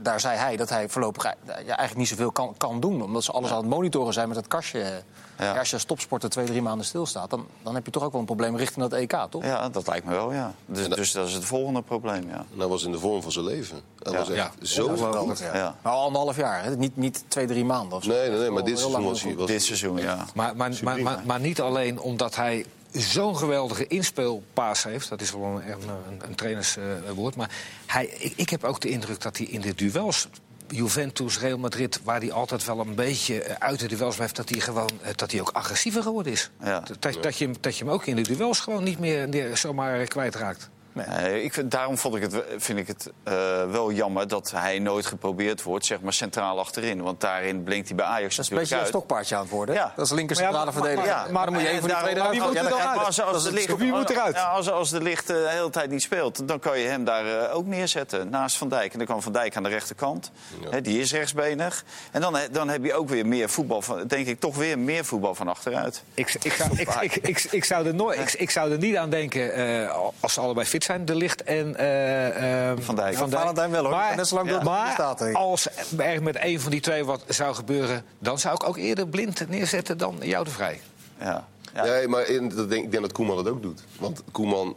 daar 0.00 0.20
zei 0.20 0.36
hij 0.38 0.56
dat 0.56 0.68
hij 0.68 0.88
voorlopig 0.88 1.24
eh, 1.24 1.32
ja, 1.46 1.54
eigenlijk 1.56 1.94
niet 1.96 2.08
zoveel 2.08 2.30
kan, 2.32 2.54
kan 2.56 2.80
doen. 2.80 3.02
Omdat 3.02 3.24
ze 3.24 3.32
alles 3.32 3.50
aan 3.50 3.56
het 3.56 3.66
monitoren 3.66 4.12
zijn 4.12 4.28
met 4.28 4.36
dat 4.36 4.48
kastje. 4.48 5.02
Ja, 5.38 5.58
als 5.58 5.68
je 5.68 5.74
als 5.74 5.84
topsporter 5.84 6.30
twee, 6.30 6.46
drie 6.46 6.62
maanden 6.62 6.86
stilstaat... 6.86 7.30
Dan, 7.30 7.46
dan 7.62 7.74
heb 7.74 7.84
je 7.84 7.90
toch 7.90 8.02
ook 8.02 8.10
wel 8.12 8.20
een 8.20 8.26
probleem 8.26 8.56
richting 8.56 8.88
dat 8.88 9.00
EK, 9.00 9.26
toch? 9.30 9.44
Ja, 9.44 9.68
dat 9.68 9.86
lijkt 9.86 10.06
me 10.06 10.12
wel, 10.12 10.32
ja. 10.32 10.54
Dus, 10.66 10.88
dat- 10.88 10.98
dus 10.98 11.12
dat 11.12 11.26
is 11.26 11.32
het 11.34 11.44
volgende 11.44 11.82
probleem, 11.82 12.28
ja. 12.28 12.36
En 12.52 12.58
dat 12.58 12.68
was 12.68 12.84
in 12.84 12.92
de 12.92 12.98
vorm 12.98 13.22
van 13.22 13.32
zijn 13.32 13.44
leven. 13.44 13.80
Dat 13.98 14.12
Ja. 14.12 14.18
was 14.18 14.28
echt 14.30 14.52
Ja. 14.58 14.66
zo 14.66 14.88
goed. 14.96 15.38
ja. 15.38 15.54
Ja. 15.56 15.74
Maar 15.82 15.92
al 15.92 16.04
anderhalf 16.04 16.36
jaar, 16.36 16.64
hè? 16.64 16.76
Niet, 16.76 16.96
niet 16.96 17.24
twee, 17.28 17.46
drie 17.46 17.64
maanden 17.64 17.96
of 17.98 18.04
zo. 18.04 18.10
Nee, 18.10 18.28
nee, 18.30 18.38
nee, 18.38 18.50
maar 18.50 18.64
dit 18.64 18.78
seizoen 18.78 19.04
was 19.04 19.22
hij... 19.22 19.34
Dit 19.46 19.62
seizoen, 19.62 19.96
ja. 19.96 20.24
Maar, 20.34 20.56
maar, 20.56 20.72
maar, 20.82 21.02
maar, 21.02 21.22
maar 21.26 21.40
niet 21.40 21.60
alleen 21.60 22.00
omdat 22.00 22.34
hij 22.36 22.66
zo'n 22.92 23.36
geweldige 23.36 23.86
inspeelpaas 23.86 24.82
heeft. 24.82 25.08
Dat 25.08 25.20
is 25.20 25.30
wel 25.30 25.42
een, 25.42 25.72
een, 25.72 26.20
een, 26.28 26.34
trainerswoord. 26.34 27.36
maar 27.36 27.50
hij, 27.86 28.06
ik, 28.06 28.32
ik 28.36 28.50
heb 28.50 28.64
ook 28.64 28.80
de 28.80 28.88
indruk 28.88 29.20
dat 29.20 29.36
hij 29.36 29.46
in 29.46 29.60
de 29.60 29.74
duels... 29.74 30.28
Juventus, 30.70 31.38
Real 31.38 31.58
Madrid, 31.58 32.00
waar 32.04 32.20
hij 32.20 32.32
altijd 32.32 32.64
wel 32.64 32.80
een 32.80 32.94
beetje 32.94 33.42
eh, 33.42 33.54
uit 33.58 33.80
de 33.80 33.88
duels 33.88 34.16
blijft... 34.16 34.36
dat 34.36 34.48
hij, 34.48 34.60
gewoon, 34.60 34.90
eh, 35.02 35.10
dat 35.14 35.30
hij 35.30 35.40
ook 35.40 35.50
agressiever 35.50 36.02
geworden 36.02 36.32
is. 36.32 36.50
Ja. 36.62 36.80
Dat, 37.00 37.22
dat, 37.22 37.38
je, 37.38 37.44
hem- 37.44 37.56
dat 37.60 37.76
je 37.76 37.84
hem 37.84 37.92
ook 37.92 38.06
in 38.06 38.16
de 38.16 38.22
duels 38.22 38.60
gewoon 38.60 38.84
niet 38.84 38.98
meer 38.98 39.56
zomaar 39.56 40.00
eh, 40.00 40.06
kwijtraakt. 40.06 40.68
Nee, 41.06 41.42
ik 41.42 41.52
vind, 41.52 41.70
daarom 41.70 41.98
vond 41.98 42.14
ik 42.16 42.22
het, 42.22 42.42
vind 42.56 42.78
ik 42.78 42.86
het 42.86 43.10
eh, 43.22 43.34
wel 43.70 43.92
jammer 43.92 44.28
dat 44.28 44.50
hij 44.50 44.78
nooit 44.78 45.06
geprobeerd 45.06 45.62
wordt, 45.62 45.86
zeg 45.86 46.00
maar 46.00 46.12
centraal 46.12 46.58
achterin. 46.58 47.02
Want 47.02 47.20
daarin 47.20 47.62
blinkt 47.62 47.86
hij 47.88 47.96
bij 47.96 48.06
Ajax 48.06 48.36
Dat 48.36 48.44
is 48.44 48.50
een 48.50 48.56
natuurlijk 48.56 48.60
beetje 48.60 48.74
een 48.74 48.80
uit. 48.80 48.88
stokpaardje 48.88 49.34
aan 49.34 49.40
het 49.42 49.50
worden. 49.50 49.74
Ja. 49.74 49.92
Dat 49.96 50.04
is 50.04 50.12
linker 50.12 50.36
Maar 50.36 50.44
ja, 50.44 50.50
centrale 50.50 50.80
maar- 50.80 50.82
verdediger. 50.94 51.26
Ja, 51.26 51.32
maar 51.32 51.44
dan 51.44 51.54
moet 51.54 51.62
je 51.62 51.68
een 51.68 51.74
van 51.80 51.88
die 51.88 51.92
daarom- 51.96 52.08
twee 52.10 52.22
maar 52.22 52.30
eruit 52.30 52.30
wie 52.30 52.40
halen. 52.40 52.54
moet 52.54 52.62
Ja, 52.62 52.62
dan 52.62 52.70
dan 52.70 52.78
ga 52.78 52.84
je- 52.84 52.88
uit? 52.88 52.96
Maar 52.96 53.06
als, 53.06 53.20
als 53.20 53.32
dat 53.32 53.52
de 53.52 53.58
is 53.58 53.62
het 53.64 53.68
licht, 53.68 53.80
Wie 53.82 53.92
moet 53.92 54.10
eruit? 54.10 54.34
Ja, 54.34 54.44
als, 54.50 54.70
als 54.70 54.90
de 54.90 55.02
licht 55.02 55.30
eh, 55.30 55.36
de 55.36 55.48
hele 55.50 55.70
tijd 55.70 55.90
niet 55.90 56.02
speelt, 56.02 56.48
dan 56.48 56.58
kan 56.58 56.78
je 56.78 56.86
hem 56.88 57.04
daar 57.04 57.26
eh, 57.48 57.56
ook 57.56 57.66
neerzetten. 57.66 58.30
Naast 58.30 58.56
Van 58.56 58.68
Dijk. 58.68 58.92
En 58.92 58.98
dan 58.98 59.06
kan 59.06 59.22
Van 59.22 59.32
Dijk 59.32 59.56
aan 59.56 59.62
de 59.62 59.68
rechterkant. 59.68 60.30
Ja. 60.62 60.68
Hè, 60.70 60.80
die 60.80 61.00
is 61.00 61.12
rechtsbenig. 61.12 61.84
En 62.10 62.20
dan, 62.20 62.34
he- 62.36 62.50
dan 62.50 62.68
heb 62.68 62.84
je 62.84 62.94
ook 62.94 63.08
weer 63.08 63.26
meer 63.26 63.48
voetbal 63.50 63.82
van, 63.82 64.06
denk 64.06 64.26
ik, 64.26 64.40
toch 64.40 64.56
weer 64.56 64.78
meer 64.78 65.04
voetbal 65.04 65.34
van 65.34 65.48
achteruit. 65.48 66.02
Ik, 66.14 66.34
ik, 66.42 66.52
zou, 66.52 66.70
ik, 66.76 66.88
ik, 67.00 67.14
ik, 67.16 67.44
ik, 67.50 67.64
zou 67.64 67.86
er 67.86 67.94
nooit, 67.94 68.18
ik, 68.18 68.32
ik 68.32 68.50
zou 68.50 68.72
er 68.72 68.78
niet 68.78 68.96
aan 68.96 69.10
denken 69.10 69.52
eh, 69.54 69.96
als 70.20 70.32
ze 70.32 70.40
allebei 70.40 70.66
fit 70.66 70.84
zijn, 70.88 71.04
De 71.04 71.14
Licht 71.14 71.42
en 71.42 71.76
eh, 71.76 72.70
eh, 72.70 72.78
Van 72.80 72.94
Dijk. 72.96 73.16
Van 73.16 73.30
Valentijn 73.30 73.70
wel, 73.70 73.82
hoor. 73.82 73.90
Maar, 73.90 74.16
Net 74.16 74.62
maar 74.62 74.86
bestaat, 74.86 75.18
denk 75.18 75.30
ik. 75.30 75.36
als 75.36 75.66
er 75.98 76.22
met 76.22 76.36
een 76.40 76.60
van 76.60 76.70
die 76.70 76.80
twee 76.80 77.04
wat 77.04 77.22
zou 77.28 77.54
gebeuren, 77.54 78.04
dan 78.18 78.38
zou 78.38 78.54
ik 78.54 78.68
ook 78.68 78.76
eerder 78.76 79.08
blind 79.08 79.48
neerzetten 79.48 79.98
dan 79.98 80.16
jou 80.20 80.44
de 80.44 80.50
vrij. 80.50 80.80
Ja. 81.20 81.46
Ja. 81.74 81.84
Nee, 81.84 82.08
maar 82.08 82.26
in, 82.26 82.48
dat 82.48 82.68
denk, 82.70 82.84
ik 82.84 82.90
denk 82.90 83.02
dat 83.02 83.12
Koeman 83.12 83.36
dat 83.36 83.48
ook 83.48 83.62
doet. 83.62 83.80
Want 83.98 84.22
Koeman 84.32 84.76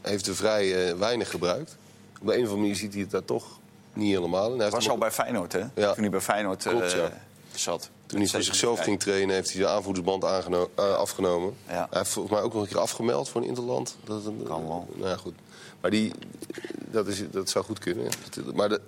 heeft 0.00 0.26
er 0.26 0.36
vrij 0.36 0.88
eh, 0.88 0.94
weinig 0.94 1.30
gebruikt. 1.30 1.76
Op 2.20 2.26
de 2.26 2.32
een 2.32 2.38
of 2.38 2.44
andere 2.44 2.56
manier 2.60 2.76
ziet 2.76 2.92
hij 2.92 3.02
het 3.02 3.10
daar 3.10 3.24
toch 3.24 3.44
niet 3.92 4.14
helemaal 4.14 4.52
in. 4.52 4.58
Hij 4.60 4.70
was 4.70 4.88
al 4.88 4.98
bij 4.98 5.10
Feyenoord, 5.10 5.52
hè? 5.52 5.58
Ja. 5.74 5.92
Toen 5.92 6.02
hij 6.02 6.10
bij 6.10 6.20
Feyenoord 6.20 6.66
eh, 6.66 6.72
Klopt, 6.72 6.92
ja. 6.92 7.10
zat. 7.54 7.90
Toen 8.06 8.20
hij 8.20 8.28
voor 8.28 8.42
zichzelf 8.42 8.80
ging 8.80 9.00
trainen, 9.00 9.34
heeft 9.34 9.52
hij 9.52 9.66
aanvoerdersband 9.66 10.24
aangeno- 10.24 10.70
eh, 10.74 10.94
afgenomen. 10.94 11.54
Ja. 11.68 11.72
Hij 11.74 11.98
heeft 11.98 12.10
volgens 12.10 12.34
mij 12.34 12.42
ook 12.44 12.52
nog 12.52 12.62
een 12.62 12.68
keer 12.68 12.78
afgemeld 12.78 13.28
voor 13.28 13.40
een 13.40 13.46
interland. 13.46 13.96
Dat, 14.04 14.24
dat- 14.24 14.32
Kan 14.44 14.66
wel. 14.66 14.88
Nou 14.94 15.08
ja, 15.10 15.16
goed. 15.16 15.34
Maar 15.82 15.90
die, 15.90 16.12
dat, 16.90 17.06
is, 17.06 17.22
dat 17.30 17.48
zou 17.50 17.64
goed 17.64 17.78
kunnen. 17.78 18.08
Maar 18.54 18.68
dat, 18.68 18.80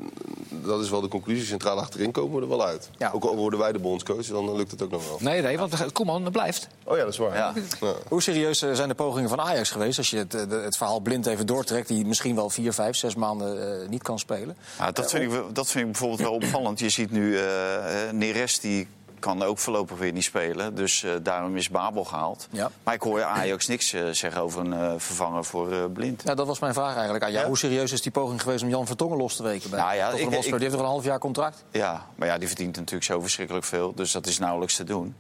dat 0.50 0.80
is 0.80 0.90
wel 0.90 1.00
de 1.00 1.08
conclusie. 1.08 1.46
Centraal 1.46 1.78
achterin 1.78 2.10
komen 2.10 2.36
we 2.36 2.42
er 2.42 2.48
wel 2.48 2.64
uit. 2.66 2.90
Ja. 2.98 3.10
Ook 3.14 3.24
al 3.24 3.36
worden 3.36 3.58
wij 3.58 3.72
de 3.72 3.78
bondscoach, 3.78 4.26
dan 4.26 4.56
lukt 4.56 4.70
het 4.70 4.82
ook 4.82 4.90
nog 4.90 5.08
wel. 5.08 5.18
Nee, 5.20 5.42
nee, 5.42 5.58
want 5.58 5.92
Koeman 5.92 6.30
blijft. 6.30 6.68
Oh 6.84 6.96
ja, 6.96 7.04
dat 7.04 7.12
is 7.12 7.18
waar. 7.18 7.36
Ja. 7.36 7.52
Ja. 7.80 7.94
Hoe 8.08 8.22
serieus 8.22 8.62
eh, 8.62 8.72
zijn 8.72 8.88
de 8.88 8.94
pogingen 8.94 9.28
van 9.28 9.40
Ajax 9.40 9.70
geweest... 9.70 9.98
als 9.98 10.10
je 10.10 10.16
het, 10.16 10.34
eh, 10.34 10.48
het 10.48 10.76
verhaal 10.76 11.00
blind 11.00 11.26
even 11.26 11.46
doortrekt... 11.46 11.88
die 11.88 12.06
misschien 12.06 12.34
wel 12.34 12.50
vier, 12.50 12.72
vijf, 12.72 12.96
zes 12.96 13.14
maanden 13.14 13.82
eh, 13.82 13.88
niet 13.88 14.02
kan 14.02 14.18
spelen? 14.18 14.56
Ja, 14.78 14.90
dat, 14.90 15.10
vind 15.10 15.32
ik, 15.32 15.54
dat 15.54 15.70
vind 15.70 15.84
ik 15.84 15.90
bijvoorbeeld 15.90 16.20
wel 16.20 16.32
opvallend. 16.32 16.78
Je 16.78 16.88
ziet 16.88 17.10
nu 17.10 17.36
eh, 17.36 18.08
eh, 18.08 18.12
Neres, 18.12 18.60
die 18.60 18.88
kan 19.25 19.43
ook 19.43 19.59
voorlopig 19.59 19.99
weer 19.99 20.12
niet 20.12 20.25
spelen. 20.25 20.75
Dus 20.75 21.02
eh, 21.02 21.11
daarom 21.23 21.57
is 21.57 21.69
Babel 21.69 22.04
gehaald. 22.04 22.47
Ja. 22.50 22.71
Maar 22.83 22.95
ik 22.95 23.02
hoor 23.02 23.23
Ajax 23.23 23.66
niks 23.75 23.93
eh, 23.93 24.02
zeggen 24.11 24.43
over 24.43 24.61
een 24.61 24.73
eh, 24.73 24.93
vervanger 24.97 25.45
voor 25.45 25.90
Blind. 25.90 26.23
Ja, 26.25 26.35
dat 26.35 26.47
was 26.47 26.59
mijn 26.59 26.75
vraag 26.75 26.95
eigenlijk 26.95 27.25
aan 27.25 27.31
jou. 27.31 27.43
Ja? 27.43 27.49
Hoe 27.49 27.59
serieus 27.59 27.93
is 27.93 28.02
die 28.02 28.12
poging 28.12 28.43
geweest 28.43 28.62
om 28.62 28.69
Jan 28.69 28.87
Vertongen 28.87 29.16
los 29.19 29.37
te 29.37 29.43
weken? 29.43 29.71
Bij 29.71 29.78
Nou 29.78 29.95
ja, 29.95 30.09
ik- 30.09 30.19
ik- 30.21 30.31
Die 30.31 30.50
heeft 30.59 30.71
nog 30.71 30.81
een 30.81 30.87
half 30.87 31.04
jaar 31.04 31.19
contract. 31.19 31.64
Ja, 31.71 32.07
maar 32.14 32.28
ja, 32.28 32.38
die 32.38 32.49
verdient 32.49 32.76
natuurlijk 32.76 33.04
zo 33.04 33.21
verschrikkelijk 33.21 33.64
veel. 33.64 33.95
Dus 33.95 34.12
dat 34.12 34.26
is 34.26 34.38
nauwelijks 34.38 34.76
te 34.76 34.85
doen. 34.85 35.16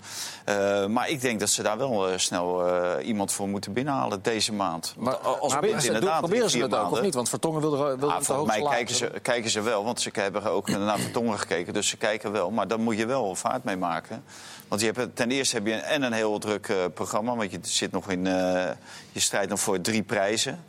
Maar 0.88 1.08
ik 1.08 1.20
denk 1.20 1.40
dat 1.40 1.48
ze 1.50 1.62
daar 1.62 1.78
wel 1.78 2.06
snel 2.18 2.62
iemand 3.00 3.32
voor 3.32 3.48
moeten 3.48 3.72
binnenhalen 3.72 4.22
deze 4.22 4.52
maand. 4.52 4.94
Maar 4.98 5.16
Want 5.22 5.40
als 5.40 5.52
maar 5.52 5.80
ze- 5.80 5.86
inderdaad 5.86 6.18
proberen 6.18 6.50
ze 6.50 6.58
het 6.58 6.74
ook, 6.74 6.90
of 6.90 7.00
niet? 7.00 7.14
Want 7.14 7.28
Vertongen 7.28 7.60
wilde, 7.60 7.76
wilde 7.76 8.06
Ah, 8.06 8.16
het 8.16 8.26
volgens 8.26 8.56
mij 8.58 8.68
kijken 8.70 8.94
ze, 8.94 9.10
kijken 9.22 9.50
ze 9.50 9.60
wel, 9.60 9.84
want 9.84 10.00
ze 10.00 10.10
hebben 10.12 10.44
ook 10.50 10.68
naar 10.68 10.98
Vertongen 10.98 11.38
gekeken. 11.38 11.72
Dus 11.72 11.88
ze 11.88 11.96
kijken 11.96 12.32
wel, 12.32 12.50
maar 12.50 12.68
daar 12.68 12.80
moet 12.80 12.96
je 12.96 13.06
wel 13.06 13.34
vaart 13.34 13.64
mee 13.64 13.76
maken. 13.76 13.92
Want 14.68 14.80
je 14.80 14.92
hebt, 14.92 15.16
ten 15.16 15.30
eerste 15.30 15.56
heb 15.56 15.66
je 15.66 15.72
een, 15.72 15.82
en 15.82 16.02
een 16.02 16.12
heel 16.12 16.38
druk 16.38 16.68
eh, 16.68 16.76
programma... 16.94 17.36
want 17.36 17.50
je 17.50 17.58
zit 17.62 17.92
nog 17.92 18.10
in, 18.10 18.26
eh, 18.26 18.70
je 19.12 19.20
strijdt 19.20 19.50
nog 19.50 19.60
voor 19.60 19.80
drie 19.80 20.02
prijzen. 20.02 20.64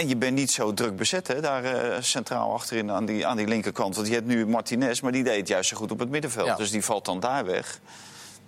En 0.00 0.08
je 0.08 0.16
bent 0.16 0.36
niet 0.36 0.50
zo 0.50 0.74
druk 0.74 0.96
bezet, 0.96 1.26
hè, 1.26 1.40
daar 1.40 1.64
eh, 1.64 2.02
centraal 2.02 2.52
achterin 2.52 2.90
aan 2.90 3.04
die, 3.04 3.26
aan 3.26 3.36
die 3.36 3.46
linkerkant. 3.46 3.96
Want 3.96 4.08
je 4.08 4.14
hebt 4.14 4.26
nu 4.26 4.46
Martinez, 4.46 5.00
maar 5.00 5.12
die 5.12 5.24
deed 5.24 5.36
het 5.36 5.48
juist 5.48 5.68
zo 5.68 5.76
goed 5.76 5.90
op 5.90 5.98
het 5.98 6.10
middenveld. 6.10 6.46
Ja. 6.46 6.56
Dus 6.56 6.70
die 6.70 6.84
valt 6.84 7.04
dan 7.04 7.20
daar 7.20 7.44
weg. 7.44 7.80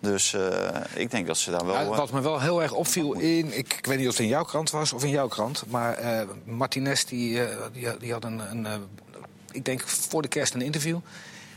Dus 0.00 0.34
eh, 0.34 0.68
ik 0.94 1.10
denk 1.10 1.26
dat 1.26 1.36
ze 1.36 1.50
daar 1.50 1.66
wel... 1.66 1.74
Ja, 1.74 1.80
eh, 1.80 1.96
wat 1.96 2.12
me 2.12 2.20
wel 2.20 2.40
heel 2.40 2.62
erg 2.62 2.72
opviel 2.72 3.12
in, 3.12 3.56
ik, 3.58 3.74
ik 3.74 3.86
weet 3.86 3.98
niet 3.98 4.06
of 4.06 4.12
het 4.12 4.22
in 4.22 4.28
jouw 4.28 4.44
krant 4.44 4.70
was 4.70 4.92
of 4.92 5.04
in 5.04 5.10
jouw 5.10 5.28
krant, 5.28 5.64
maar 5.68 5.98
Martinez 6.44 7.04
die, 7.04 7.40
die, 7.72 7.96
die 7.96 8.12
had 8.12 8.24
een, 8.24 8.38
een 8.50 8.66
ik 9.50 9.64
denk 9.64 9.88
voor 9.88 10.22
de 10.22 10.28
kerst 10.28 10.54
een 10.54 10.62
interview. 10.62 10.98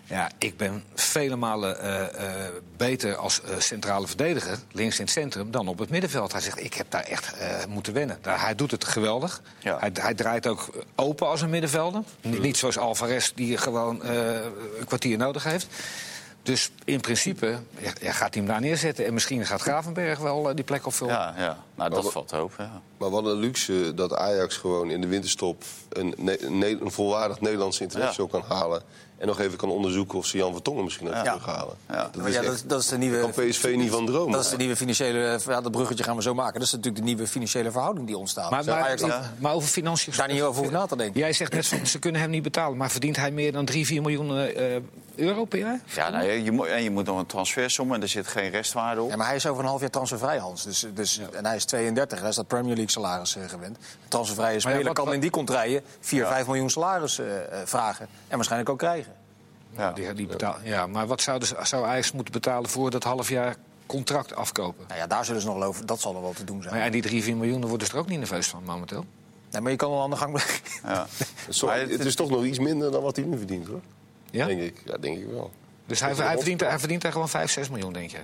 Ja, 0.07 0.29
ik 0.37 0.57
ben 0.57 0.83
vele 0.95 1.35
malen 1.35 1.79
eh, 1.79 2.03
eh, 2.45 2.51
beter 2.77 3.15
als 3.15 3.41
eh, 3.41 3.59
centrale 3.59 4.07
verdediger, 4.07 4.57
links 4.71 4.97
in 4.99 5.03
het 5.03 5.13
centrum, 5.13 5.51
dan 5.51 5.67
op 5.67 5.79
het 5.79 5.89
middenveld. 5.89 6.31
Hij 6.31 6.41
zegt, 6.41 6.63
ik 6.63 6.73
heb 6.73 6.91
daar 6.91 7.03
echt 7.03 7.33
eh, 7.37 7.65
moeten 7.69 7.93
wennen. 7.93 8.17
Daar, 8.21 8.41
hij 8.41 8.55
doet 8.55 8.71
het 8.71 8.85
geweldig. 8.85 9.41
Ja. 9.59 9.77
Hij, 9.79 9.91
hij 9.93 10.13
draait 10.13 10.47
ook 10.47 10.69
open 10.95 11.27
als 11.27 11.41
een 11.41 11.49
middenvelder. 11.49 12.01
Niet, 12.21 12.41
niet 12.41 12.57
zoals 12.57 12.77
Alvarez, 12.77 13.31
die 13.35 13.57
gewoon 13.57 14.03
eh, 14.03 14.35
een 14.79 14.85
kwartier 14.85 15.17
nodig 15.17 15.43
heeft. 15.43 15.67
Dus 16.43 16.71
in 16.83 17.01
principe 17.01 17.59
ja, 17.77 17.91
ja, 18.01 18.11
gaat 18.11 18.33
hij 18.33 18.43
hem 18.43 18.51
daar 18.51 18.61
neerzetten. 18.61 19.05
En 19.05 19.13
misschien 19.13 19.45
gaat 19.45 19.61
Gravenberg 19.61 20.19
wel 20.19 20.55
die 20.55 20.63
plek 20.63 20.85
opvullen. 20.85 21.13
ja, 21.13 21.33
ja, 21.37 21.57
nou 21.75 21.89
dat 21.89 22.03
Maar- 22.03 22.11
valt 22.11 22.27
te 22.27 22.35
hoop, 22.35 22.53
ja. 22.57 22.81
Maar 22.97 23.09
wat 23.09 23.25
een 23.25 23.37
luxe 23.39 23.93
dat 23.95 24.15
Ajax 24.15 24.57
gewoon 24.57 24.89
in 24.89 25.01
de 25.01 25.07
winterstop 25.07 25.63
een, 25.89 26.15
volwaardig 26.91 27.41
Nederlandse 27.41 27.83
international 27.83 28.27
kan 28.29 28.43
halen. 28.47 28.81
En 29.25 29.31
nog 29.31 29.39
even 29.39 29.57
kan 29.57 29.69
onderzoeken 29.69 30.17
of 30.17 30.25
ze 30.25 30.37
Jan 30.37 30.53
Vertongen 30.53 30.83
misschien 30.83 31.07
even 31.07 31.23
Ja. 31.23 31.31
terughalen. 31.31 31.75
Ja. 31.89 32.09
Dat 32.11 32.25
is 32.27 32.33
ja, 32.33 32.41
echt- 32.41 32.49
dat, 32.51 32.63
dat 32.67 32.79
is 32.81 32.87
de 32.87 32.97
nieuwe, 32.97 33.19
kan 33.19 33.29
PSV 33.31 33.73
niet 33.77 33.91
van 33.91 34.05
dromen. 34.05 34.31
Dat 34.31 34.43
is 34.43 34.49
de 34.49 34.57
nieuwe 34.57 34.75
financiële... 34.75 35.39
Ja, 35.47 35.61
dat 35.61 35.71
bruggetje 35.71 36.03
gaan 36.03 36.15
we 36.15 36.21
zo 36.21 36.33
maken. 36.33 36.53
Dat 36.53 36.63
is 36.63 36.71
natuurlijk 36.71 37.03
de 37.03 37.09
nieuwe 37.09 37.27
financiële 37.27 37.71
verhouding 37.71 38.07
die 38.07 38.17
ontstaat. 38.17 38.51
Maar, 38.51 38.65
maar, 38.65 38.83
Ajax 38.83 39.01
dan 39.01 39.11
maar 39.39 39.53
over 39.53 39.69
financiën... 39.69 40.13
daar 40.17 40.27
niet 40.27 40.41
over 40.41 40.61
hoeft 40.61 40.73
na 40.73 40.85
te 40.85 40.95
denken. 40.95 41.19
Jij 41.19 41.33
zegt 41.33 41.53
net 41.53 41.67
van, 41.67 41.85
ze 41.85 41.99
kunnen 41.99 42.21
hem 42.21 42.29
niet 42.29 42.43
betalen. 42.43 42.77
Maar 42.77 42.91
verdient 42.91 43.15
hij 43.15 43.31
meer 43.31 43.51
dan 43.51 43.65
3, 43.65 43.85
4 43.85 44.01
miljoen 44.01 44.37
eh, 44.37 44.75
euro 45.15 45.45
per 45.45 45.59
jaar? 45.59 45.79
Ja, 45.95 46.09
nou, 46.09 46.23
je, 46.25 46.43
je 46.43 46.51
moet, 46.51 46.67
en 46.67 46.83
je 46.83 46.91
moet 46.91 47.05
nog 47.05 47.19
een 47.19 47.25
transfersom 47.25 47.93
en 47.93 48.01
er 48.01 48.07
zit 48.07 48.27
geen 48.27 48.49
restwaarde 48.49 49.01
op. 49.01 49.09
Ja, 49.09 49.15
maar 49.15 49.27
hij 49.27 49.35
is 49.35 49.45
over 49.47 49.63
een 49.63 49.69
half 49.69 49.81
jaar 49.81 49.89
transfervrij, 49.89 50.37
Hans. 50.37 50.63
Dus, 50.63 50.85
dus, 50.93 51.19
En 51.33 51.45
hij 51.45 51.55
is 51.55 51.65
32, 51.65 52.19
hij 52.19 52.29
is 52.29 52.35
dat 52.35 52.47
Premier 52.47 52.73
League 52.75 52.91
salaris 52.91 53.35
eh, 53.35 53.43
gewend. 53.49 53.77
Een 53.77 54.07
transfervrije 54.07 54.53
ja, 54.53 54.59
speler 54.59 54.83
wat- 54.83 54.93
kan 54.93 55.05
wat- 55.05 55.13
in 55.13 55.19
die 55.19 55.29
contraien 55.29 55.81
4, 55.99 56.25
5 56.27 56.45
miljoen 56.45 56.69
salaris 56.69 57.19
eh, 57.19 57.35
eh, 57.37 57.67
vragen. 57.67 58.07
En 58.27 58.35
waarschijnlijk 58.35 58.69
ook 58.71 58.77
krijgen. 58.79 59.13
Ja. 59.77 59.91
Die, 59.91 60.13
die 60.13 60.27
betaal, 60.27 60.55
ja, 60.63 60.87
maar 60.87 61.07
wat 61.07 61.21
zou, 61.21 61.39
dus, 61.39 61.53
zou 61.63 61.85
Ajax 61.85 62.11
moeten 62.11 62.33
betalen 62.33 62.69
voor 62.69 62.89
dat 62.91 63.03
half 63.03 63.29
jaar 63.29 63.55
contract 63.85 64.35
afkopen? 64.35 64.85
Nou 64.87 64.99
ja, 64.99 65.07
daar 65.07 65.25
zullen 65.25 65.41
ze 65.41 65.47
nog 65.47 65.63
over. 65.63 65.85
Dat 65.85 65.99
zal 66.01 66.15
er 66.15 66.21
wel 66.21 66.33
te 66.33 66.43
doen 66.43 66.61
zijn. 66.61 66.73
Maar 66.75 66.83
ja, 66.85 66.89
die 66.91 67.01
3, 67.01 67.23
4 67.23 67.35
miljoen, 67.37 67.59
daar 67.59 67.69
worden 67.69 67.87
ze 67.87 67.93
er 67.93 67.99
ook 67.99 68.07
niet 68.07 68.19
nerveus 68.19 68.47
van 68.47 68.63
momenteel. 68.63 69.05
Nee, 69.51 69.61
maar 69.61 69.71
je 69.71 69.77
kan 69.77 69.89
wel 69.89 70.01
aan 70.01 70.09
de 70.09 70.15
gang 70.15 70.31
blijven. 70.33 70.59
Ja. 70.83 71.05
Maar 71.65 71.79
het 71.79 72.05
is 72.05 72.15
toch 72.15 72.29
nog 72.29 72.43
iets 72.43 72.59
minder 72.59 72.91
dan 72.91 73.01
wat 73.01 73.15
hij 73.15 73.25
nu 73.25 73.37
verdient, 73.37 73.67
hoor. 73.67 73.81
Ja? 74.35 74.45
Denk 74.45 74.61
ik. 74.61 74.81
Ja, 74.85 74.97
denk 74.97 75.17
ik 75.17 75.25
wel. 75.25 75.51
Dus 75.85 75.99
hij, 75.99 76.15
verdient, 76.15 76.61
hij 76.61 76.79
verdient 76.79 77.01
daar 77.01 77.11
gewoon 77.11 77.29
5, 77.29 77.51
6 77.51 77.69
miljoen, 77.69 77.93
denk 77.93 78.11
je? 78.11 78.19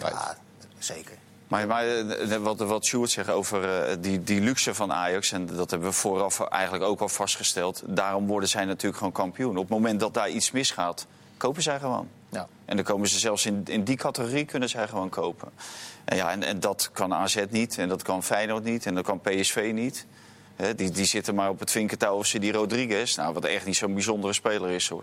Ja, 0.00 0.36
zeker. 0.78 1.16
Maar, 1.48 1.66
maar 1.66 1.86
eh, 1.86 2.36
wat, 2.36 2.58
wat 2.58 2.84
Sjoerd 2.84 3.10
zegt 3.10 3.30
over 3.30 3.84
eh, 3.84 3.96
die, 4.00 4.22
die 4.22 4.40
luxe 4.40 4.74
van 4.74 4.92
Ajax... 4.92 5.32
en 5.32 5.46
dat 5.46 5.70
hebben 5.70 5.88
we 5.88 5.94
vooraf 5.94 6.40
eigenlijk 6.40 6.84
ook 6.84 7.00
al 7.00 7.08
vastgesteld... 7.08 7.82
daarom 7.86 8.26
worden 8.26 8.48
zij 8.48 8.64
natuurlijk 8.64 8.96
gewoon 8.96 9.12
kampioen. 9.12 9.56
Op 9.56 9.62
het 9.62 9.68
moment 9.68 10.00
dat 10.00 10.14
daar 10.14 10.30
iets 10.30 10.50
misgaat, 10.50 11.06
kopen 11.36 11.62
zij 11.62 11.78
gewoon. 11.78 12.08
Ja. 12.28 12.48
En 12.64 12.76
dan 12.76 12.84
komen 12.84 13.08
ze 13.08 13.18
zelfs 13.18 13.46
in, 13.46 13.62
in 13.64 13.84
die 13.84 13.96
categorie 13.96 14.44
kunnen 14.44 14.68
zij 14.68 14.88
gewoon 14.88 15.08
kopen. 15.08 15.48
En, 16.04 16.16
ja, 16.16 16.30
en, 16.30 16.42
en 16.42 16.60
dat 16.60 16.90
kan 16.92 17.14
AZ 17.14 17.44
niet, 17.50 17.78
en 17.78 17.88
dat 17.88 18.02
kan 18.02 18.22
Feyenoord 18.22 18.64
niet, 18.64 18.86
en 18.86 18.94
dat 18.94 19.04
kan 19.04 19.20
PSV 19.20 19.70
niet. 19.74 20.06
Hè, 20.58 20.74
die, 20.74 20.90
die 20.90 21.04
zitten 21.04 21.34
maar 21.34 21.48
op 21.48 21.58
het 21.60 21.70
vinkentouw 21.70 22.16
of 22.16 22.26
ze 22.26 22.38
die 22.38 22.52
Rodriguez... 22.52 23.16
Nou, 23.16 23.32
wat 23.34 23.44
echt 23.44 23.66
niet 23.66 23.76
zo'n 23.76 23.94
bijzondere 23.94 24.32
speler 24.32 24.70
is, 24.70 24.88
hoor. 24.88 25.02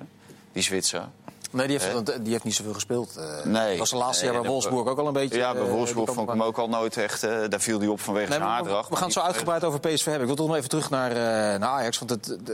Die 0.51 0.63
Zwitser. 0.63 1.07
Nee, 1.51 1.67
die 1.67 1.77
heeft, 1.79 1.93
want, 1.93 2.09
eh, 2.09 2.17
die 2.21 2.31
heeft 2.31 2.43
niet 2.43 2.55
zoveel 2.55 2.73
gespeeld. 2.73 3.15
eh. 3.17 3.45
Nee. 3.45 3.69
Dat 3.69 3.77
was 3.77 3.89
de 3.89 3.95
laatste 3.95 4.23
Nee, 4.23 4.33
jaar 4.33 4.41
bij 4.41 4.51
Wolfsburg 4.51 4.87
ook 4.87 4.97
al 4.97 5.07
een 5.07 5.13
beetje. 5.13 5.37
Ja, 5.37 5.53
bij 5.53 5.61
eh, 5.61 5.69
Wolfsburg 5.69 6.13
vond 6.13 6.27
ik 6.27 6.33
hem 6.33 6.43
ook 6.43 6.57
al 6.57 6.69
nooit 6.69 6.97
echt... 6.97 7.23
eh, 7.23 7.37
daar 7.49 7.59
viel 7.59 7.79
hij 7.79 7.87
op 7.87 7.99
vanwege 7.99 8.29
Nee, 8.29 8.37
zijn 8.37 8.49
haardracht. 8.49 8.89
we 8.89 8.95
gaan 8.95 9.03
het 9.03 9.13
zo 9.13 9.19
uitgebreid 9.19 9.63
over 9.63 9.79
PSV 9.79 10.03
hebben. 10.05 10.21
Ik 10.21 10.27
wil 10.27 10.35
toch 10.35 10.47
nog 10.47 10.55
even 10.55 10.69
terug 10.69 10.89
naar, 10.89 11.09
eh, 11.11 11.15
naar 11.59 11.69
Ajax. 11.69 11.99
Want 11.99 12.11
het, 12.11 12.25
het, 12.25 12.49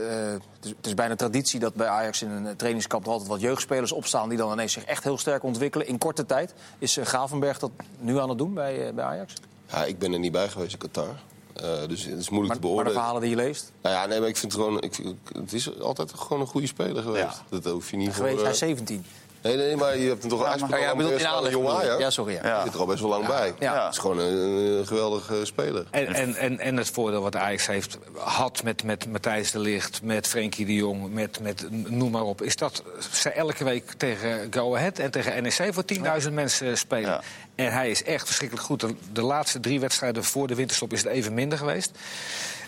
is, 0.62 0.70
het 0.76 0.86
is 0.86 0.94
bijna 0.94 1.16
traditie 1.16 1.60
dat 1.60 1.74
bij 1.74 1.86
Ajax 1.86 2.22
in 2.22 2.30
een 2.30 2.56
trainingskamp 2.56 3.04
er 3.04 3.10
altijd 3.10 3.28
wat 3.30 3.40
jeugdspelers 3.40 3.92
opstaan... 3.92 4.28
die 4.28 4.38
dan 4.38 4.52
ineens 4.52 4.72
zich 4.72 4.84
echt 4.84 5.04
heel 5.04 5.18
sterk 5.18 5.42
ontwikkelen 5.42 5.86
in 5.86 5.98
korte 5.98 6.26
tijd. 6.26 6.54
Is 6.78 6.98
Gravenberg 7.02 7.58
dat 7.58 7.70
nu 7.98 8.18
aan 8.18 8.28
het 8.28 8.38
doen 8.38 8.54
bij, 8.54 8.94
bij 8.94 9.04
Ajax? 9.04 9.34
Ja, 9.70 9.84
ik 9.84 9.98
ben 9.98 10.12
er 10.12 10.18
niet 10.18 10.32
bij 10.32 10.48
geweest 10.48 10.72
in 10.72 10.78
Qatar. 10.78 11.14
Eh, 11.54 11.88
dus 11.88 12.04
het 12.04 12.18
is 12.18 12.28
moeilijk 12.28 12.30
Maar, 12.30 12.30
te 12.30 12.46
maar 12.46 12.54
de 12.54 12.60
beoordelen. 12.60 12.92
verhalen 12.92 13.20
die 13.20 13.30
je 13.30 13.36
leest? 13.36 13.72
Nou 13.82 13.94
ja, 13.94 14.06
nee, 14.06 14.20
maar 14.20 14.28
ik 14.28 14.36
vind 14.36 14.52
het 14.52 14.60
gewoon... 14.62 14.80
Ik 14.80 14.98
het 15.36 15.52
is 15.52 15.80
altijd 15.80 16.12
gewoon 16.16 16.40
een 16.40 16.46
goede 16.48 16.66
speler 16.66 17.02
geweest. 17.02 17.42
Ja. 17.50 17.58
Dat 17.58 17.72
hoef 17.72 17.90
je 17.90 17.96
niet 17.96 18.06
voor... 18.12 18.16
Geweest, 18.16 18.36
hij 18.36 18.46
eh, 18.46 18.52
is 18.52 18.58
17. 18.58 19.04
Nee, 19.42 19.56
nee, 19.56 19.76
maar 19.76 19.98
je 19.98 20.08
hebt 20.08 20.20
hem 20.20 20.30
toch 20.30 20.40
maar- 20.40 20.48
uitspraak 20.48 20.72
Oh 20.74 20.84
ja, 20.84 20.90
al 20.90 20.96
bedoel, 20.96 21.12
in 21.12 21.50
jong 21.50 21.66
je. 21.68 21.72
Ajax. 21.74 22.00
Ja, 22.00 22.10
sorry, 22.10 22.34
ja. 22.34 22.46
Ja. 22.46 22.64
zit 22.64 22.74
er 22.74 22.80
al 22.80 22.86
best 22.86 23.00
wel 23.00 23.08
lang 23.08 23.26
bij. 23.26 23.54
Ja. 23.58 23.84
Het 23.84 23.92
is 23.92 23.98
gewoon 23.98 24.18
een, 24.18 24.36
een 24.78 24.86
geweldige 24.86 25.44
speler. 25.44 25.86
En, 25.90 26.06
en, 26.06 26.34
en, 26.34 26.58
en 26.58 26.76
het 26.76 26.90
voordeel 26.90 27.22
wat 27.22 27.36
Ajax 27.36 27.66
heeft 27.66 27.98
had 28.16 28.62
met, 28.62 28.84
met 28.84 29.06
Matthijs 29.06 29.50
de 29.50 29.58
Ligt, 29.58 30.02
met 30.02 30.26
Frenkie 30.26 30.66
de 30.66 30.74
Jong, 30.74 31.12
met, 31.12 31.40
met 31.40 31.66
noem 31.70 32.10
maar 32.10 32.22
op, 32.22 32.42
is 32.42 32.56
dat 32.56 32.82
ze 33.12 33.30
elke 33.30 33.64
week 33.64 33.92
tegen 33.92 34.46
Go 34.50 34.76
Ahead 34.76 34.98
en 34.98 35.10
tegen 35.10 35.42
NEC 35.42 35.68
voor 35.74 35.84
10.000 36.22 36.32
mensen 36.32 36.78
spelen. 36.78 37.20
En 37.54 37.72
hij 37.72 37.90
is 37.90 38.02
echt 38.04 38.26
verschrikkelijk 38.26 38.66
goed. 38.66 38.80
De, 38.80 38.94
de 39.12 39.22
laatste 39.22 39.60
drie 39.60 39.80
wedstrijden 39.80 40.24
voor 40.24 40.46
de 40.46 40.54
winterstop 40.54 40.92
is 40.92 41.02
het 41.02 41.12
even 41.12 41.34
minder 41.34 41.58
geweest. 41.58 41.90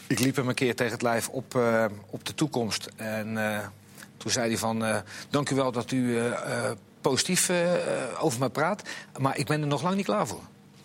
Ik 0.06 0.18
liep 0.18 0.36
hem 0.36 0.48
een 0.48 0.54
keer 0.54 0.74
tegen 0.76 0.92
het 0.92 1.02
lijf 1.02 1.28
op, 1.28 1.54
eh, 1.56 1.84
op 2.10 2.24
de 2.24 2.34
toekomst. 2.34 2.88
En 2.96 3.50
eh, 3.52 3.58
toen 4.16 4.30
zei 4.30 4.48
hij 4.48 4.58
van, 4.58 4.84
eh, 4.84 4.96
dank 5.30 5.50
u 5.50 5.54
wel 5.54 5.72
dat 5.72 5.90
u 5.90 6.18
positief 7.00 7.50
over 8.18 8.40
me 8.40 8.48
praat. 8.50 8.82
Maar 9.18 9.38
ik 9.38 9.46
ben 9.46 9.60
er 9.60 9.66
nog 9.66 9.82
lang 9.82 9.96
niet 9.96 10.04
klaar 10.04 10.26
voor. 10.26 10.40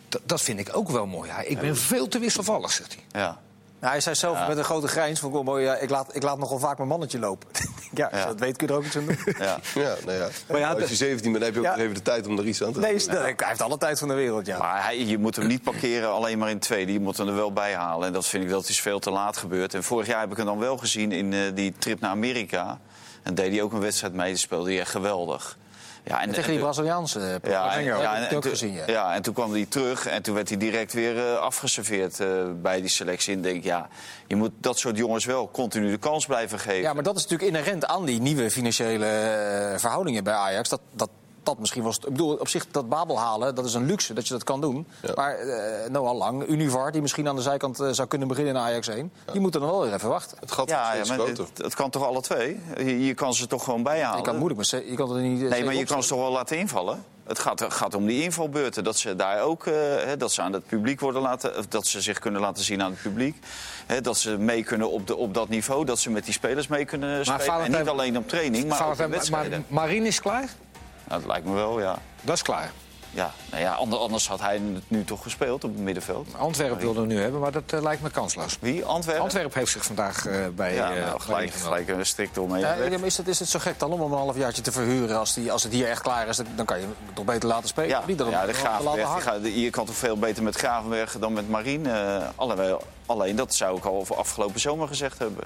D- 0.09 0.19
dat 0.25 0.41
vind 0.41 0.59
ik 0.59 0.69
ook 0.75 0.89
wel 0.89 1.05
mooi. 1.07 1.31
Ik 1.45 1.59
ben 1.59 1.77
veel 1.77 2.07
te 2.07 2.19
wisselvallig, 2.19 2.71
zegt 2.71 2.93
hij. 3.11 3.21
Ja. 3.21 3.39
Nou, 3.79 3.91
hij 3.91 4.01
zei 4.01 4.15
zelf 4.15 4.47
met 4.47 4.57
een 4.57 4.63
grote 4.63 4.87
grijns 4.87 5.19
van... 5.19 5.43
Mooi, 5.43 5.63
ja, 5.63 5.75
ik, 5.75 5.89
laat, 5.89 6.15
ik 6.15 6.23
laat 6.23 6.37
nogal 6.37 6.59
vaak 6.59 6.77
mijn 6.77 6.89
mannetje 6.89 7.19
lopen. 7.19 7.47
ja, 7.93 8.05
als 8.05 8.13
je 8.13 8.17
Ja. 8.17 8.25
dat 8.25 8.39
weet 8.39 8.57
kun 8.57 8.67
je 8.67 8.73
er 8.73 8.79
ook 8.79 8.85
iets 8.85 8.97
aan 8.97 9.05
doen. 9.05 9.17
Ja. 9.39 9.59
Ja, 9.73 9.95
nou 10.05 10.17
ja. 10.17 10.27
Maar 10.47 10.59
ja, 10.59 10.73
Als 10.73 10.89
je 10.89 10.95
17 10.95 11.31
bent, 11.31 11.43
heb 11.43 11.53
je 11.53 11.59
ook 11.59 11.65
nog 11.65 11.77
even 11.77 11.93
de 11.93 12.01
tijd 12.01 12.27
om 12.27 12.37
er 12.37 12.45
iets 12.45 12.63
aan 12.63 12.67
te 12.73 12.79
doen. 12.79 12.81
Nee, 12.81 12.99
hij 13.09 13.35
heeft 13.37 13.61
alle 13.61 13.77
tijd 13.77 13.99
van 13.99 14.07
de 14.07 14.13
wereld, 14.13 14.45
ja. 14.45 14.57
Maar 14.57 14.83
hij, 14.83 15.05
je 15.05 15.17
moet 15.17 15.35
hem 15.35 15.47
niet 15.47 15.63
parkeren 15.63 16.11
alleen 16.11 16.37
maar 16.37 16.49
in 16.49 16.59
tweede. 16.59 16.93
Je 16.93 16.99
moet 16.99 17.17
hem 17.17 17.27
er 17.27 17.35
wel 17.35 17.53
bij 17.53 17.73
halen. 17.73 18.07
En 18.07 18.13
dat 18.13 18.25
vind 18.25 18.43
ik 18.43 18.49
dat 18.49 18.69
is 18.69 18.81
veel 18.81 18.99
te 18.99 19.11
laat 19.11 19.37
gebeurd. 19.37 19.73
En 19.73 19.83
vorig 19.83 20.07
jaar 20.07 20.19
heb 20.19 20.31
ik 20.31 20.37
hem 20.37 20.45
dan 20.45 20.59
wel 20.59 20.77
gezien 20.77 21.11
in 21.11 21.33
eh, 21.33 21.39
die 21.53 21.73
trip 21.79 21.99
naar 21.99 22.11
Amerika. 22.11 22.79
En 23.23 23.35
deed 23.35 23.51
hij 23.51 23.61
ook 23.61 23.73
een 23.73 23.79
wedstrijd 23.79 24.13
mee. 24.13 24.27
Die 24.27 24.37
speelde 24.37 24.69
hij 24.69 24.79
echt 24.79 24.91
geweldig. 24.91 25.57
Ja, 26.09 26.21
en, 26.21 26.31
Tegen 26.31 26.51
die 26.51 26.59
Braziliaanse 26.59 27.39
ja, 27.43 27.75
en, 27.75 27.83
ja, 27.83 28.15
en, 28.15 28.37
ik 28.37 28.43
gezien, 28.43 28.73
ja. 28.73 28.83
ja, 28.87 29.13
en 29.13 29.21
toen 29.21 29.33
kwam 29.33 29.51
hij 29.51 29.65
terug 29.69 30.05
en 30.05 30.21
toen 30.21 30.35
werd 30.35 30.49
hij 30.49 30.57
direct 30.57 30.93
weer 30.93 31.17
eh, 31.17 31.37
afgeserveerd 31.37 32.19
eh, 32.19 32.27
bij 32.61 32.81
die 32.81 32.89
selectie. 32.89 33.31
En 33.33 33.37
ik 33.37 33.43
denk, 33.43 33.63
ja, 33.63 33.87
je 34.27 34.35
moet 34.35 34.51
dat 34.57 34.79
soort 34.79 34.97
jongens 34.97 35.25
wel 35.25 35.51
continu 35.51 35.89
de 35.89 35.97
kans 35.97 36.25
blijven 36.25 36.59
geven. 36.59 36.81
Ja, 36.81 36.93
maar 36.93 37.03
dat 37.03 37.15
is 37.17 37.21
natuurlijk 37.21 37.49
inherent 37.49 37.85
aan 37.85 38.05
die 38.05 38.21
nieuwe 38.21 38.51
financiële 38.51 39.05
eh, 39.05 39.79
verhoudingen 39.79 40.23
bij 40.23 40.33
Ajax. 40.33 40.69
Dat, 40.69 40.81
dat, 40.91 41.09
dat 41.43 41.59
misschien 41.59 41.83
was. 41.83 41.95
Ik 41.97 42.01
bedoel, 42.03 42.35
op 42.35 42.47
zich 42.47 42.65
dat 42.71 42.89
Babel 42.89 43.19
halen, 43.19 43.55
dat 43.55 43.65
is 43.65 43.73
een 43.73 43.85
luxe 43.85 44.13
dat 44.13 44.27
je 44.27 44.33
dat 44.33 44.43
kan 44.43 44.61
doen. 44.61 44.87
Ja. 45.01 45.11
Maar 45.15 45.35
eh 45.35 45.89
Noah 45.89 46.17
Lang, 46.17 46.47
Univar, 46.47 46.91
die 46.91 47.01
misschien 47.01 47.27
aan 47.27 47.35
de 47.35 47.41
zijkant 47.41 47.79
eh, 47.79 47.89
zou 47.91 48.07
kunnen 48.07 48.27
beginnen 48.27 48.53
in 48.53 48.59
Ajax 48.61 48.87
1, 48.87 49.11
die 49.31 49.41
moeten 49.41 49.61
dan 49.61 49.69
wel 49.69 49.81
weer 49.81 49.93
even 49.93 50.09
wachten. 50.09 50.37
Het 50.39 50.69
ja, 50.69 50.93
ja, 50.93 51.05
maar 51.07 51.17
groter. 51.17 51.45
het, 51.53 51.57
het 51.57 51.75
kan 51.75 51.89
toch 51.89 52.05
alle 52.05 52.21
twee? 52.21 52.59
Je, 52.77 53.05
je 53.05 53.13
kan 53.13 53.33
ze 53.33 53.47
toch 53.47 53.63
gewoon 53.63 53.83
bijhalen? 53.83 54.17
Je 54.17 54.23
kan 54.23 54.33
het 54.35 54.43
moeilijk, 54.43 54.71
maar 54.71 54.81
je 54.85 54.95
kan 54.95 55.15
er 55.15 55.21
niet. 55.21 55.41
eh, 55.43 55.49
Nee, 55.49 55.63
maar 55.63 55.75
je 55.75 55.85
kan 55.85 56.03
ze 56.03 56.09
toch 56.09 56.19
wel 56.19 56.31
laten 56.31 56.57
invallen? 56.57 57.03
Het 57.23 57.39
gaat, 57.39 57.65
gaat 57.69 57.93
om 57.95 58.05
die 58.05 58.23
invalbeurten. 58.23 58.83
Dat 58.83 58.97
ze 58.97 59.15
daar 59.15 59.41
ook 59.41 59.65
hè, 59.65 60.17
dat 60.17 60.31
ze 60.31 60.41
aan 60.41 60.53
het 60.53 60.65
publiek 60.67 60.99
worden 60.99 61.21
laten. 61.21 61.65
Dat 61.69 61.87
ze 61.87 62.01
zich 62.01 62.19
kunnen 62.19 62.41
laten 62.41 62.63
zien 62.63 62.81
aan 62.83 62.91
het 62.91 63.01
publiek. 63.01 63.37
Hè, 63.85 64.01
dat 64.01 64.17
ze 64.17 64.37
mee 64.37 64.63
kunnen 64.63 64.91
op, 64.91 65.07
de, 65.07 65.15
op 65.15 65.33
dat 65.33 65.49
niveau. 65.49 65.85
Dat 65.85 65.99
ze 65.99 66.09
met 66.09 66.23
die 66.25 66.33
spelers 66.33 66.67
mee 66.67 66.85
kunnen 66.85 67.25
spelen. 67.25 67.59
En 67.63 67.71
niet 67.71 67.87
alleen 67.87 68.17
op 68.17 68.27
training, 68.27 68.63
maar 68.67 68.71
ook 68.71 68.77
Valentijn, 68.77 69.09
maar 69.09 69.17
wedstrijden. 69.17 69.65
maar 69.67 69.83
Marien 69.83 70.05
is 70.05 70.19
klaar? 70.21 70.49
Nou, 71.09 71.21
dat 71.21 71.29
lijkt 71.29 71.45
me 71.45 71.53
wel, 71.53 71.79
ja. 71.81 71.97
Dat 72.21 72.35
is 72.35 72.41
klaar. 72.41 72.71
ja, 73.11 73.31
nou 73.51 73.63
ja 73.63 73.73
ander- 73.73 73.99
anders 73.99 74.27
had 74.27 74.39
hij 74.39 74.53
het 74.73 74.89
nu 74.89 75.03
toch 75.03 75.21
gespeeld 75.23 75.63
op 75.63 75.71
het 75.73 75.79
middenveld. 75.83 76.27
Antwerpen 76.37 76.77
wilde 76.77 76.99
hem 76.99 77.07
nu 77.07 77.21
hebben, 77.21 77.39
maar 77.39 77.51
dat 77.51 77.63
eh, 77.73 77.81
lijkt 77.81 78.01
me 78.01 78.09
kansloos. 78.09 78.57
Wie? 78.61 78.85
Antwerpen? 78.85 79.23
Antwerpen 79.23 79.59
heeft 79.59 79.71
zich 79.71 79.85
vandaag 79.85 80.25
eh, 80.25 80.47
bij... 80.55 80.73
Ja, 80.73 80.93
eh, 80.95 81.05
nou, 81.05 81.19
gelijk, 81.19 81.51
gelijk 81.53 81.87
een 81.89 82.05
strikt 82.05 82.37
omheen. 82.37 82.59
Ja, 82.61 82.73
is, 82.73 83.17
het, 83.17 83.27
is 83.27 83.39
het 83.39 83.49
zo 83.49 83.59
gek 83.59 83.79
dan 83.79 83.91
om 83.91 84.01
hem 84.01 84.11
een 84.11 84.17
halfjaartje 84.17 84.61
te 84.61 84.71
verhuren? 84.71 85.17
Als, 85.19 85.33
die, 85.33 85.51
als 85.51 85.63
het 85.63 85.71
hier 85.73 85.89
echt 85.89 86.01
klaar 86.01 86.27
is, 86.27 86.39
dan 86.55 86.65
kan 86.65 86.79
je 86.79 86.83
hem 86.85 86.95
toch 87.13 87.25
beter 87.25 87.49
laten 87.49 87.67
spelen. 87.67 87.89
Ja, 87.89 88.03
Niet 88.07 88.17
dan 88.17 88.29
ja, 88.29 88.41
de 88.45 88.51
hem 88.51 88.55
Gravenberg. 88.55 89.23
gaat- 89.23 89.43
je 89.43 89.69
kan 89.69 89.85
toch 89.85 89.95
veel 89.95 90.17
beter 90.17 90.43
met 90.43 90.55
Gravenberg 90.55 91.17
dan 91.19 91.33
met 91.33 91.49
Marien. 91.49 91.85
eh, 91.87 92.17
alleen, 92.35 92.77
alleen 93.05 93.35
dat 93.35 93.53
zou 93.53 93.77
ik 93.77 93.85
al 93.85 94.05
afgelopen 94.17 94.59
zomer 94.59 94.87
gezegd 94.87 95.19
hebben. 95.19 95.43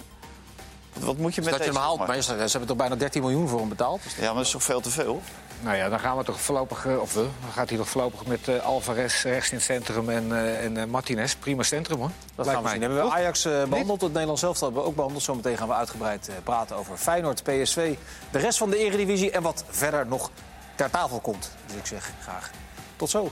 Wat, 0.99 1.17
moet 1.17 1.35
je 1.35 1.41
Dus 1.41 1.49
met 1.49 1.59
dat 1.59 1.67
je 1.67 1.71
hem 1.73 1.73
deze 1.73 1.79
haalt, 1.79 1.97
jongen? 1.99 2.07
maar 2.13 2.21
ze 2.21 2.33
ze 2.35 2.57
hebben 2.57 2.67
toch 2.67 2.77
bijna 2.77 2.95
13 2.95 3.21
miljoen 3.21 3.47
voor 3.47 3.59
hem 3.59 3.69
betaald? 3.69 4.03
Dus 4.03 4.15
Ja, 4.15 4.25
maar 4.25 4.33
dat 4.35 4.45
is 4.45 4.51
toch 4.51 4.63
veel 4.63 4.81
te 4.81 4.89
veel? 4.89 5.21
Nou 5.63 5.75
ja, 5.77 5.89
dan 5.89 5.99
gaan 5.99 6.17
we 6.17 6.23
toch 6.23 6.41
voorlopig... 6.41 6.85
eh, 6.85 6.99
Of 7.01 7.13
we, 7.13 7.19
dan 7.41 7.51
gaat 7.51 7.69
hij 7.69 7.77
toch 7.77 7.89
voorlopig 7.89 8.25
met 8.25 8.47
eh, 8.47 8.65
Alvarez 8.65 9.23
rechts 9.23 9.49
in 9.49 9.55
het 9.55 9.65
centrum 9.65 10.09
en, 10.09 10.31
eh, 10.31 10.63
en 10.65 10.77
eh, 10.77 10.85
Martinez. 10.85 11.33
Prima 11.35 11.63
centrum, 11.63 11.97
hoor. 11.99 12.09
Dat 12.35 12.45
Lijkt 12.45 12.51
gaan 12.61 12.63
we 12.63 12.69
zien. 12.69 12.81
Hebben 12.81 13.03
we? 13.05 13.11
Ajax 13.11 13.45
eh, 13.45 13.63
behandeld, 13.63 14.01
het 14.01 14.11
Nederlands 14.11 14.41
zelf 14.41 14.59
hebben 14.59 14.81
we 14.81 14.87
ook 14.87 14.95
behandeld. 14.95 15.23
Zometeen 15.23 15.57
gaan 15.57 15.67
we 15.67 15.73
uitgebreid 15.73 16.27
eh, 16.27 16.35
praten 16.43 16.75
over 16.75 16.97
Feyenoord, 16.97 17.43
PSV, 17.43 17.95
de 18.31 18.39
rest 18.39 18.57
van 18.57 18.69
de 18.69 18.77
Eredivisie... 18.77 19.31
en 19.31 19.41
wat 19.41 19.63
verder 19.69 20.07
nog 20.07 20.31
ter 20.75 20.89
tafel 20.89 21.19
komt. 21.19 21.51
Dus 21.65 21.75
ik 21.75 21.85
zeg 21.85 22.11
graag 22.21 22.49
tot 22.95 23.09
zo. 23.09 23.31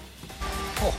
Oh. 0.84 0.94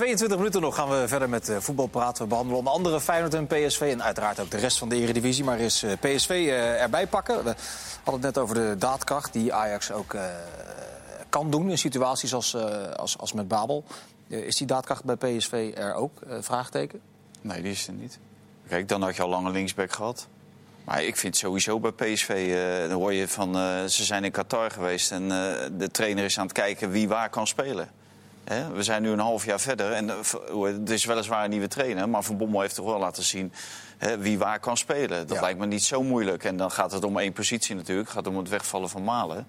22 0.00 0.36
minuten 0.38 0.60
nog 0.60 0.74
gaan 0.74 0.88
we 0.88 1.08
verder 1.08 1.28
met 1.28 1.48
eh, 1.48 1.56
voetbal 1.58 1.86
praten. 1.86 2.22
We 2.22 2.28
behandelen 2.28 2.58
onder 2.58 2.72
andere 2.72 3.00
Feyenoord 3.00 3.34
en 3.34 3.46
PSV... 3.46 3.80
en 3.80 4.02
uiteraard 4.02 4.40
ook 4.40 4.50
de 4.50 4.56
rest 4.56 4.78
van 4.78 4.88
de 4.88 4.96
Eredivisie. 4.96 5.44
Maar 5.44 5.58
is 5.58 5.82
eh, 5.82 5.92
PSV 6.00 6.30
eh, 6.30 6.82
erbij 6.82 7.06
pakken? 7.06 7.44
We 7.44 7.54
hadden 8.04 8.12
het 8.14 8.22
net 8.22 8.38
over 8.38 8.54
de 8.54 8.74
daadkracht 8.78 9.32
die 9.32 9.54
Ajax 9.54 9.92
ook 9.92 10.16
kan 11.28 11.50
doen... 11.50 11.70
in 11.70 11.78
situaties 11.78 12.34
als, 12.34 12.56
als, 12.96 13.18
als 13.18 13.32
met 13.32 13.48
Babel. 13.48 13.84
Is 14.28 14.56
die 14.56 14.66
daadkracht 14.66 15.04
bij 15.04 15.16
PSV 15.16 15.72
er 15.76 15.94
ook? 15.94 16.18
Vraagteken? 16.40 17.00
Nee, 17.40 17.62
die 17.62 17.72
is 17.72 17.86
er 17.86 17.92
niet. 17.92 18.18
Kijk, 18.68 18.88
dan 18.88 19.02
had 19.02 19.16
je 19.16 19.22
al 19.22 19.28
lange 19.28 19.50
linksback 19.50 19.92
gehad. 19.92 20.26
Maar 20.84 21.04
ik 21.04 21.16
vind 21.16 21.36
sowieso 21.36 21.80
bij 21.80 21.92
PSV, 21.92 22.28
eh, 22.28 22.88
dan 22.88 22.98
hoor 22.98 23.12
je 23.12 23.28
van, 23.28 23.54
ze 23.90 24.04
zijn 24.04 24.24
in 24.24 24.30
Qatar 24.30 24.70
geweest 24.70 25.12
en 25.12 25.28
de 25.78 25.88
trainer 25.92 26.24
is 26.24 26.38
aan 26.38 26.44
het 26.44 26.54
kijken 26.54 26.90
wie 26.90 27.08
waar 27.08 27.30
kan 27.30 27.46
spelen. 27.46 27.99
Hè? 28.54 28.70
We 28.72 28.82
zijn 28.82 29.02
nu 29.02 29.10
een 29.10 29.18
half 29.18 29.44
jaar 29.44 29.60
verder 29.60 29.92
en 29.92 30.10
eh, 30.10 30.16
hoe- 30.50 30.66
het 30.66 30.90
is 30.90 31.04
weliswaar 31.04 31.44
een 31.44 31.50
nieuwe 31.50 31.68
trainer, 31.68 32.08
maar 32.08 32.22
Van 32.22 32.36
Bommel 32.36 32.60
heeft 32.60 32.74
toch 32.74 32.86
wel 32.86 32.98
laten 32.98 33.22
zien 33.22 33.52
hè, 33.98 34.18
wie 34.18 34.38
waar 34.38 34.60
kan 34.60 34.76
spelen. 34.76 35.26
Dat 35.26 35.36
Ja. 35.36 35.42
lijkt 35.42 35.58
me 35.58 35.66
niet 35.66 35.82
zo 35.84 36.02
moeilijk. 36.02 36.44
En 36.44 36.56
dan 36.56 36.70
gaat 36.70 36.92
het 36.92 37.04
om 37.04 37.18
één 37.18 37.32
positie 37.32 37.74
natuurlijk, 37.74 38.08
het 38.08 38.16
gaat 38.16 38.26
om 38.26 38.36
het 38.36 38.48
wegvallen 38.48 38.88
van 38.88 39.04
Malen. 39.04 39.46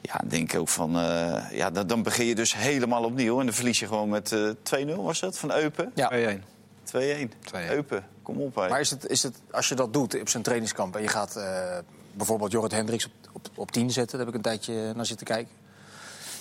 Ja, 0.00 0.14
dan 0.18 0.28
denk 0.28 0.52
ik 0.52 0.58
ook 0.60 0.68
van, 0.68 0.96
eh, 0.98 1.50
ja, 1.52 1.70
dan, 1.70 1.86
dan 1.86 2.02
begin 2.02 2.26
je 2.26 2.34
dus 2.34 2.54
helemaal 2.56 3.04
opnieuw 3.04 3.38
en 3.40 3.46
dan 3.46 3.54
verlies 3.54 3.78
je 3.80 3.86
gewoon 3.86 4.08
met 4.08 4.32
eh 4.32 4.48
2-0 4.62 5.02
was 5.02 5.20
dat 5.20 5.38
van 5.38 5.52
Eupen. 5.52 5.92
Ja. 5.94 6.08
2-1. 6.08 6.42
2-1. 6.84 7.32
2-1. 7.44 7.70
Eupen, 7.70 8.04
kom 8.22 8.40
op. 8.40 8.54
hè. 8.54 8.68
Maar 8.68 8.80
is 8.80 8.90
het, 8.90 9.06
is 9.06 9.22
het, 9.22 9.36
als 9.50 9.68
je 9.68 9.74
dat 9.74 9.92
doet 9.92 10.20
op 10.20 10.28
zijn 10.28 10.42
trainingskamp... 10.42 10.96
en 10.96 11.02
je 11.02 11.08
gaat 11.08 11.36
eh, 11.36 11.78
bijvoorbeeld 12.12 12.52
Jorrit 12.52 12.72
Hendricks 12.72 13.04
op, 13.06 13.12
op, 13.32 13.48
op 13.54 13.70
10 13.72 13.90
zetten... 13.90 14.16
daar 14.16 14.26
heb 14.26 14.28
ik 14.28 14.34
een 14.34 14.50
tijdje 14.50 14.92
naar 14.94 15.06
zitten 15.06 15.26
kijken. 15.26 15.52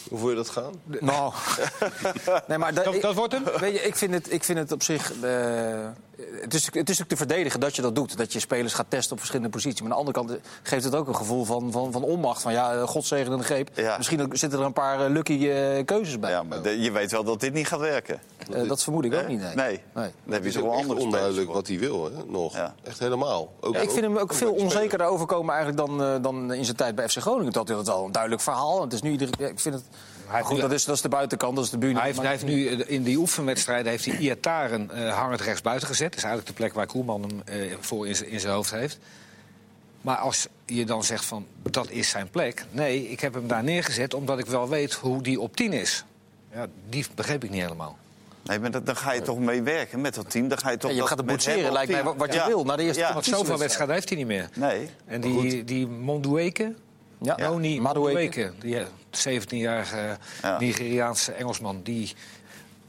Hoe 0.09 0.19
voel 0.19 0.29
je 0.29 0.35
dat 0.35 0.49
gaan? 0.49 0.73
Nou, 0.83 1.33
nee, 2.47 2.57
maar 2.57 2.73
da- 2.73 2.83
Dat- 2.83 2.93
ik- 2.95 3.01
dat 3.01 3.15
wordt 3.15 3.33
hem? 3.33 3.43
Weet 3.59 3.73
je, 3.73 3.81
ik 3.81 3.95
vind 3.95 4.13
het, 4.13 4.31
ik 4.31 4.43
vind 4.43 4.57
het 4.59 4.71
op 4.71 4.83
zich. 4.83 5.13
eh, 5.21 5.87
het, 6.41 6.53
is, 6.53 6.65
het 6.65 6.75
is 6.75 6.97
natuurlijk 6.97 7.09
te 7.09 7.15
verdedigen 7.15 7.59
dat 7.59 7.75
je 7.75 7.81
dat 7.81 7.95
doet. 7.95 8.17
Dat 8.17 8.33
je 8.33 8.39
spelers 8.39 8.73
gaat 8.73 8.85
testen 8.89 9.11
op 9.11 9.17
verschillende 9.17 9.51
posities. 9.51 9.81
Maar 9.81 9.91
aan 9.91 9.97
de 9.97 10.05
andere 10.05 10.17
kant 10.17 10.31
eh, 10.31 10.49
geeft 10.63 10.83
het 10.83 10.95
ook 10.95 11.07
een 11.07 11.15
gevoel 11.15 11.45
van, 11.45 11.71
van, 11.71 11.91
van 11.91 12.03
onmacht. 12.03 12.41
Van 12.41 12.51
ja, 12.51 12.73
eh, 12.73 12.87
godzegen 12.87 13.31
en 13.33 13.43
greep. 13.43 13.69
Ja. 13.73 13.97
Misschien 13.97 14.21
ook- 14.21 14.35
zitten 14.35 14.59
er 14.59 14.65
een 14.65 14.73
paar 14.73 15.05
eh, 15.05 15.11
lucky 15.11 15.49
eh, 15.49 15.85
keuzes 15.85 16.19
bij. 16.19 16.31
Ja, 16.31 16.43
maar 16.43 16.61
de- 16.61 16.81
je 16.81 16.91
weet 16.91 17.11
wel 17.11 17.23
dat 17.23 17.39
dit 17.39 17.53
niet 17.53 17.67
gaat 17.67 17.79
werken. 17.79 18.19
Dat 18.67 18.83
vermoed 18.83 19.05
ik 19.05 19.13
ook 19.13 19.27
niet. 19.27 19.39
Nee. 19.41 19.55
Nee. 19.55 19.67
Nee. 19.67 19.81
Dan 19.93 20.03
heb 20.03 20.11
je 20.25 20.33
Het 20.35 20.45
is 20.45 20.53
toch 20.53 20.63
wel 20.63 20.73
andere 20.73 20.99
onduidelijk 20.99 21.51
wat 21.51 21.67
hij 21.67 21.79
wil, 21.79 22.03
hè, 22.05 22.23
nog. 22.27 22.53
Ja. 22.55 22.75
Echt 22.83 22.99
helemaal. 22.99 23.53
Ook, 23.59 23.75
ik 23.75 23.89
vind 23.91 24.05
hem 24.05 24.17
ook 24.17 24.33
veel 24.33 24.53
onzekerder 24.53 25.07
overkomen 25.07 25.55
eigenlijk 25.55 25.87
dan, 25.87 26.03
eh, 26.03 26.15
dan 26.21 26.53
in 26.53 26.65
zijn 26.65 26.77
tijd 26.77 26.95
bij 26.95 27.09
FC 27.09 27.17
Groningen. 27.17 27.51
Dat 27.53 27.67
had 27.69 27.85
hij 27.85 27.95
al 27.95 28.05
een 28.05 28.11
duidelijk 28.11 28.41
verhaal. 28.41 28.81
Het 28.81 28.93
is 28.93 29.01
nu 29.01 29.13
ik 29.13 29.59
vind 29.59 29.75
het. 29.75 29.83
Hij 30.29 30.41
goed, 30.41 30.59
dat 30.61 30.71
is, 30.71 30.85
dat 30.85 30.95
is 30.95 31.01
de 31.01 31.09
buitenkant, 31.09 31.55
dat 31.55 31.65
is 31.65 31.71
de 31.71 31.77
buurt. 31.77 31.95
Hij 31.97 32.05
heeft, 32.05 32.19
hij 32.21 32.29
heeft 32.29 32.45
nu 32.45 32.67
eh, 32.67 32.79
in 32.93 33.03
die 33.03 33.17
oefenwedstrijden 33.17 33.91
heeft 33.91 34.05
hij 34.05 34.17
Iataren 34.17 34.91
eh 34.91 35.17
hangend 35.17 35.41
rechts 35.41 35.61
buiten 35.61 35.87
gezet. 35.87 36.07
Dat 36.09 36.17
is 36.17 36.23
eigenlijk 36.23 36.57
de 36.57 36.63
plek 36.63 36.73
waar 36.75 36.85
Koelman 36.87 37.21
hem 37.21 37.41
eh, 37.45 37.75
voor 37.79 38.07
in 38.07 38.15
zijn- 38.15 38.29
in 38.29 38.39
zijn 38.39 38.53
hoofd 38.53 38.71
heeft. 38.71 38.99
Maar 40.01 40.15
als 40.17 40.47
je 40.65 40.85
dan 40.85 41.03
zegt 41.03 41.25
van 41.25 41.45
dat 41.61 41.89
is 41.89 42.09
zijn 42.09 42.29
plek. 42.29 42.65
Nee, 42.71 43.09
ik 43.09 43.19
heb 43.19 43.33
hem 43.33 43.47
daar 43.47 43.63
neergezet 43.63 44.13
omdat 44.13 44.39
ik 44.39 44.45
wel 44.45 44.69
weet 44.69 44.93
hoe 44.93 45.21
die 45.21 45.39
op 45.39 45.55
10 45.55 45.73
is. 45.73 46.05
Ja, 46.53 46.67
die 46.89 47.05
begreep 47.15 47.43
ik 47.43 47.49
niet 47.49 47.61
helemaal. 47.61 47.97
Nee, 48.43 48.59
maar 48.59 48.71
dat, 48.71 48.85
dan 48.85 48.95
ga 48.95 49.13
je 49.13 49.21
toch 49.21 49.39
mee 49.39 49.61
werken 49.61 50.01
met 50.01 50.15
dat 50.15 50.29
team. 50.29 50.47
Dan 50.47 50.57
ga 50.57 50.69
je 50.69 50.77
toch 50.77 50.89
Ja, 50.89 50.95
je 50.95 50.99
dat 51.01 51.09
gaat 51.09 51.17
het 51.17 51.27
boetseren, 51.27 51.71
lijkt 51.71 51.91
mij, 51.91 52.03
wat- 52.03 52.33
je 52.33 52.39
Ja. 52.39 52.47
wil, 52.47 52.63
naar 52.65 52.77
de 52.77 52.83
eerste 52.83 53.01
Ja. 53.01 53.13
Want 53.13 53.25
zoveel 53.25 53.57
wedstrijden 53.57 53.95
heeft 53.95 54.09
hij 54.09 54.17
niet 54.17 54.27
meer. 54.27 54.49
Nee. 54.55 54.89
En 55.05 55.21
die, 55.21 55.63
die 55.63 55.87
Mondueke, 55.87 56.73
Ja, 57.21 57.37
Noni 57.37 57.81
Madueke. 57.81 58.51
Die 58.59 58.77
eh, 58.79 58.85
17-jarige 59.41 60.17
Ja. 60.41 60.59
Nigeriaanse 60.59 61.31
Engelsman... 61.31 61.79
die 61.83 62.13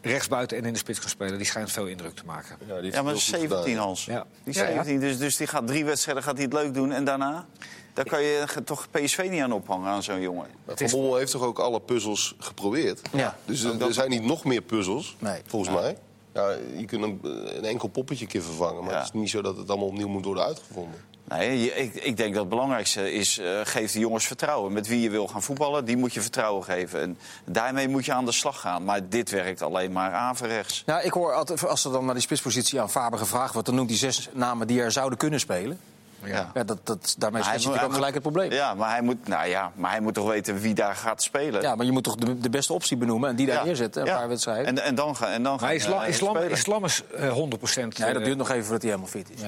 rechtsbuiten 0.03 0.57
en 0.59 0.65
in 0.65 0.73
de 0.73 0.79
spits 0.79 0.99
kan 1.01 1.09
spelen, 1.09 1.37
die 1.37 1.47
schijnt 1.47 1.73
veel 1.73 1.87
indruk 1.87 2.15
te 2.15 2.23
maken. 2.27 2.57
Ja, 2.67 2.81
die 2.81 2.91
Ja, 2.93 3.03
maar 3.03 3.13
heel 3.13 3.21
goed 3.21 3.23
17 3.23 3.63
gedaan. 3.63 3.77
Hans. 3.85 4.05
Ja. 4.05 4.27
Die 4.45 4.55
Ja, 4.55 4.63
ja. 4.69 4.75
17, 4.85 5.01
dus, 5.01 5.19
dus 5.19 5.37
die 5.37 5.47
gaat 5.47 5.67
drie 5.67 5.85
wedstrijden 5.85 6.23
gaat 6.23 6.35
hij 6.35 6.45
het 6.45 6.53
leuk 6.53 6.75
doen. 6.75 6.93
En 6.93 7.05
daarna? 7.05 7.47
Daar 7.95 8.05
kan 8.05 8.23
je 8.23 8.45
toch 8.65 8.87
PSV 8.91 9.27
niet 9.31 9.43
aan 9.43 9.53
ophangen 9.53 9.89
aan 9.89 10.03
zo'n 10.03 10.21
jongen. 10.21 10.47
Maar 10.65 10.77
Van 10.77 10.91
Bommel 10.91 11.17
heeft 11.17 11.31
toch 11.33 11.43
ook 11.43 11.59
alle 11.59 11.81
puzzels 11.81 12.35
geprobeerd? 12.39 13.01
Ja. 13.13 13.37
Dus 13.45 13.63
er, 13.63 13.83
er 13.83 13.93
zijn 13.95 14.11
niet 14.11 14.23
nog 14.25 14.45
meer 14.45 14.61
puzzels, 14.63 15.17
Nee. 15.19 15.41
volgens 15.47 15.75
mij. 15.75 15.97
Ja, 16.35 16.57
je 16.77 16.85
kunt 16.85 17.03
een, 17.03 17.21
een 17.57 17.65
enkel 17.65 17.89
poppetje 17.89 18.27
keer 18.27 18.43
vervangen. 18.43 18.83
Maar 18.85 18.93
Ja. 18.93 18.99
het 18.99 19.07
is 19.15 19.21
niet 19.21 19.31
zo 19.31 19.43
dat 19.43 19.57
het 19.57 19.69
allemaal 19.69 19.89
opnieuw 19.89 20.09
moet 20.09 20.25
worden 20.25 20.45
uitgevonden. 20.45 21.01
Nee, 21.39 21.75
ik, 21.75 21.95
ik 21.95 22.17
denk 22.17 22.33
dat 22.33 22.41
het 22.41 22.49
belangrijkste 22.51 23.13
is, 23.13 23.39
eh 23.39 23.61
geef 23.65 23.93
de 23.93 23.99
jongens 23.99 24.27
vertrouwen. 24.27 24.73
Met 24.73 24.87
wie 24.87 25.01
je 25.01 25.11
wil 25.11 25.27
gaan 25.29 25.43
voetballen, 25.43 25.85
die 25.85 25.97
moet 25.97 26.15
je 26.15 26.21
vertrouwen 26.21 26.65
geven. 26.65 27.01
En 27.01 27.19
daarmee 27.45 27.89
moet 27.89 28.05
je 28.05 28.13
aan 28.13 28.25
de 28.25 28.33
slag 28.33 28.61
gaan. 28.61 28.85
Maar 28.85 29.09
dit 29.09 29.31
werkt 29.31 29.63
alleen 29.63 29.93
maar 29.93 30.13
averechts. 30.13 30.83
Ja, 30.87 31.01
ik 31.01 31.13
hoor 31.13 31.35
altijd, 31.35 31.67
als 31.67 31.85
er 31.85 31.93
dan 31.93 32.05
naar 32.05 32.15
die 32.15 32.23
spitspositie 32.23 32.81
aan 32.81 32.91
Faber 32.91 33.19
gevraagd 33.19 33.53
wordt... 33.53 33.67
dan 33.69 33.77
noemt 33.77 33.89
hij 33.89 33.99
zes 33.99 34.29
namen 34.33 34.67
die 34.67 34.81
er 34.81 34.93
zouden 34.93 35.19
kunnen 35.19 35.41
spelen. 35.41 35.81
Ja. 36.25 36.51
Ja, 36.55 36.65
dat, 36.65 36.79
dat, 36.87 37.15
daarmee 37.19 37.43
hij 37.43 37.57
natuurlijk 37.57 37.83
ook 37.85 37.93
gelijk 37.93 38.13
het 38.15 38.23
probleem. 38.23 38.51
Ja. 38.51 38.57
Ja, 38.57 38.75
maar 38.75 38.91
hij 38.91 39.03
moet, 39.03 39.29
nou 39.29 39.49
ja, 39.49 39.73
maar 39.75 39.91
hij 39.91 40.01
moet 40.01 40.15
toch 40.15 40.29
weten 40.29 40.59
wie 40.61 40.75
daar 40.75 40.97
gaat 40.97 41.23
spelen. 41.23 41.77
maar 41.77 41.87
je 41.87 41.93
moet 41.93 42.05
toch 42.05 42.15
de, 42.17 42.39
de 42.41 42.51
beste 42.51 42.73
optie 42.73 42.97
benoemen 42.97 43.31
en 43.31 43.37
die 43.37 43.47
daar 43.47 43.55
Ja. 43.57 43.65
neerzetten, 43.65 44.03
een 44.03 44.09
Ja. 44.09 44.17
paar 44.17 44.29
wedstrijden. 44.29 44.67
En, 44.67 44.79
en 44.85 44.95
dan 44.95 45.17
gaan 45.17 45.29
en 45.29 45.43
dan 45.43 45.59
gaan, 45.59 45.67
Maar 45.67 45.75
is, 45.77 45.87
La, 45.87 46.03
eh, 46.03 46.09
is, 46.09 46.21
Lam, 46.21 46.35
spelen. 46.37 46.51
is 46.51 46.67
Lammers 46.67 47.03
eh, 47.17 47.33
100%? 47.33 47.99
nee, 47.99 48.13
dat 48.13 48.21
eh, 48.21 48.25
duurt 48.25 48.37
nog 48.39 48.51
even 48.51 48.63
voordat 48.65 48.83
hij 48.83 48.91
helemaal 48.91 49.11
fit 49.13 49.31
is. 49.31 49.41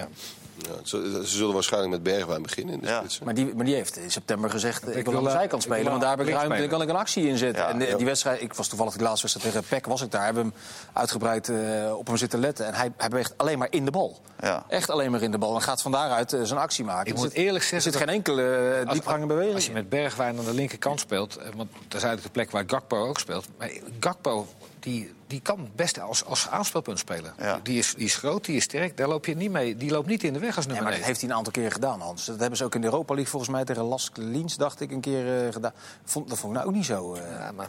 Ja. 0.57 0.69
Ze, 0.83 1.21
zullen 1.25 1.55
waarschijnlijk 1.55 1.93
met 1.93 2.03
Bergwijn 2.03 2.43
beginnen 2.43 2.75
in 2.75 2.81
de 2.81 2.87
Ja. 2.87 2.99
spits. 2.99 3.19
Maar, 3.19 3.35
die, 3.35 3.55
maar 3.55 3.65
die 3.65 3.75
heeft 3.75 3.97
in 3.97 4.11
september 4.11 4.51
gezegd, 4.51 4.83
ik, 4.89 4.93
wil 4.95 5.03
wil, 5.05 5.17
aan 5.17 5.23
de 5.25 5.31
eh, 5.31 5.37
zijkant 5.37 5.65
ik 5.65 5.71
spelen, 5.73 5.91
want 5.91 6.03
daar 6.03 6.17
heb 6.19 6.27
ik 6.27 6.35
ruimte 6.35 6.55
en 6.55 6.69
kan 6.69 6.83
ik 6.83 6.89
een 6.89 6.97
actie 6.97 7.27
inzetten. 7.29 7.63
Ja, 7.63 7.69
en 7.69 7.79
de- 7.79 7.87
ja. 7.87 7.97
die 7.97 8.07
wedstrijd, 8.07 8.43
ik 8.43 8.55
was 8.55 8.69
toevallig 8.69 8.97
de 8.97 9.03
laatste 9.03 9.27
wedstrijd 9.27 9.55
tegen 9.55 9.69
PEC, 9.69 9.87
was 9.87 10.03
ik 10.03 10.11
daar, 10.11 10.25
hebben 10.25 10.43
hem 10.43 10.53
uitgebreid 10.93 11.49
eh, 11.49 11.57
op 11.97 12.07
hem 12.07 12.17
zitten 12.17 12.39
letten. 12.41 12.67
En 12.67 12.75
hij, 12.75 12.93
hij 12.97 13.09
beweegt 13.09 13.35
alleen 13.37 13.59
maar 13.59 13.69
in 13.71 13.85
de 13.85 13.91
bal. 13.91 14.21
Ja. 14.41 14.65
Echt 14.69 14.91
alleen 14.91 15.11
maar 15.11 15.23
in 15.23 15.31
de 15.31 15.39
bal. 15.39 15.55
En 15.55 15.63
gaat 15.63 15.83
van 15.83 15.93
daaruit 15.93 16.33
eh, 16.33 16.41
zijn 16.43 16.61
actie 16.61 16.85
maken. 16.85 17.07
Ik 17.07 17.13
Er 17.13 17.19
moet 17.19 17.33
zit- 17.33 17.39
eerlijk 17.41 17.65
Er 17.65 17.71
zeggen 17.71 17.93
zit 17.93 18.01
geen 18.01 18.09
enkele 18.15 18.43
eh, 18.85 18.93
diepgangende 18.93 19.27
beweging. 19.27 19.55
Als 19.55 19.67
je 19.67 19.73
met 19.73 19.89
Bergwijn 19.89 20.39
aan 20.39 20.45
de 20.45 20.55
linkerkant 20.55 21.01
speelt, 21.01 21.37
eh, 21.37 21.43
want 21.57 21.71
dat 21.73 22.01
is 22.01 22.03
eigenlijk 22.05 22.23
de 22.23 22.31
plek 22.31 22.51
waar 22.51 22.65
Gakpo 22.67 23.07
ook 23.09 23.19
speelt. 23.19 23.47
Maar 23.59 23.71
Gakpo 24.01 24.47
die, 24.83 25.13
die 25.27 25.41
kan 25.41 25.69
best 25.77 26.01
als, 26.01 26.25
als 26.25 26.49
aanspeelpunt 26.49 26.99
spelen. 26.99 27.35
Ja. 27.39 27.61
Die, 27.63 27.79
is, 27.79 27.95
die 27.95 28.05
is 28.05 28.17
groot, 28.17 28.45
die 28.45 28.57
is 28.57 28.63
sterk, 28.65 28.97
daar 28.97 29.09
loop 29.09 29.27
je 29.27 29.37
niet 29.37 29.51
mee. 29.51 29.77
Die 29.77 29.91
loopt 29.91 30.07
niet 30.07 30.23
in 30.25 30.33
de 30.33 30.39
weg 30.39 30.57
als 30.57 30.65
Ja, 30.65 30.71
nummer 30.71 30.83
maar 30.91 30.99
dat 30.99 31.01
9. 31.01 31.07
heeft 31.07 31.21
hij 31.21 31.31
een 31.31 31.37
aantal 31.37 31.53
keren 31.53 31.73
gedaan, 31.73 32.01
Hans. 32.01 32.25
Dat 32.25 32.41
hebben 32.41 32.59
ze 32.59 32.65
ook 32.65 32.75
in 32.75 32.81
de 32.81 32.87
Europa 32.87 33.13
League 33.15 33.31
volgens 33.31 33.51
mij 33.53 33.65
tegen 33.65 33.83
Lask 33.83 34.17
Liens, 34.17 34.57
dacht 34.57 34.81
ik, 34.81 34.91
een 34.91 35.01
keer 35.01 35.47
eh, 35.47 35.53
gedaan. 35.53 35.73
Vond, 36.05 36.29
dat 36.29 36.39
vond 36.39 36.53
ik 36.53 36.59
nou 36.59 36.71
ook 36.71 36.77
niet 36.77 36.87
zo. 36.87 37.15
eh. 37.15 37.23
Ja, 37.39 37.53
maar 37.53 37.69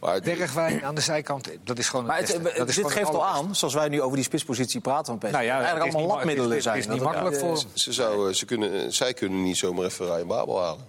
Maar 0.00 0.14
het- 0.14 0.24
Bergwijn 0.24 0.84
aan 0.84 0.94
de 0.94 1.00
zijkant, 1.00 1.48
dat 1.64 1.78
is 1.78 1.88
gewoon 1.88 2.06
Maar 2.06 2.16
het, 2.18 2.34
eh, 2.34 2.56
Dat 2.56 2.68
is 2.68 2.74
dit 2.74 2.90
geeft 2.90 3.08
al 3.14 3.26
aan, 3.26 3.54
zoals 3.56 3.74
wij 3.74 3.88
nu 3.88 4.02
over 4.02 4.16
die 4.16 4.24
spitspositie 4.24 4.80
praten 4.80 5.06
van 5.06 5.18
PSV. 5.18 5.32
Nou 5.32 5.44
ja, 5.44 5.54
het 5.56 5.64
eigenlijk 5.64 5.94
allemaal 5.94 6.18
is- 6.56 6.62
zijn. 6.62 6.76
het 6.76 6.84
is 6.86 6.92
niet 6.92 7.02
makkelijk 7.02 7.36
voor- 7.36 7.62
ze 7.74 7.92
zouden, 7.92 8.36
ze 8.36 8.44
kunnen, 8.44 8.92
zij 8.92 9.14
kunnen 9.14 9.42
niet 9.42 9.56
zomaar 9.56 9.84
even 9.84 10.06
Ryan 10.14 10.26
Babel 10.26 10.60
halen. 10.62 10.84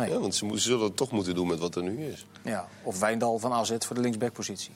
Nee. 0.00 0.10
Ja, 0.10 0.18
want 0.18 0.34
ze, 0.34 0.44
moeten- 0.44 0.62
ze 0.62 0.68
zullen 0.68 0.84
het 0.84 0.96
toch 0.96 1.10
moeten 1.10 1.34
doen 1.34 1.46
met 1.46 1.58
wat 1.58 1.74
er 1.76 1.82
nu 1.82 2.06
is. 2.06 2.26
Ja, 2.42 2.68
of 2.82 2.98
Wijndal 3.00 3.38
van 3.38 3.52
AZ 3.52 3.72
voor 3.78 3.96
de 3.96 4.02
linksbackpositie. 4.02 4.72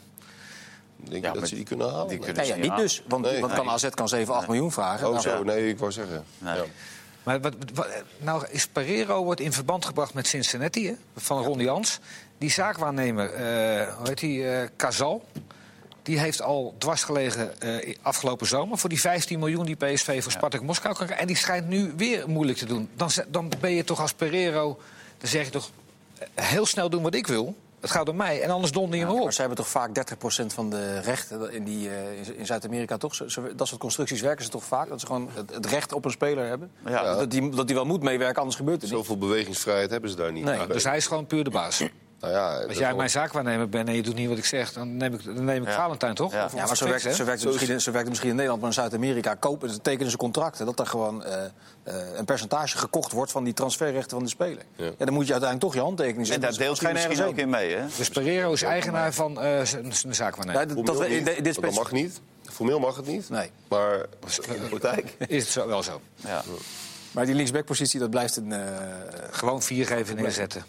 Denk 0.97 1.25
Ja, 1.25 1.33
je 1.33 1.39
dat 1.41 1.49
ze 1.49 1.55
die 1.55 1.65
kunnen 1.65 1.91
halen? 1.91 2.09
die 2.09 2.17
Nee. 2.19 2.27
kunnen- 2.27 2.43
Nee, 2.49 2.63
ja, 2.63 2.69
niet 2.69 2.77
dus. 2.77 3.03
Want, 3.09 3.25
Nee. 3.25 3.41
want 3.41 3.53
kan. 3.53 3.69
AZ 3.69 3.89
kan 3.89 4.09
7, 4.09 4.35
8 4.35 4.47
miljoen 4.49 4.73
vragen. 4.73 5.07
Oh, 5.07 5.13
Nou, 5.13 5.23
zo. 5.29 5.43
Nee, 5.43 5.69
ik 5.69 5.79
wou 5.79 5.93
zeggen. 5.93 6.25
Nee. 6.39 6.55
Ja. 6.57 6.65
Maar 7.23 7.41
wat, 7.41 7.55
wat- 7.75 7.89
nou 8.19 8.47
is 8.51 8.67
Pereiro 8.67 9.25
wordt 9.25 9.41
in 9.41 9.53
verband 9.53 9.85
gebracht 9.85 10.15
met 10.15 10.27
Cincinnati 10.27 10.87
hè, 10.87 10.95
van 11.17 11.43
Ron 11.45 11.59
Jans. 11.59 11.99
Die 12.39 12.51
zaakwaarnemer, 12.51 13.33
eh 13.33 13.95
hoe 13.97 14.09
heet 14.09 14.19
die, 14.19 14.49
eh 14.51 14.69
Casal. 14.77 15.25
Die 16.03 16.19
heeft 16.19 16.43
al 16.43 16.75
dwars 16.79 17.03
gelegen 17.05 17.61
eh, 17.61 17.97
afgelopen 18.03 18.47
zomer 18.47 18.79
voor 18.79 18.89
die 18.89 19.01
15 19.01 19.39
miljoen 19.39 19.65
die 19.67 19.77
PSV 19.77 20.23
voor 20.23 20.33
Spartak 20.33 20.63
Moskou 20.63 20.95
kan 20.95 21.05
krijgen. 21.07 21.19
En 21.19 21.27
die 21.27 21.37
schijnt 21.37 21.69
nu 21.69 21.93
weer 21.97 22.29
moeilijk 22.29 22.59
te 22.59 22.67
doen. 22.67 22.89
Dan, 22.97 23.11
dan 23.29 23.53
ben 23.61 23.71
je 23.71 23.85
toch 23.85 24.01
als 24.01 24.13
Pereiro, 24.13 24.79
dan 25.25 25.33
zeg 25.33 25.45
je 25.45 25.51
toch 25.51 25.71
eh, 26.19 26.45
heel 26.45 26.67
snel 26.67 26.91
doen 26.91 27.03
wat 27.03 27.15
ik 27.15 27.27
wil. 27.27 27.55
Het 27.81 27.91
gaat 27.93 28.09
om 28.09 28.17
mij 28.17 28.41
en 28.43 28.51
anders 28.51 28.73
donder 28.73 28.99
je 28.99 29.05
me 29.07 29.13
maar 29.13 29.23
op. 29.23 29.33
ze 29.33 29.41
hebben 29.41 29.59
toch 29.59 29.69
vaak 29.69 29.95
30% 29.95 30.47
van 30.47 30.71
de 30.71 30.99
rechten 31.01 31.53
in, 31.53 31.65
die, 31.65 31.89
eh, 31.91 32.39
in- 32.39 32.47
Zuid-Amerika 32.47 32.97
toch? 32.97 33.15
Zo- 33.15 33.29
zo- 33.29 33.55
dat 33.57 33.69
soort 33.69 33.81
constructies 33.81 34.21
werken 34.21 34.45
ze 34.45 34.51
toch 34.51 34.65
vaak? 34.65 34.89
Dat 34.89 35.01
ze 35.01 35.07
gewoon 35.07 35.29
het, 35.35 35.55
het 35.55 35.67
recht 35.67 35.93
op 35.93 36.05
een 36.05 36.11
speler 36.11 36.47
hebben? 36.47 36.71
Ja. 36.87 37.15
Dat, 37.15 37.31
die, 37.31 37.49
dat 37.49 37.67
die 37.67 37.77
wel 37.77 37.85
moet 37.85 38.03
meewerken, 38.03 38.39
anders 38.39 38.57
gebeurt 38.57 38.81
het 38.83 38.91
niet. 38.91 38.99
Zoveel 39.01 39.19
bewegingsvrijheid 39.19 39.91
hebben 39.91 40.11
ze 40.11 40.17
daar 40.17 40.33
niet. 40.33 40.45
Nee. 40.45 40.67
Dus 40.67 40.85
hij 40.85 40.97
is 40.97 41.07
gewoon 41.07 41.27
puur 41.27 41.45
de 41.45 41.51
baas. 41.51 41.83
Nou 42.25 42.61
ja, 42.61 42.67
Als 42.69 42.79
jij 42.79 42.95
mijn 42.95 43.11
zaakwaarnemer 43.11 43.69
bent 43.69 43.89
en 43.89 43.95
je 43.95 44.03
doet 44.03 44.15
niet 44.15 44.29
wat 44.29 44.39
ik 44.39 44.45
zeg, 44.45 44.73
dan 44.73 44.97
neem 44.97 45.15
ik, 45.15 45.25
dan 45.25 45.45
neem 45.45 45.63
ik 45.63 45.69
Ja. 45.69 45.75
Valentijn 45.75 46.15
toch? 46.15 46.33
Ja. 46.33 46.45
Of- 46.45 46.55
maar 46.55 46.77
zo 46.77 46.85
werkt, 46.87 47.03
zo, 47.03 47.09
werkt 47.09 47.27
het 47.31 47.41
Zo 47.41 47.49
is- 47.49 47.55
misschien, 47.55 47.81
zo 47.81 47.85
werkt 47.91 47.99
het 47.99 48.09
misschien 48.09 48.29
in 48.31 48.35
Nederland, 48.35 48.61
maar 48.63 48.71
in 48.71 48.77
Zuid-Amerika 48.77 49.35
kopen 49.35 49.71
ze 49.71 49.81
tekenen 49.81 50.11
ze 50.11 50.17
contracten. 50.17 50.67
Dat 50.67 50.79
er 50.81 50.87
gewoon 50.87 51.25
eh, 51.25 51.45
eh, 51.45 51.95
een 52.17 52.25
percentage 52.25 52.79
gekocht 52.79 53.13
wordt 53.13 53.33
van 53.33 53.45
die 53.45 53.53
transferrechten 53.55 54.11
van 54.11 54.23
de 54.23 54.29
speler. 54.29 54.63
Ja. 54.77 54.85
Ja. 54.85 55.05
dan 55.05 55.15
moet 55.15 55.27
je 55.27 55.33
uiteindelijk 55.33 55.61
toch 55.61 55.75
je 55.75 55.81
handtekening 55.81 56.21
En 56.21 56.27
zetten. 56.27 56.43
daar 56.43 56.51
Dus 56.59 56.67
deelt 56.67 56.81
hij 56.81 56.91
schijnt 56.91 57.09
misschien 57.09 57.29
ook 57.33 57.39
in 57.39 57.51
mee, 57.51 57.75
hè? 57.77 57.85
Dus 57.97 58.09
Pereiro 58.09 58.53
is 58.53 58.63
eigenaar 58.63 59.13
van 59.13 59.41
eh, 59.41 59.63
zijn 59.65 59.93
zijn 59.95 60.15
zaakwaarnemer. 60.15 60.61
Ja, 60.63 60.67
dat, 60.67 60.77
Formeel 60.77 60.95
dat 60.95 61.03
we 61.03 61.09
in, 61.11 61.17
niet, 61.17 61.25
de- 61.27 61.37
in 61.37 61.43
dit 61.43 61.55
want 61.55 61.67
dat 61.67 61.75
spits- 61.75 61.93
mag 61.93 62.03
niet. 62.03 62.21
Formeel 62.53 62.79
mag 62.79 62.97
het 62.97 63.07
niet. 63.07 63.29
Nee. 63.31 63.51
Maar 63.69 63.95
in 64.55 64.61
de 64.63 64.69
praktijk. 64.69 65.15
Is 65.29 65.43
het 65.43 65.53
zo, 65.53 65.67
wel 65.67 65.83
zo? 65.83 66.01
Ja. 66.17 66.43
Maar 67.13 67.27
die 67.27 67.35
linksbackpositie, 67.35 68.01
dat 68.01 68.11
blijft 68.11 68.37
een... 68.37 68.53
eh, 68.53 68.61
Gewoon 69.31 69.63
viergever 69.63 70.15
neerzetten. 70.15 70.65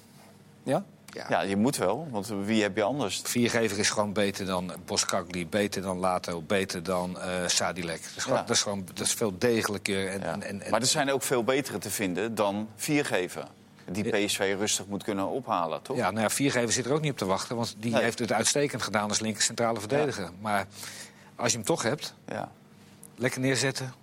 ja? 0.63 0.83
Ja, 1.29 1.41
je 1.41 1.55
moet 1.55 1.77
wel, 1.77 2.07
want 2.11 2.27
wie 2.43 2.61
heb 2.61 2.75
je 2.75 2.83
anders? 2.83 3.21
Viergever 3.23 3.79
is 3.79 3.89
gewoon 3.89 4.13
beter 4.13 4.45
dan 4.45 4.71
Boskakli, 4.85 5.47
beter 5.47 5.81
dan 5.81 5.97
Lato, 5.97 6.41
beter 6.41 6.83
dan 6.83 7.19
eh 7.19 7.47
Sadilek. 7.47 8.01
Dat 8.03 8.11
is, 8.15 8.23
gewoon, 8.23 8.37
Ja. 8.37 8.43
dat, 8.45 8.55
is 8.55 8.61
gewoon, 8.61 8.85
dat 8.93 8.99
is 9.05 9.13
veel 9.13 9.37
degelijker. 9.37 10.07
En, 10.09 10.19
Ja. 10.19 10.25
en, 10.33 10.61
en, 10.61 10.69
Maar 10.69 10.81
er 10.81 10.87
zijn 10.87 11.11
ook 11.11 11.23
veel 11.23 11.43
betere 11.43 11.77
te 11.77 11.89
vinden 11.89 12.35
dan 12.35 12.69
viergever. 12.75 13.47
Die 13.91 14.09
PSV 14.25 14.55
rustig 14.57 14.85
moet 14.85 15.03
kunnen 15.03 15.27
ophalen, 15.27 15.81
toch? 15.81 15.97
ja, 15.97 16.09
nou 16.11 16.21
ja, 16.21 16.29
viergever 16.29 16.71
zit 16.73 16.85
er 16.85 16.93
ook 16.93 17.01
niet 17.01 17.11
op 17.11 17.17
te 17.17 17.25
wachten, 17.25 17.55
want 17.55 17.75
die 17.79 17.91
Nee. 17.91 18.01
heeft 18.01 18.19
het 18.19 18.31
uitstekend 18.31 18.81
gedaan 18.81 19.09
als 19.09 19.19
linker 19.19 19.41
centrale 19.41 19.79
verdediger. 19.79 20.29
Maar 20.41 20.67
als 21.35 21.51
je 21.51 21.57
hem 21.57 21.65
toch 21.65 21.81
hebt, 21.83 22.13
Ja. 22.27 22.51
lekker 23.15 23.39
neerzetten. 23.41 23.93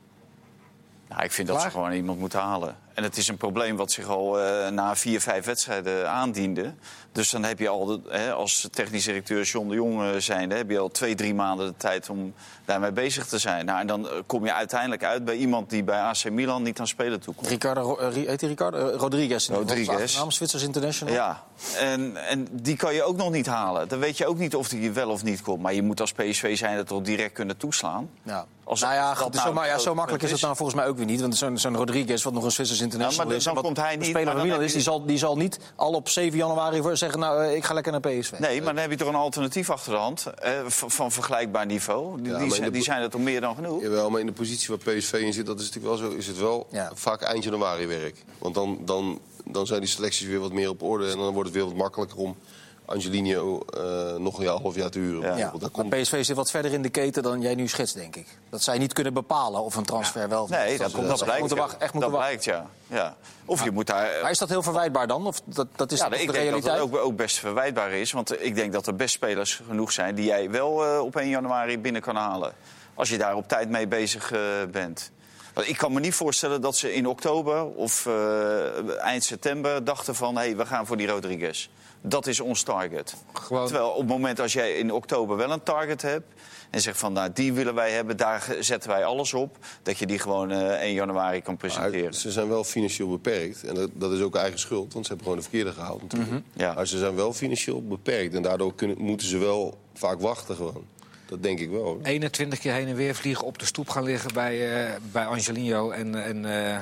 Nou, 1.08 1.24
ik 1.24 1.32
vind 1.32 1.48
dat 1.48 1.62
ze 1.62 1.70
gewoon 1.70 1.92
iemand 1.92 2.18
moeten 2.18 2.40
halen. 2.40 2.76
En 2.94 3.02
het 3.02 3.16
is 3.16 3.28
een 3.28 3.36
probleem 3.36 3.76
wat 3.76 3.92
zich 3.92 4.08
al 4.08 4.40
eh, 4.40 4.68
na 4.68 4.96
vier, 4.96 5.20
vijf 5.20 5.44
wedstrijden 5.44 6.10
aandiende. 6.10 6.74
Dus 7.12 7.30
dan 7.30 7.44
heb 7.44 7.58
je 7.58 7.68
al, 7.68 7.84
de, 7.84 8.00
hè, 8.08 8.32
als 8.32 8.68
technisch 8.70 9.04
directeur 9.04 9.42
John 9.42 9.68
de 9.68 9.74
Jong 9.74 10.02
eh, 10.02 10.08
zijnde... 10.18 10.54
heb 10.54 10.70
je 10.70 10.78
al 10.78 10.88
twee, 10.88 11.14
drie 11.14 11.34
maanden 11.34 11.66
de 11.66 11.76
tijd 11.76 12.10
om 12.10 12.34
daarmee 12.64 12.92
bezig 12.92 13.26
te 13.26 13.38
zijn. 13.38 13.64
Nou, 13.64 13.80
en 13.80 13.86
dan 13.86 14.08
eh, 14.08 14.14
kom 14.26 14.44
je 14.44 14.52
uiteindelijk 14.52 15.04
uit 15.04 15.24
bij 15.24 15.36
iemand 15.36 15.70
die 15.70 15.84
bij 15.84 16.00
AC 16.00 16.30
Milan 16.30 16.62
niet 16.62 16.80
aan 16.80 16.86
spelen 16.86 17.20
toekomt. 17.20 17.46
Ricardo, 17.48 17.98
heet 18.10 18.40
hij 18.40 18.50
Ricardo? 18.50 18.88
Rodriguez. 18.96 19.48
Rodriguez. 19.48 20.16
Namens 20.16 20.36
Zwitsers 20.36 20.62
International. 20.62 21.14
Ja, 21.14 21.42
en, 21.78 22.16
en 22.26 22.48
die 22.50 22.76
kan 22.76 22.94
je 22.94 23.02
ook 23.02 23.16
nog 23.16 23.30
niet 23.30 23.46
halen. 23.46 23.88
Dan 23.88 23.98
weet 23.98 24.18
je 24.18 24.26
ook 24.26 24.38
niet 24.38 24.54
of 24.56 24.68
die 24.68 24.90
wel 24.90 25.10
of 25.10 25.22
niet 25.22 25.42
komt. 25.42 25.62
Maar 25.62 25.74
je 25.74 25.82
moet 25.82 26.00
als 26.00 26.12
PSV 26.12 26.56
zijn 26.56 26.76
dat 26.76 26.86
toch 26.86 27.02
direct 27.02 27.32
kunnen 27.32 27.56
toeslaan. 27.56 28.10
Ja. 28.22 28.46
Als- 28.64 28.80
nou 28.80 28.94
ja, 28.94 29.14
goed, 29.14 29.34
nou 29.34 29.46
zo, 29.46 29.52
maar 29.52 29.66
ja, 29.66 29.78
zo 29.78 29.94
makkelijk 29.94 30.22
is 30.22 30.30
het 30.30 30.40
nou 30.40 30.56
volgens 30.56 30.78
mij 30.78 30.86
ook 30.86 30.96
weer 30.96 31.06
niet. 31.06 31.20
Want 31.20 31.36
zo'n 31.36 31.58
zo'n 31.58 31.76
Rodriguez, 31.76 32.22
wat 32.22 32.32
nog 32.32 32.44
een 32.44 32.50
Zwitsers 32.50 32.80
international 32.82 33.24
Ja, 33.24 33.28
maar 33.28 33.36
is... 33.36 33.44
dan 33.44 33.62
komt 33.62 33.76
hij 33.76 33.92
een 33.92 33.98
niet, 33.98 34.08
speler 34.08 34.24
maar 34.26 34.36
van 34.36 34.44
Milan 34.46 34.62
is, 34.62 34.72
die 34.72 34.82
zal, 34.82 35.06
die 35.06 35.18
zal 35.18 35.36
niet 35.36 35.58
al 35.76 35.92
op 35.92 36.08
7 36.08 36.38
januari 36.38 36.82
voor 36.82 36.96
zeggen... 36.96 37.18
nou, 37.20 37.44
eh, 37.44 37.54
ik 37.56 37.64
ga 37.64 37.74
lekker 37.74 37.92
naar 37.92 38.00
PSV. 38.00 38.38
Nee, 38.38 38.62
maar 38.62 38.74
dan 38.74 38.82
heb 38.82 38.90
je 38.90 38.96
toch 38.96 39.08
een 39.08 39.14
alternatief 39.14 39.70
achter 39.70 39.92
de 39.92 39.98
hand 39.98 40.26
eh, 40.26 40.52
van, 40.66 40.90
van 40.90 41.12
vergelijkbaar 41.12 41.66
niveau. 41.66 42.22
Die, 42.22 42.32
Ja, 42.32 42.38
die 42.38 42.50
zijn, 42.50 42.62
de 42.62 42.70
die 42.70 42.78
bo- 42.80 42.84
zijn 42.84 43.02
er 43.02 43.10
toch 43.10 43.20
meer 43.20 43.40
dan 43.40 43.54
genoeg? 43.54 43.82
Jawel, 43.82 44.10
maar 44.10 44.20
in 44.20 44.26
de 44.26 44.32
positie 44.32 44.68
waar 44.68 44.94
PSV 44.94 45.12
in 45.12 45.32
zit, 45.32 45.46
dat 45.46 45.60
is 45.60 45.66
natuurlijk 45.70 46.00
wel 46.00 46.10
zo, 46.10 46.16
is 46.16 46.26
het 46.26 46.38
wel 46.38 46.66
Ja. 46.70 46.90
vaak 46.94 47.22
eind 47.22 47.44
januari 47.44 47.86
werk. 47.86 48.24
Want 48.38 48.54
dan, 48.54 48.78
dan, 48.84 49.20
dan 49.44 49.66
zijn 49.66 49.80
die 49.80 49.88
selecties 49.88 50.26
weer 50.26 50.38
wat 50.40 50.52
meer 50.52 50.68
op 50.68 50.82
orde 50.82 51.10
en 51.10 51.16
dan 51.18 51.32
wordt 51.32 51.48
het 51.48 51.58
weer 51.58 51.66
wat 51.66 51.76
makkelijker 51.76 52.18
om 52.18 52.36
Angelino 52.84 53.60
eh, 53.60 54.16
nog 54.16 54.38
een 54.38 54.44
jaar, 54.44 54.60
half 54.60 54.74
jaar 54.74 54.90
te 54.90 54.98
huren. 54.98 55.36
Ja. 55.36 55.52
Daar 55.58 55.70
komt, 55.70 55.88
PSV 55.88 56.24
zit 56.24 56.36
wat 56.36 56.50
verder 56.50 56.72
in 56.72 56.82
de 56.82 56.88
keten 56.88 57.22
dan 57.22 57.40
jij 57.40 57.54
nu 57.54 57.68
schetst, 57.68 57.94
denk 57.94 58.16
ik. 58.16 58.26
Dat 58.50 58.62
zij 58.62 58.78
niet 58.78 58.92
kunnen 58.92 59.14
bepalen 59.14 59.62
of 59.62 59.74
een 59.74 59.84
transfer 59.84 60.28
wel... 60.28 60.42
of 60.42 60.50
niet. 60.50 60.58
Nee, 60.58 60.78
dat, 60.78 60.92
dat, 60.92 61.06
dat, 61.06 61.24
blijkt. 61.24 61.40
moeten 61.40 61.56
ja. 61.56 61.62
wachten, 61.62 61.80
echt 61.80 61.92
dat 61.92 62.02
wachten. 62.02 62.20
blijkt, 62.20 62.44
ja. 62.44 62.66
ja. 62.86 63.16
Of 63.44 63.64
je 63.64 63.70
moet 63.70 63.86
daar... 63.86 64.08
Maar 64.22 64.30
is 64.30 64.38
dat 64.38 64.48
heel 64.48 64.62
verwijtbaar 64.62 65.06
dan? 65.06 65.26
Of 65.26 65.42
dat, 65.44 65.66
dat 65.76 65.92
is 65.92 65.98
ja, 65.98 66.08
toch 66.08 66.18
ik 66.18 66.26
de 66.26 66.32
denk 66.32 66.44
dat 66.44 66.52
realiteit? 66.52 66.78
het 66.78 67.00
ook, 67.00 67.04
ook 67.04 67.16
best 67.16 67.38
verwijtbaar 67.38 67.92
is. 67.92 68.12
Want 68.12 68.42
ik 68.42 68.54
denk 68.54 68.72
dat 68.72 68.86
er 68.86 68.96
best 68.96 69.14
spelers 69.14 69.60
genoeg 69.68 69.92
zijn... 69.92 70.14
die 70.14 70.24
jij 70.24 70.50
wel 70.50 70.84
eh, 70.84 71.00
op 71.00 71.16
1 71.16 71.28
januari 71.28 71.78
binnen 71.78 72.02
kan 72.02 72.16
halen. 72.16 72.52
Als 72.94 73.08
je 73.08 73.18
daar 73.18 73.36
op 73.36 73.48
tijd 73.48 73.68
mee 73.68 73.86
bezig 73.86 74.32
eh, 74.32 74.40
bent. 74.70 75.10
Want 75.54 75.68
ik 75.68 75.76
kan 75.76 75.92
me 75.92 76.00
niet 76.00 76.14
voorstellen 76.14 76.60
dat 76.60 76.76
ze 76.76 76.94
in 76.94 77.06
oktober 77.06 77.64
of 77.64 78.06
eh, 78.06 78.98
eind 78.98 79.24
september 79.24 79.84
dachten 79.84 80.14
van... 80.14 80.36
hé, 80.36 80.42
hey, 80.42 80.56
we 80.56 80.66
gaan 80.66 80.86
voor 80.86 80.96
die 80.96 81.06
Rodriguez. 81.06 81.68
Dat 82.02 82.26
is 82.26 82.40
ons 82.40 82.62
target. 82.62 83.14
Gewoon- 83.32 83.66
Terwijl 83.66 83.88
op 83.90 83.98
het 83.98 84.08
moment 84.08 84.40
als 84.40 84.52
jij 84.52 84.72
in 84.72 84.92
oktober 84.92 85.36
wel 85.36 85.50
een 85.50 85.62
target 85.62 86.02
hebt... 86.02 86.26
en 86.70 86.80
zegt 86.80 86.98
van, 86.98 87.12
nou, 87.12 87.30
die 87.34 87.52
willen 87.52 87.74
wij 87.74 87.90
hebben, 87.90 88.16
daar 88.16 88.56
zetten 88.60 88.90
wij 88.90 89.04
alles 89.04 89.34
op... 89.34 89.56
dat 89.82 89.98
je 89.98 90.06
die 90.06 90.18
gewoon 90.18 90.50
eh 90.50 90.80
1 90.80 90.92
januari 90.92 91.38
kan 91.42 91.44
maar 91.46 91.56
presenteren. 91.56 92.14
ze 92.14 92.30
zijn 92.30 92.48
wel 92.48 92.64
financieel 92.64 93.08
beperkt 93.08 93.64
en 93.64 93.74
dat, 93.74 93.90
dat 93.94 94.12
is 94.12 94.20
ook 94.20 94.36
eigen 94.36 94.58
schuld, 94.58 94.92
want 94.92 95.06
ze 95.06 95.12
hebben 95.12 95.26
gewoon 95.32 95.42
de 95.42 95.48
verkeerde 95.50 95.72
gehaald 95.72 96.02
natuurlijk. 96.02 96.30
Mhm. 96.30 96.40
Ja. 96.52 96.72
Maar 96.74 96.86
ze 96.86 96.98
zijn 96.98 97.14
wel 97.14 97.32
financieel 97.32 97.82
beperkt 97.86 98.34
en 98.34 98.42
daardoor 98.42 98.74
kunnen, 98.74 98.96
moeten 99.00 99.26
ze 99.26 99.38
wel 99.38 99.78
vaak 99.94 100.20
wachten 100.20 100.56
gewoon. 100.56 100.84
Dat 101.32 101.42
denk 101.42 101.58
ik 101.58 101.70
wel. 101.70 101.82
hoor. 101.82 101.98
21 102.02 102.58
keer 102.58 102.72
heen 102.72 102.88
en 102.88 102.94
weer 102.94 103.14
vliegen, 103.14 103.46
op 103.46 103.58
de 103.58 103.64
stoep 103.66 103.88
gaan 103.88 104.02
liggen 104.02 104.34
bij, 104.34 104.84
eh, 104.84 104.90
bij 105.12 105.26
Angelino 105.26 105.90
en, 105.90 106.24
en 106.24 106.44
eh, 106.44 106.78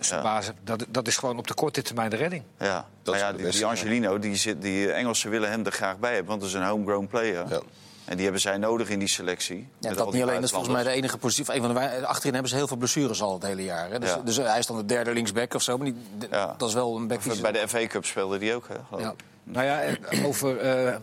Ja. 0.00 0.22
baas. 0.22 0.50
Dat, 0.64 0.84
dat 0.88 1.06
is 1.06 1.16
gewoon 1.16 1.38
op 1.38 1.46
de 1.46 1.54
korte 1.54 1.82
termijn 1.82 2.10
de 2.10 2.16
redding. 2.16 2.42
Ja, 2.58 2.86
Dat 3.02 3.14
is 3.14 3.20
ja 3.20 3.32
de 3.32 3.42
die, 3.42 3.50
die 3.50 3.66
Angelino, 3.66 4.18
die, 4.18 4.36
zit, 4.36 4.62
die 4.62 4.92
Engelsen 4.92 5.30
willen 5.30 5.50
hem 5.50 5.66
er 5.66 5.72
graag 5.72 5.98
bij 5.98 6.10
hebben, 6.10 6.28
want 6.28 6.40
dat 6.40 6.48
is 6.50 6.54
een 6.56 6.62
homegrown 6.66 7.06
player. 7.06 7.44
Ja. 7.48 7.60
En 8.04 8.14
die 8.16 8.24
hebben 8.24 8.40
zij 8.42 8.56
nodig 8.58 8.88
in 8.88 8.98
die 8.98 9.08
selectie. 9.08 9.68
Ja, 9.78 9.92
dat 9.94 10.12
niet 10.12 10.22
alleen, 10.22 10.34
dat 10.34 10.44
is 10.44 10.50
volgens 10.50 10.72
mij 10.72 10.82
de 10.82 10.90
enige 10.90 11.18
positie. 11.18 11.48
of 11.48 11.54
Een 11.54 11.62
van 11.74 11.74
de 11.74 12.06
achterin 12.06 12.32
hebben 12.32 12.50
ze 12.50 12.56
heel 12.56 12.66
veel 12.66 12.76
blessures 12.76 13.22
al 13.22 13.34
het 13.34 13.42
hele 13.42 13.64
jaar. 13.64 13.90
Hè? 13.90 13.98
Dus, 13.98 14.08
Ja. 14.10 14.16
dus 14.24 14.36
hij 14.36 14.58
is 14.58 14.66
dan 14.66 14.76
de 14.76 14.84
derde 14.84 15.12
linksback 15.12 15.54
of 15.54 15.62
zo. 15.62 15.76
Maar 15.76 15.86
die, 15.86 15.96
d- 16.18 16.26
Ja. 16.30 16.54
dat 16.58 16.68
is 16.68 16.74
wel 16.74 16.96
een 16.96 17.06
back 17.06 17.20
Bij 17.42 17.52
de 17.52 17.68
FA 17.68 17.86
Cup 17.86 18.04
speelde 18.04 18.38
die 18.38 18.54
ook, 18.54 18.68
hè? 18.68 18.74
geloof 18.88 19.02
Ja. 19.02 19.10
ik. 19.10 19.20
Nou 19.44 19.66
ja, 19.66 19.80
en 19.80 20.26
over, 20.26 20.56
eh, 20.58 20.96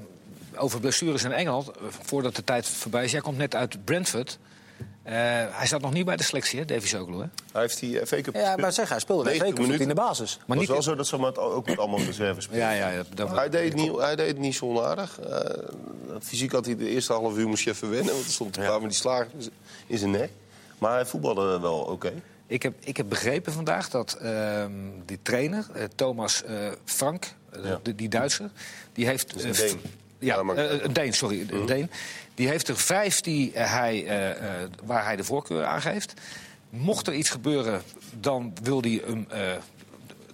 over 0.57 0.79
blessures 0.79 1.23
in 1.23 1.31
Engeland, 1.31 1.67
eh, 1.69 1.73
voordat 1.89 2.35
de 2.35 2.43
tijd 2.43 2.67
voorbij 2.67 3.03
is. 3.03 3.11
Jij 3.11 3.21
komt 3.21 3.37
net 3.37 3.55
uit 3.55 3.85
Brentford. 3.85 4.37
Eh, 5.03 5.13
hij 5.49 5.67
zat 5.67 5.81
nog 5.81 5.93
niet 5.93 6.05
bij 6.05 6.15
de 6.15 6.23
selectie, 6.23 6.59
hè, 6.59 6.65
Davy 6.65 6.87
Soglu, 6.87 7.13
hè? 7.17 7.25
Hij 7.51 7.61
heeft 7.61 7.79
die 7.79 8.05
FA 8.05 8.21
Cup 8.21 8.35
Ja, 8.35 8.55
maar 8.55 8.73
zeg, 8.73 8.89
hij 8.89 8.99
speelde 8.99 9.23
90 9.23 9.47
zeker 9.47 9.61
goed 9.63 9.71
minuten. 9.71 9.89
in 9.89 9.95
de 9.95 10.01
basis. 10.07 10.37
Maar 10.37 10.57
het 10.57 10.57
niet 10.59 10.67
was 10.67 10.85
wel 10.85 10.93
zo 10.93 10.95
dat 10.95 11.07
ze 11.07 11.17
maar 11.17 11.37
ook 11.37 11.65
met 11.65 11.77
allemaal 11.77 11.99
reserves 11.99 12.43
speelden. 12.43 12.65
Ja, 12.67 12.71
ja, 12.73 12.89
ja, 12.89 13.03
dat- 13.13 13.29
Hij 13.35 13.49
deed, 13.49 13.63
het 13.63 13.73
niet, 13.81 13.97
hij 13.97 14.15
deed 14.15 14.27
het 14.27 14.37
niet 14.37 14.55
zo 14.55 14.65
onaardig. 14.65 15.19
Eh, 15.19 15.39
fysiek 16.21 16.51
had 16.51 16.65
hij 16.65 16.75
de 16.75 16.89
eerste 16.89 17.13
half 17.13 17.37
uur 17.37 17.47
moest 17.47 17.63
je 17.63 17.69
even 17.69 17.89
wennen. 17.89 18.13
Want 18.13 18.25
er 18.25 18.31
stond 18.31 18.57
een 18.57 18.63
paar 18.65 18.79
met 18.81 18.89
die 18.89 18.99
slagen 18.99 19.31
in 19.87 19.97
zijn 19.97 20.11
nek. 20.11 20.29
Maar 20.77 20.93
hij 20.93 21.05
voetbalde 21.05 21.59
wel 21.59 21.79
oké. 21.79 22.13
Ik 22.47 22.63
heb, 22.63 22.73
ik 22.79 22.97
heb 22.97 23.09
begrepen 23.09 23.53
vandaag 23.53 23.89
dat 23.89 24.13
ehm, 24.13 24.71
die 25.05 25.19
trainer, 25.21 25.65
Thomas 25.95 26.43
eh, 26.43 26.55
Frank, 26.85 27.33
Ja. 27.63 27.79
de- 27.83 27.95
die 27.95 28.09
Duitser, 28.09 28.49
die 28.93 29.05
heeft... 29.05 29.45
is 29.45 29.75
een 30.19 30.27
eh, 30.29 30.35
Ja, 30.35 30.43
maar- 30.43 30.55
eh, 30.57 30.83
een 30.83 30.93
Deen, 30.93 31.13
sorry, 31.13 31.45
een 31.49 31.65
Deen. 31.65 31.89
Die 32.35 32.47
heeft 32.47 32.67
er 32.67 32.77
vijf 32.77 33.21
die, 33.21 33.53
eh, 33.53 33.73
hij, 33.73 34.05
eh, 34.07 34.29
eh, 34.61 34.69
waar 34.83 35.03
hij 35.03 35.15
de 35.15 35.23
voorkeur 35.23 35.65
aan 35.65 35.81
geeft. 35.81 36.13
Mocht 36.69 37.07
er 37.07 37.13
iets 37.13 37.29
gebeuren, 37.29 37.81
dan 38.19 38.53
wil 38.63 38.81
hij 38.81 39.01
eh, 39.29 39.51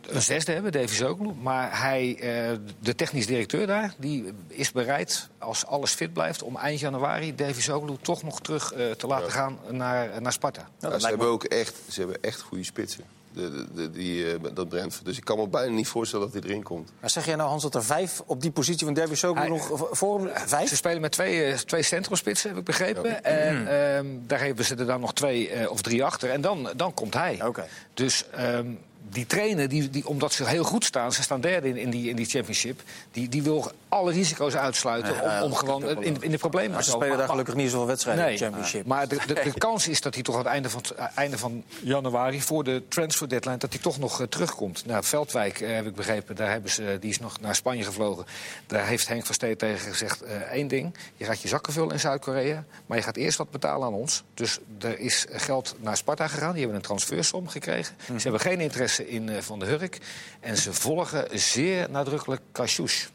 een 0.10 0.22
zesde 0.22 0.52
hebben, 0.52 0.72
Davy 0.72 0.93
Zoglu. 0.93 1.32
Maar 1.41 1.82
hij, 1.82 2.17
eh, 2.19 2.58
de 2.80 2.96
technisch 2.96 3.26
directeur 3.28 3.67
daar, 3.67 3.93
die 3.98 4.34
is 4.48 4.72
bereid, 4.72 5.28
als 5.38 5.65
alles 5.65 5.91
fit 5.91 6.13
blijft... 6.13 6.43
om 6.43 6.58
eind 6.58 6.80
januari 6.80 7.36
Davy 7.36 7.62
Zoglu 7.62 7.96
toch 8.02 8.24
nog 8.24 8.41
terug 8.41 8.74
eh, 8.74 8.91
te 8.91 9.08
laten 9.08 9.32
gaan 9.32 9.60
naar, 9.69 10.22
naar 10.22 10.32
Sparta. 10.34 10.67
Nou, 10.80 10.93
Ja, 10.93 11.00
ze 11.00 11.08
hebben 11.08 11.28
ook 11.28 11.43
echt, 11.43 11.76
ze 11.89 12.00
hebben 12.00 12.17
echt 12.22 12.41
goede 12.41 12.63
spitsen. 12.63 13.04
De, 13.34 13.91
die, 13.91 14.34
eh, 14.34 14.39
dat 14.54 14.69
Brentford. 14.69 15.06
Dus 15.06 15.17
ik 15.17 15.24
kan 15.24 15.38
me 15.38 15.48
bijna 15.48 15.72
niet 15.72 15.88
voorstellen 15.88 16.32
dat 16.32 16.41
hij 16.41 16.50
erin 16.50 16.63
komt. 16.63 16.91
Maar 17.00 17.10
zeg 17.10 17.26
jij 17.26 17.36
nou, 17.36 17.50
Hans, 17.50 17.63
dat 17.63 17.76
er 17.76 17.84
vijf 17.84 18.22
op 18.26 18.41
die 18.41 18.52
positie 18.52 18.86
van 18.86 18.93
Derby 18.93 19.15
Hij- 19.19 19.48
nog 19.48 19.89
voor 19.91 20.19
hem? 20.19 20.48
Vijf? 20.48 20.69
Ze 20.69 20.76
spelen 20.76 21.02
met 21.02 21.12
twee, 21.12 21.43
eh, 21.43 21.58
twee 21.58 21.84
centrumspitsen, 21.84 22.50
heb 22.50 22.58
ik 22.58 22.65
begrepen. 22.65 23.24
En 23.24 23.67
ehm, 23.67 24.06
daar 24.28 24.39
hebben 24.39 24.65
ze 24.65 24.76
er 24.76 24.86
dan 24.86 25.00
nog 25.00 25.13
twee 25.13 25.50
eh, 25.50 25.72
of 25.72 25.82
drie 25.82 26.04
achter. 26.04 26.30
En 26.30 26.41
dan, 26.41 26.69
dan 26.76 26.93
komt 26.93 27.13
hij. 27.13 27.46
Oké. 27.46 27.67
Dus 27.93 28.30
ehm, 28.30 28.67
die 29.10 29.26
trainer, 29.26 29.69
die, 29.69 29.89
die, 29.89 30.08
omdat 30.08 30.34
ze 30.34 30.46
heel 30.46 30.63
goed 30.63 30.86
staan... 30.86 31.13
ze 31.13 31.22
staan 31.22 31.41
derde 31.41 31.67
in, 31.67 31.78
in, 31.78 31.89
die, 31.89 32.10
in 32.10 32.15
die 32.15 32.26
championship... 32.26 32.82
Die, 33.12 33.30
die 33.30 33.43
wil 33.43 33.72
alle 33.93 34.12
risico's 34.12 34.56
uitsluiten 34.56 35.41
om, 35.43 35.53
gewoon 35.53 36.03
in, 36.03 36.17
in 36.19 36.32
de 36.32 36.38
problemen 36.38 36.71
Maar 36.71 36.79
te 36.79 36.86
ze 36.86 36.91
spelen 36.91 37.08
daar 37.10 37.17
Maar- 37.17 37.29
gelukkig 37.29 37.56
niet 37.56 37.69
zoveel 37.69 37.88
wedstrijden 37.88 38.25
in 38.25 38.32
de 38.32 38.38
championship. 38.38 38.86
maar 38.86 39.08
de, 39.08 39.19
de, 39.27 39.34
de 39.34 39.53
kans 39.58 39.88
is 39.88 40.01
dat 40.01 40.13
hij 40.13 40.23
toch 40.23 40.36
aan 40.36 40.41
het 40.41 40.49
einde 40.49 40.69
van, 40.69 40.82
eh, 40.97 41.06
einde 41.15 41.38
van 41.38 41.63
januari... 41.82 42.41
voor 42.41 42.63
de 42.63 42.84
transfer 42.88 43.29
deadline, 43.29 43.58
dat 43.58 43.73
hij 43.73 43.82
toch 43.82 43.99
nog 43.99 44.21
eh, 44.21 44.27
terugkomt. 44.27 44.86
Nou, 44.86 45.03
Veldwijk, 45.03 45.62
eh, 45.62 45.73
heb 45.73 45.86
ik 45.86 45.95
begrepen, 45.95 46.36
daar 46.36 46.49
hebben 46.49 46.71
ze, 46.71 46.97
die 46.99 47.10
is 47.10 47.19
nog 47.19 47.39
naar 47.39 47.56
Spanje 47.56 47.84
gevlogen. 47.84 48.25
Daar 48.67 48.86
heeft 48.86 49.08
Henk 49.08 49.25
van 49.25 49.36
Steed 49.36 49.60
tegen 49.60 49.79
gezegd 49.91 50.21
één 50.51 50.67
ding. 50.67 50.95
Je 51.17 51.25
gaat 51.25 51.41
je 51.41 51.47
zakken 51.47 51.73
vullen 51.73 51.91
in 51.91 51.99
Zuid-Korea, 51.99 52.63
maar 52.86 52.97
je 52.97 53.03
gaat 53.03 53.15
eerst 53.15 53.38
wat 53.38 53.51
betalen 53.51 53.88
aan 53.88 53.93
ons. 53.93 54.23
Dus 54.34 54.60
er 54.79 54.99
is 54.99 55.25
geld 55.29 55.75
naar 55.79 55.97
Sparta 55.97 56.27
gegaan. 56.27 56.51
Die 56.51 56.60
hebben 56.60 56.77
een 56.77 56.86
transfersom 56.86 57.47
gekregen. 57.47 57.95
Ze 58.06 58.13
hebben 58.21 58.39
geen 58.39 58.60
interesse 58.60 59.10
in 59.10 59.43
Van 59.43 59.60
de 59.60 59.65
Hurk. 59.65 59.97
En 60.39 60.58
ze 60.58 60.73
volgen 60.73 61.39
zeer 61.39 61.89
nadrukkelijk 61.89 62.41
Kashouch 62.51 63.12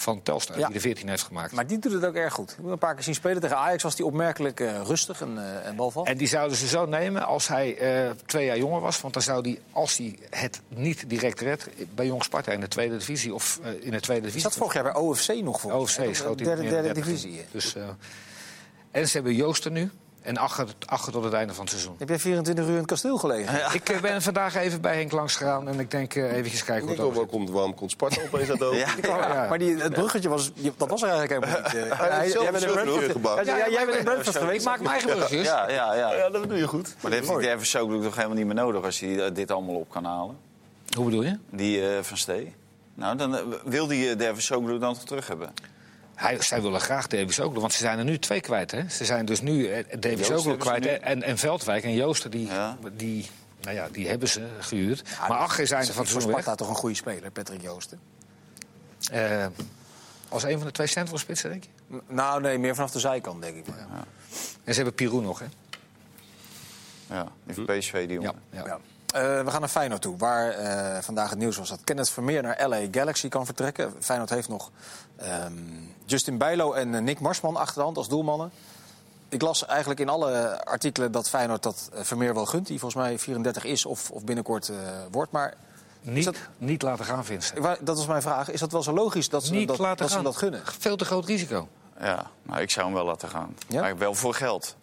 van 0.00 0.22
Telstar, 0.22 0.58
Ja. 0.58 0.64
die 0.66 0.74
de 0.74 0.80
14 0.80 1.08
heeft 1.08 1.22
gemaakt. 1.22 1.52
Maar 1.52 1.66
die 1.66 1.78
doet 1.78 1.92
het 1.92 2.04
ook 2.04 2.14
erg 2.14 2.32
goed. 2.32 2.50
Ik 2.50 2.56
heb 2.56 2.66
een 2.66 2.78
paar 2.78 2.94
keer 2.94 3.02
zien 3.02 3.14
spelen. 3.14 3.40
Tegen 3.40 3.56
Ajax 3.56 3.82
was 3.82 3.96
hij 3.96 4.06
opmerkelijk 4.06 4.60
eh, 4.60 4.80
rustig 4.84 5.20
en, 5.20 5.38
eh 5.38 5.66
en 5.66 5.76
balval. 5.76 6.04
En 6.04 6.16
die 6.16 6.28
zouden 6.28 6.56
ze 6.56 6.66
zo 6.66 6.86
nemen 6.86 7.26
als 7.26 7.48
hij 7.48 7.76
eh, 7.76 8.10
twee 8.26 8.46
jaar 8.46 8.58
jonger 8.58 8.80
was. 8.80 9.00
Want 9.00 9.14
dan 9.14 9.22
zou 9.22 9.40
hij, 9.40 9.60
als 9.72 9.96
hij 9.96 10.18
het 10.30 10.60
niet 10.68 11.08
direct 11.10 11.40
redt... 11.40 11.68
bij 11.94 12.06
Jong 12.06 12.24
Sparta 12.24 12.52
in 12.52 12.60
de 12.60 12.68
tweede 12.68 12.96
divisie 12.96 13.34
of 13.34 13.60
in 13.80 13.90
de 13.90 14.00
tweede 14.00 14.26
Is 14.26 14.32
divisie... 14.32 14.42
dat 14.42 14.54
vorig 14.58 14.74
jaar 14.74 14.82
bij 14.82 14.94
OFC 14.94 15.34
nog 15.42 15.60
voor? 15.60 15.72
OFC 15.72 16.14
schoot 16.14 16.38
hij 16.38 16.48
derde, 16.48 16.62
meer 16.62 16.72
dan 16.72 16.82
derde 16.82 17.00
30. 17.00 17.04
divisie. 17.04 17.44
Dus, 17.50 17.74
en 18.90 19.08
ze 19.08 19.12
hebben 19.16 19.34
Joosten 19.34 19.72
nu. 19.72 19.90
En 20.28 20.36
achter, 20.36 20.66
achter 20.86 21.12
tot 21.12 21.24
het 21.24 21.32
einde 21.32 21.54
van 21.54 21.62
het 21.64 21.72
seizoen. 21.72 21.94
Heb 21.98 22.08
jij 22.08 22.18
24 22.18 22.64
uur 22.64 22.70
in 22.70 22.76
het 22.76 22.86
kasteel 22.86 23.18
gelegen? 23.18 23.54
Ik 23.74 23.88
eh, 23.88 24.00
ben 24.00 24.22
vandaag 24.22 24.54
even 24.54 24.80
bij 24.80 24.96
Henk 24.96 25.12
langs 25.12 25.36
gegaan. 25.36 25.68
En 25.68 25.80
ik 25.80 25.90
denk 25.90 26.14
eh 26.14 26.32
eventjes 26.36 26.64
kijken 26.64 26.86
hoe 26.86 26.96
het 26.96 27.04
over 27.04 27.26
komt, 27.26 27.50
waarom 27.50 27.74
komt 27.74 27.90
Sparta 27.90 28.20
opeens 28.22 28.50
uit? 28.50 28.60
Ja. 28.74 28.94
Ja, 29.02 29.34
ja. 29.34 29.48
Maar 29.48 29.58
die, 29.58 29.76
het 29.76 29.92
bruggetje 29.92 30.28
was, 30.28 30.52
dat 30.76 30.88
was 30.88 31.02
er 31.02 31.08
eigenlijk 31.08 31.44
helemaal 31.44 31.62
niet. 31.62 31.74
eh. 31.74 32.00
Hij 32.18 32.28
jij 32.28 32.52
bent 32.52 32.64
in 32.64 32.68
een 32.68 33.10
gebouwd. 33.10 33.46
Ja, 33.46 33.56
ja, 33.56 33.68
jij 33.68 33.84
bent 33.84 33.98
in 33.98 34.04
Brentford 34.04 34.36
Ik 34.36 34.42
geweest. 34.42 34.64
maak 34.64 34.78
mijn 34.78 34.90
eigen 34.90 35.10
brugjes. 35.10 35.46
Ja, 35.46 35.70
ja, 35.70 35.94
ja. 35.94 36.14
Ja, 36.14 36.30
dat 36.30 36.48
doe 36.48 36.58
je 36.58 36.66
goed. 36.68 36.94
Maar 37.00 37.10
dat 37.10 37.26
heeft 37.26 37.56
die 37.58 37.64
Soglu 37.64 38.02
toch 38.02 38.14
helemaal 38.14 38.36
niet 38.36 38.46
meer 38.46 38.54
nodig 38.54 38.84
als 38.84 39.00
hij 39.00 39.32
dit 39.32 39.50
allemaal 39.50 39.74
op 39.74 39.90
kan 39.90 40.04
halen? 40.04 40.36
Hoe 40.96 41.04
bedoel 41.04 41.22
je? 41.22 41.38
Die 41.50 41.88
eh, 41.88 42.02
Van 42.02 42.16
Stee. 42.16 42.54
Nou, 42.94 43.16
dan 43.16 43.38
wil 43.64 43.86
die 43.86 44.16
uh, 44.16 44.32
Soglu 44.36 44.78
dan 44.78 44.94
toch 44.94 45.04
terug 45.04 45.28
hebben? 45.28 45.52
Hij, 46.18 46.42
zij 46.42 46.62
willen 46.62 46.80
graag 46.80 47.06
Davies 47.06 47.40
ook, 47.40 47.54
want 47.54 47.72
ze 47.72 47.78
zijn 47.78 47.98
er 47.98 48.04
nu 48.04 48.18
twee 48.18 48.40
kwijt. 48.40 48.70
Hè? 48.70 48.88
Ze 48.88 49.04
zijn 49.04 49.24
dus 49.24 49.40
nu 49.40 49.66
eh, 49.72 49.84
Davies 50.00 50.30
ook 50.30 50.58
kwijt 50.58 50.86
en, 50.86 51.22
en 51.22 51.38
Veldwijk 51.38 51.84
en 51.84 51.94
Joosten, 51.94 52.30
die, 52.30 52.46
Ja. 52.46 52.76
die, 52.92 53.28
nou 53.60 53.76
ja, 53.76 53.88
die 53.92 54.08
hebben 54.08 54.28
ze 54.28 54.46
gehuurd. 54.60 55.02
Ja, 55.08 55.28
maar 55.28 55.38
achter 55.38 55.66
zijn 55.66 55.80
is 55.80 55.86
ze 55.86 55.92
van 55.92 56.06
seizoen 56.06 56.30
weg. 56.32 56.40
Sparta 56.40 56.58
toch 56.64 56.68
een 56.68 56.80
goede 56.80 56.94
speler, 56.94 57.30
Patrick 57.30 57.62
Joosten. 57.62 58.00
Eh, 59.12 59.46
als 60.28 60.42
een 60.42 60.56
van 60.58 60.66
de 60.66 60.72
twee 60.72 60.86
centrumspitsen, 60.86 61.50
denk 61.50 61.64
je? 61.64 62.00
Nou, 62.08 62.40
nee, 62.40 62.58
meer 62.58 62.74
vanaf 62.74 62.90
de 62.90 62.98
zijkant, 62.98 63.42
denk 63.42 63.56
ik. 63.56 63.66
Maar, 63.66 63.78
ja. 63.78 64.04
En 64.64 64.70
ze 64.74 64.74
hebben 64.74 64.94
Pirou 64.94 65.22
nog, 65.22 65.38
hè? 65.38 65.46
Ja, 67.14 67.26
die 67.44 67.54
van 67.54 67.64
PSV, 67.64 68.06
die 68.06 68.14
jongen. 68.20 68.34
ja. 68.50 68.64
Ja. 68.66 68.78
Eh, 69.08 69.44
we 69.44 69.50
gaan 69.50 69.60
naar 69.60 69.68
Feyenoord 69.68 70.02
toe, 70.02 70.16
waar 70.16 70.50
eh, 70.50 71.02
vandaag 71.02 71.30
het 71.30 71.38
nieuws 71.38 71.56
was 71.56 71.68
dat 71.68 71.80
Kenneth 71.84 72.10
Vermeer 72.10 72.42
naar 72.42 72.68
LA 72.68 72.80
Galaxy 72.90 73.28
kan 73.28 73.44
vertrekken. 73.46 73.92
Feyenoord 74.00 74.30
heeft 74.30 74.48
nog 74.48 74.70
ehm, 75.16 75.52
Justin 76.10 76.38
Bijlo 76.38 76.72
en 76.72 76.94
eh, 76.94 77.00
Nick 77.00 77.20
Marsman 77.20 77.56
achter 77.56 77.74
de 77.74 77.82
hand 77.82 77.96
als 77.96 78.08
doelmannen. 78.08 78.50
Ik 79.28 79.42
las 79.42 79.66
eigenlijk 79.66 80.00
in 80.00 80.08
alle 80.08 80.64
artikelen 80.64 81.12
dat 81.12 81.28
Feyenoord 81.28 81.62
dat 81.62 81.90
eh, 81.92 82.00
Vermeer 82.02 82.34
wel 82.34 82.46
gunt. 82.46 82.66
Die 82.66 82.78
volgens 82.78 83.02
mij 83.02 83.18
34 83.18 83.64
is 83.64 83.86
of, 83.86 84.10
of 84.10 84.24
binnenkort 84.24 84.68
eh, 84.68 84.76
wordt. 85.10 85.32
Maar 85.32 85.54
Niet, 86.00 86.24
dat, 86.24 86.36
niet 86.58 86.82
laten 86.82 87.04
gaan, 87.04 87.24
Vincent. 87.24 87.64
dat 87.80 87.96
was 87.96 88.06
mijn 88.06 88.22
vraag. 88.22 88.50
Is 88.50 88.60
dat 88.60 88.72
wel 88.72 88.82
zo 88.82 88.92
logisch 88.92 89.28
dat 89.28 89.44
ze, 89.44 89.52
Niet 89.52 89.68
dat, 89.68 89.78
laten 89.78 90.06
dat, 90.06 90.10
ze 90.10 90.22
dat 90.22 90.36
gunnen? 90.36 90.62
Veel 90.78 90.96
te 90.96 91.04
groot 91.04 91.24
risico. 91.24 91.68
Ja, 92.00 92.30
nou, 92.42 92.60
ik 92.60 92.70
zou 92.70 92.86
hem 92.86 92.94
wel 92.94 93.04
laten 93.04 93.28
gaan. 93.28 93.54
Ja? 93.68 93.80
Maar 93.80 93.98
wel 93.98 94.14
voor 94.14 94.34
geld. 94.34 94.76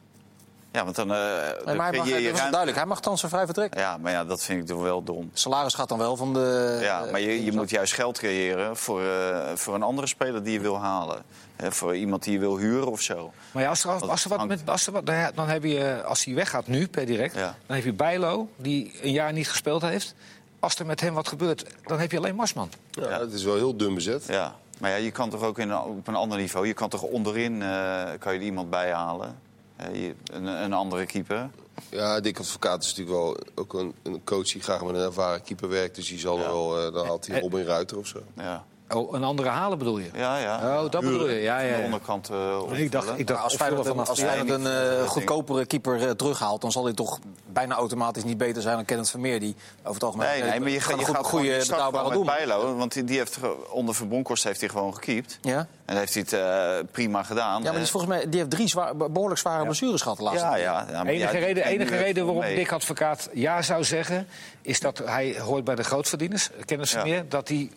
Ja, 0.76 0.84
want 0.84 0.96
dan, 0.96 1.12
eh 1.14 1.18
Nee, 1.18 1.66
dan 1.66 1.76
maar 1.76 1.88
hij 1.88 1.98
mag, 1.98 2.06
creëer 2.06 2.14
dat 2.14 2.14
je 2.14 2.16
is 2.16 2.24
ruimte. 2.24 2.42
duidelijk. 2.50 2.76
Hij 2.78 2.86
mag 2.86 3.02
transfervrij 3.02 3.46
vertrekken. 3.46 3.80
Ja, 3.80 3.98
maar 3.98 4.12
ja, 4.12 4.26
dat 4.26 4.44
vind 4.44 4.62
ik 4.62 4.68
toch 4.68 4.82
wel 4.82 5.04
dom. 5.04 5.30
Salaris 5.34 5.74
gaat 5.74 5.90
dan 5.90 5.98
wel 5.98 6.16
van 6.16 6.34
de... 6.34 6.78
Ja, 6.82 7.06
eh, 7.06 7.12
maar 7.12 7.22
je, 7.22 7.44
je 7.44 7.52
moet 7.52 7.70
juist 7.70 7.94
geld 7.94 8.18
creëren 8.18 8.78
voor, 8.78 9.02
eh, 9.06 9.38
voor 9.56 9.76
een 9.76 9.84
andere 9.84 10.08
speler 10.08 10.44
die 10.44 10.54
je 10.54 10.60
wil 10.60 10.80
halen. 10.80 11.24
Hè, 11.56 11.72
voor 11.72 11.96
iemand 11.96 12.24
die 12.24 12.34
je 12.34 12.40
wil 12.40 12.58
huren 12.58 12.92
of 12.92 13.02
zo. 13.02 13.32
Maar 13.52 13.64
ja, 13.64 13.70
als 13.70 13.84
er, 13.84 13.90
als 14.10 14.24
er 14.24 14.30
wat 14.30 14.48
met, 14.48 14.62
als 14.66 14.88
er 14.88 14.94
wat, 14.94 15.06
dan 15.06 15.32
dan 15.36 15.48
heb 15.48 15.64
je, 15.64 16.04
als 16.06 16.26
hij 16.26 16.34
weggaat 16.34 16.68
nu 16.68 16.88
per 16.88 17.06
direct, 17.06 17.36
Ja. 17.36 17.56
dan 17.66 17.76
heb 17.76 17.86
je 17.86 17.94
Bijlo, 17.94 18.48
die 18.56 18.94
een 19.02 19.12
jaar 19.12 19.34
niet 19.34 19.50
gespeeld 19.50 19.82
heeft. 19.82 20.16
Als 20.60 20.76
er 20.76 20.86
met 20.86 21.02
hem 21.02 21.14
wat 21.14 21.28
gebeurt, 21.28 21.66
dan 21.84 22.00
heb 22.00 22.12
je 22.12 22.18
alleen 22.18 22.36
Marsman. 22.36 22.70
Ja, 22.92 23.20
het 23.20 23.34
is 23.34 23.44
wel 23.44 23.56
heel 23.56 23.78
dun 23.78 23.94
bezet. 23.96 24.24
Ja, 24.28 24.56
maar 24.80 24.90
ja, 24.92 24.96
je 24.96 25.12
kan 25.12 25.30
toch 25.30 25.42
ook 25.44 25.60
in, 25.60 25.78
op 25.78 26.08
een 26.08 26.16
ander 26.16 26.38
niveau... 26.38 26.68
je 26.68 26.74
kan 26.74 26.90
toch 26.90 27.02
onderin 27.02 27.62
eh, 27.62 28.04
kan 28.20 28.34
je 28.34 28.40
er 28.40 28.46
iemand 28.46 28.70
bij 28.70 28.92
halen. 28.92 29.28
Je- 29.28 29.55
een, 29.78 30.46
een 30.46 30.74
andere 30.74 31.06
keeper. 31.06 31.50
Ja, 31.90 32.20
Dick 32.20 32.40
Advocaat 32.40 32.84
is 32.84 32.90
natuurlijk 32.96 33.18
wel 33.18 33.38
ook 33.56 33.74
een, 33.74 33.94
een 34.04 34.24
coach 34.24 34.52
die 34.52 34.62
graag 34.62 34.84
met 34.86 34.96
een 34.96 35.02
ervaren 35.02 35.42
keeper 35.42 35.70
werkt. 35.70 35.96
Dus 35.96 36.08
die 36.08 36.20
zal 36.20 36.38
er 36.38 36.44
Ja. 36.44 36.50
wel, 36.50 36.86
eh, 36.88 36.94
dan 36.94 37.06
haalt 37.06 37.28
hij 37.28 37.36
En- 37.36 37.42
Robin 37.42 37.66
Ruiter 37.66 37.98
of 37.98 38.08
zo. 38.08 38.20
Ja, 38.36 38.66
Oh, 38.94 39.14
een 39.14 39.24
andere 39.24 39.50
halen 39.50 39.78
bedoel 39.78 39.98
je? 39.98 40.10
ja. 40.14 40.38
ja. 40.38 40.58
Oh, 40.84 40.92
dat 40.92 41.02
bedoel 41.02 41.30
je. 41.30 41.42
Ja, 41.42 41.60
ja, 41.60 41.72
de 41.72 41.78
ja. 41.78 41.84
onderkant 41.86 42.30
eh, 42.30 42.80
Ik 42.80 42.92
dacht, 42.92 43.20
ik 43.20 43.28
dacht 43.28 43.44
als 43.44 43.56
Feyenoord, 43.56 43.88
vanaf 43.88 44.10
als 44.10 44.20
Feyenoord 44.20 44.50
een 44.50 44.72
Ja, 44.72 44.90
eh, 44.90 45.08
goedkopere 45.08 45.66
keeper 45.66 46.08
eh, 46.08 46.10
terughaalt... 46.12 46.62
dan 46.62 46.72
zal 46.72 46.84
hij 46.84 46.94
toch 46.94 47.20
bijna 47.48 47.76
automatisch 47.76 48.24
niet 48.24 48.38
beter 48.38 48.62
zijn 48.62 48.76
dan 48.76 48.86
Kenneth 48.86 49.10
Vermeer... 49.10 49.40
die 49.40 49.56
over 49.80 49.94
het 49.94 50.04
algemeen 50.04 50.28
Nee, 50.28 50.42
nee, 50.42 50.60
maar 50.60 50.70
je, 50.70 50.76
een 50.76 50.82
gaat- 50.82 51.00
je 51.08 51.16
goede, 51.24 51.54
gaat 51.54 51.68
betaalbare 51.68 52.12
doelman. 52.12 52.36
Bijlo, 52.36 52.76
want 52.76 52.94
die, 52.94 53.04
die 53.04 53.18
heeft 53.18 53.38
onder 53.70 53.96
Verbonkost 53.96 54.44
heeft 54.44 54.60
hij 54.60 54.70
gewoon 54.70 54.94
gekiept. 54.94 55.38
Ja? 55.42 55.68
En 55.86 55.98
heeft 55.98 56.14
hij 56.14 56.24
het 56.30 56.34
eh, 56.34 56.92
prima 56.92 57.24
gedaan. 57.24 57.58
ja, 57.58 57.64
maar 57.64 57.72
die, 57.74 57.82
is 57.82 57.92
volgens 57.92 58.12
mij, 58.12 58.30
die 58.30 58.40
heeft 58.40 58.52
drie 58.52 58.68
zwaar, 58.68 58.96
behoorlijk 58.96 59.40
zware 59.40 59.64
blessures 59.64 60.02
gehad 60.02 60.18
de 60.18 60.24
laatste 60.24 60.46
ja, 60.46 60.56
ja, 60.56 60.86
ja, 60.92 61.04
maar 61.04 61.14
enige 61.14 61.38
ja, 61.38 61.46
reden, 61.46 61.64
enige 61.66 61.98
reden 61.98 62.26
waarom. 62.26 62.44
Dick 62.56 62.72
Advocaat 62.72 63.30
ja 63.34 63.62
zou 63.62 63.84
zeggen... 63.84 64.28
is 64.62 64.80
dat 64.80 64.98
hij 65.06 65.40
hoort 65.40 65.64
bij 65.64 65.76
de 65.76 65.84
grootverdieners, 65.84 66.50
kennis 66.66 66.92
Ja. 66.92 67.04
meer... 67.04 67.30
dat 67.30 67.48
hij 67.48 67.70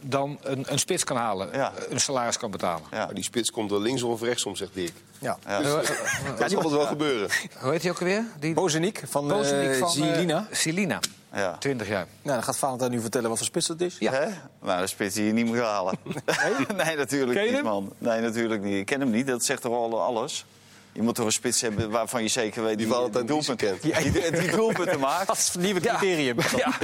dan 0.00 0.38
een, 0.42 0.64
een 0.68 0.78
spits 0.78 1.04
kan 1.04 1.16
halen, 1.16 1.48
Ja. 1.52 1.72
een 1.88 2.00
salaris 2.00 2.38
kan 2.38 2.50
betalen. 2.50 2.82
Ja. 2.90 3.04
Maar 3.04 3.14
die 3.14 3.24
spits 3.24 3.50
komt 3.50 3.70
er 3.70 3.80
linksom 3.80 4.10
of 4.10 4.20
rechtsom, 4.22 4.56
zegt 4.56 4.74
Dick. 4.74 4.92
Ja. 5.18 5.38
Ja. 5.46 5.60
Dat 6.38 6.50
zal 6.50 6.62
het 6.62 6.70
wel 6.70 6.86
gebeuren. 6.86 7.28
Hoe 7.60 7.70
heet 7.70 7.82
hij 7.82 7.90
ook 7.90 7.98
alweer? 7.98 8.24
Die 8.38 8.54
Bozeniek 8.54 9.02
van 9.08 9.30
eh 9.30 9.36
Bozeniek 9.36 9.74
van... 9.74 9.88
eh, 9.88 9.94
Zilina. 9.94 10.46
Silina, 10.50 10.98
Ja. 11.34 11.56
20 11.58 11.88
jaar. 11.88 12.06
Nou, 12.22 12.34
dan 12.36 12.42
gaat 12.42 12.56
Valentijn 12.56 12.90
nu 12.90 13.00
vertellen 13.00 13.28
wat 13.28 13.38
voor 13.38 13.46
spits 13.46 13.66
dat 13.66 13.80
is. 13.80 13.96
Ja. 13.98 14.12
Hè? 14.12 14.26
Nou, 14.62 14.80
de 14.80 14.86
spits 14.86 15.14
die 15.14 15.24
je 15.24 15.32
niet 15.32 15.46
moet 15.46 15.58
halen. 15.58 15.94
Nee, 16.76 16.96
natuurlijk 16.96 17.32
Ken 17.32 17.42
je 17.44 17.50
niet, 17.50 17.52
hem? 17.60 17.64
man. 17.64 17.92
Nee, 17.98 18.20
natuurlijk 18.20 18.62
niet. 18.62 18.74
Ik 18.78 18.86
ken 18.86 19.00
hem 19.00 19.10
niet, 19.10 19.26
dat 19.26 19.44
zegt 19.44 19.62
toch 19.62 19.72
al 19.72 20.02
alles. 20.02 20.44
Je 20.96 21.02
moet 21.02 21.14
toch 21.14 21.24
een 21.26 21.32
spits 21.32 21.60
hebben 21.60 21.90
waarvan 21.90 22.22
je 22.22 22.28
zeker 22.28 22.62
weet... 22.62 22.78
Die 22.78 22.86
Valentijn 22.86 23.26
doelpunt, 23.26 23.58
Driessen 23.58 24.02
die, 24.02 24.12
die, 24.12 24.30
die 24.40 24.50
doelpunten 24.50 25.00
maakt. 25.08 25.26
Dat 25.26 25.36
is 25.36 25.48
het 25.52 25.62
nieuwe 25.62 25.80
criterium. 25.80 26.36
Ja. 26.56 26.78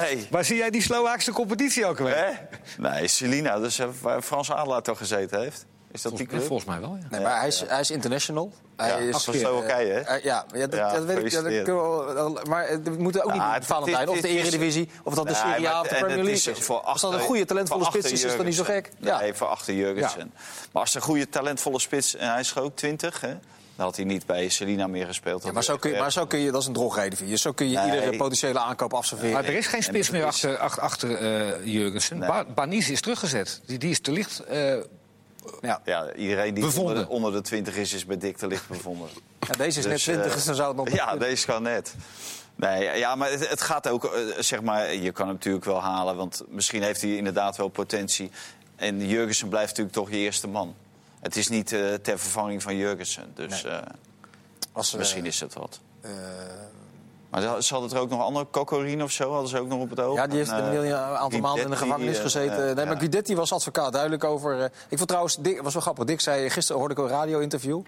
Nee. 0.00 0.26
Maar 0.30 0.44
zie 0.44 0.56
jij 0.56 0.70
die 0.70 0.82
Slovaakse 0.82 1.32
competitie 1.32 1.86
ook 1.86 1.98
weer? 1.98 2.16
Hè? 2.16 2.30
Nee, 2.78 3.08
Selina, 3.08 3.58
dus 3.58 3.80
waar 4.00 4.22
Frans 4.22 4.52
Adelaar 4.52 4.82
toch 4.82 4.98
gezeten 4.98 5.40
heeft. 5.40 5.66
Is 5.94 6.02
dat 6.02 6.16
die 6.16 6.26
Volgens, 6.28 6.28
club? 6.28 6.46
volgens 6.46 6.68
mij 6.68 6.80
wel, 6.80 6.96
ja. 7.00 7.06
Nee, 7.10 7.20
maar 7.20 7.38
hij 7.38 7.48
is, 7.48 7.64
hij 7.66 7.80
is 7.80 7.90
international. 7.90 8.52
Hij 8.76 8.88
Ja, 8.88 8.96
is, 9.16 9.24
van 9.24 9.34
Slowakije, 9.34 9.92
hè? 9.92 10.00
eh, 10.00 10.24
ja, 10.24 10.44
ja, 10.52 10.66
dat, 10.66 10.78
Ja, 10.78 10.92
dat 10.92 11.04
weet 11.04 11.16
ik. 11.18 11.30
Ja, 11.30 11.42
dat 11.42 11.52
gefeliciteerd. 11.52 11.64
kunnen 11.64 12.06
we 12.06 12.12
wel- 12.12 12.38
maar 12.48 12.64
eh, 12.64 12.76
we 12.84 12.90
moeten 12.90 13.24
ook 13.24 13.32
niet 13.32 13.42
het- 13.44 13.64
Valentijn 13.66 14.00
het- 14.00 14.08
of 14.08 14.20
de 14.20 14.28
Eredivisie 14.28 14.88
of 15.04 15.14
dat 15.14 15.26
de 15.28 15.34
Serie 15.34 15.68
A 15.68 15.80
of 15.80 15.88
de 15.88 15.94
Premier 15.94 16.24
League 16.24 16.52
is. 16.54 16.64
voor 16.64 16.80
Als 16.80 17.00
dat 17.00 17.12
een 17.12 17.20
goede 17.20 17.44
talentvolle 17.44 17.84
spits 17.84 18.12
is, 18.12 18.24
is 18.24 18.36
dat 18.36 18.44
niet 18.44 18.54
zo 18.54 18.64
gek. 18.64 18.90
Nee, 18.98 19.34
voor 19.34 19.46
achter 19.46 19.74
Jurgensen. 19.74 20.32
Maar 20.72 20.82
als 20.82 20.94
een 20.94 21.00
goede 21.00 21.28
talentvolle 21.28 21.78
spits, 21.80 22.14
en 22.16 22.30
hij 22.30 22.40
is 22.40 22.56
ook 22.56 22.76
20, 22.76 23.20
hè? 23.20 23.34
Dan 23.76 23.86
had 23.86 23.96
hij 23.96 24.04
niet 24.04 24.26
bij 24.26 24.48
Selina 24.48 24.86
meer 24.86 25.06
gespeeld. 25.06 25.42
Ja, 25.44 25.52
maar, 25.52 25.64
zo 25.64 25.76
kun 25.76 25.90
je, 25.90 25.98
maar 25.98 26.12
zo 26.12 26.26
kun 26.26 26.38
je, 26.38 26.50
dat 26.50 26.60
is 26.60 26.66
een 26.66 26.72
drogreden. 26.72 27.38
Zo 27.38 27.52
kun 27.52 27.70
je 27.70 27.76
Nee. 27.76 27.84
iedere 27.94 28.16
potentiële 28.16 28.58
aankoop 28.58 28.94
afserveren. 28.94 29.32
Maar 29.32 29.44
er 29.44 29.54
is 29.54 29.66
geen 29.66 29.82
spits 29.82 30.10
meer 30.10 30.24
achter, 30.24 30.58
achter, 30.58 30.82
achter 30.82 31.16
eh, 31.16 31.64
Jurgensen. 31.66 32.18
Nee. 32.18 32.28
Ba 32.28 32.44
Banis 32.44 32.90
is 32.90 33.00
teruggezet. 33.00 33.60
Die, 33.66 33.78
die 33.78 33.90
is 33.90 34.00
te 34.00 34.10
licht. 34.12 34.38
eh, 34.40 34.74
Ja. 35.60 35.80
Ja, 35.84 36.14
iedereen 36.14 36.54
die 36.54 36.78
onder 36.78 36.94
de, 36.94 37.08
onder 37.08 37.32
de 37.32 37.40
20 37.40 37.76
is, 37.76 37.92
is 37.92 38.06
bij 38.06 38.18
dik 38.18 38.36
te 38.36 38.46
licht 38.46 38.68
bevonden. 38.68 39.08
Ja, 39.40 39.52
deze 39.52 39.78
is 39.78 39.84
net 39.84 39.94
Dus, 39.94 40.02
20, 40.02 40.26
eh, 40.26 40.32
dus 40.34 40.44
dan 40.44 40.54
zou 40.54 40.68
het 40.68 40.76
nog... 40.76 40.88
Ja, 41.00 41.16
deze 41.16 41.46
kan 41.46 41.62
net. 41.62 41.94
Nee, 42.56 42.98
ja, 42.98 43.14
maar 43.14 43.30
het, 43.30 43.48
het 43.48 43.60
gaat 43.60 43.88
ook, 43.88 44.04
eh, 44.04 44.20
zeg 44.38 44.62
maar, 44.62 44.94
je 44.94 45.12
kan 45.12 45.26
hem 45.26 45.34
natuurlijk 45.34 45.64
wel 45.64 45.82
halen, 45.82 46.16
want 46.16 46.42
misschien 46.48 46.82
heeft 46.82 47.00
hij 47.00 47.16
inderdaad 47.16 47.56
wel 47.56 47.68
potentie. 47.68 48.30
En 48.76 49.06
Jurgensen 49.06 49.48
blijft 49.48 49.68
natuurlijk 49.68 49.96
toch 49.96 50.10
je 50.10 50.16
eerste 50.16 50.48
man. 50.48 50.74
Het 51.20 51.36
is 51.36 51.48
niet 51.48 51.72
eh, 51.72 51.94
ter 51.94 52.18
vervanging 52.18 52.62
van 52.62 52.76
Jurgensen, 52.76 53.32
dus 53.34 53.66
Als, 54.72 54.94
misschien 54.94 55.26
is 55.26 55.40
het 55.40 55.54
wat. 55.54 55.80
Maar 57.34 57.42
ze 57.42 57.62
ze 57.62 57.72
hadden 57.74 57.92
er 57.92 57.98
ook 58.02 58.10
nog 58.10 58.20
andere, 58.20 58.46
Cocorine 58.50 59.02
of 59.04 59.10
zo, 59.10 59.30
hadden 59.32 59.48
ze 59.48 59.58
ook 59.60 59.68
nog 59.68 59.80
op 59.80 59.90
het 59.90 60.00
oog. 60.00 60.16
Ja, 60.16 60.26
die 60.26 60.38
heeft 60.38 60.50
En, 60.50 60.56
een, 60.64 60.72
eh, 60.84 60.88
een 60.88 60.94
aantal 60.94 61.16
Guidetti, 61.16 61.40
maanden 61.40 61.64
in 61.64 61.70
de 61.70 61.76
gevangenis 61.76 62.16
eh, 62.16 62.22
gezeten. 62.22 62.68
eh, 62.68 62.74
nee, 62.74 62.86
maar. 62.86 62.96
Guidetti 62.96 63.36
was 63.36 63.52
advocaat 63.52 63.92
duidelijk 63.92 64.24
over... 64.24 64.58
eh, 64.58 64.64
ik 64.88 64.96
vond 64.96 65.08
trouwens, 65.08 65.36
Dick, 65.40 65.62
was 65.62 65.72
wel 65.72 65.82
grappig. 65.82 66.04
Dick 66.04 66.20
zei, 66.20 66.50
gisteren 66.50 66.78
hoorde 66.80 66.94
ik 66.94 67.00
een 67.00 67.08
radio-interview. 67.08 67.80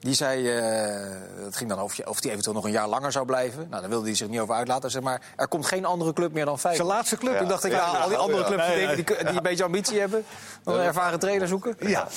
Die 0.00 0.14
zei, 0.14 0.48
eh, 0.48 1.44
het 1.44 1.56
ging 1.56 1.70
dan 1.70 1.80
of, 1.82 1.94
je- 1.94 2.08
of 2.08 2.22
hij 2.22 2.30
eventueel 2.30 2.54
nog 2.54 2.64
een 2.64 2.70
jaar 2.70 2.88
langer 2.88 3.12
zou 3.12 3.26
blijven. 3.26 3.66
Nou, 3.70 3.80
daar 3.80 3.90
wilde 3.90 4.06
hij 4.06 4.14
zich 4.14 4.28
niet 4.28 4.40
over 4.40 4.54
uitlaten. 4.54 4.90
Zeg 4.90 5.02
maar, 5.02 5.20
er 5.36 5.48
komt 5.48 5.66
geen 5.66 5.84
andere 5.84 6.12
club 6.12 6.32
meer 6.32 6.44
dan 6.44 6.58
vijf. 6.58 6.76
Zijn 6.76 6.88
laatste 6.88 7.16
club. 7.16 7.38
Toen 7.38 7.48
dacht 7.48 7.64
ik, 7.64 7.72
Ja. 7.72 7.78
ja, 7.92 7.98
al 7.98 8.08
die 8.08 8.16
andere 8.16 8.44
clubs 8.44 8.66
die, 8.66 8.86
die, 8.86 9.04
die 9.04 9.36
een 9.36 9.42
beetje 9.42 9.64
ambitie 9.64 10.00
hebben... 10.00 10.24
dan 10.62 10.74
een 10.74 10.80
ervaren 10.80 11.18
trainer 11.18 11.48
zoeken. 11.48 11.76
ja. 11.78 12.08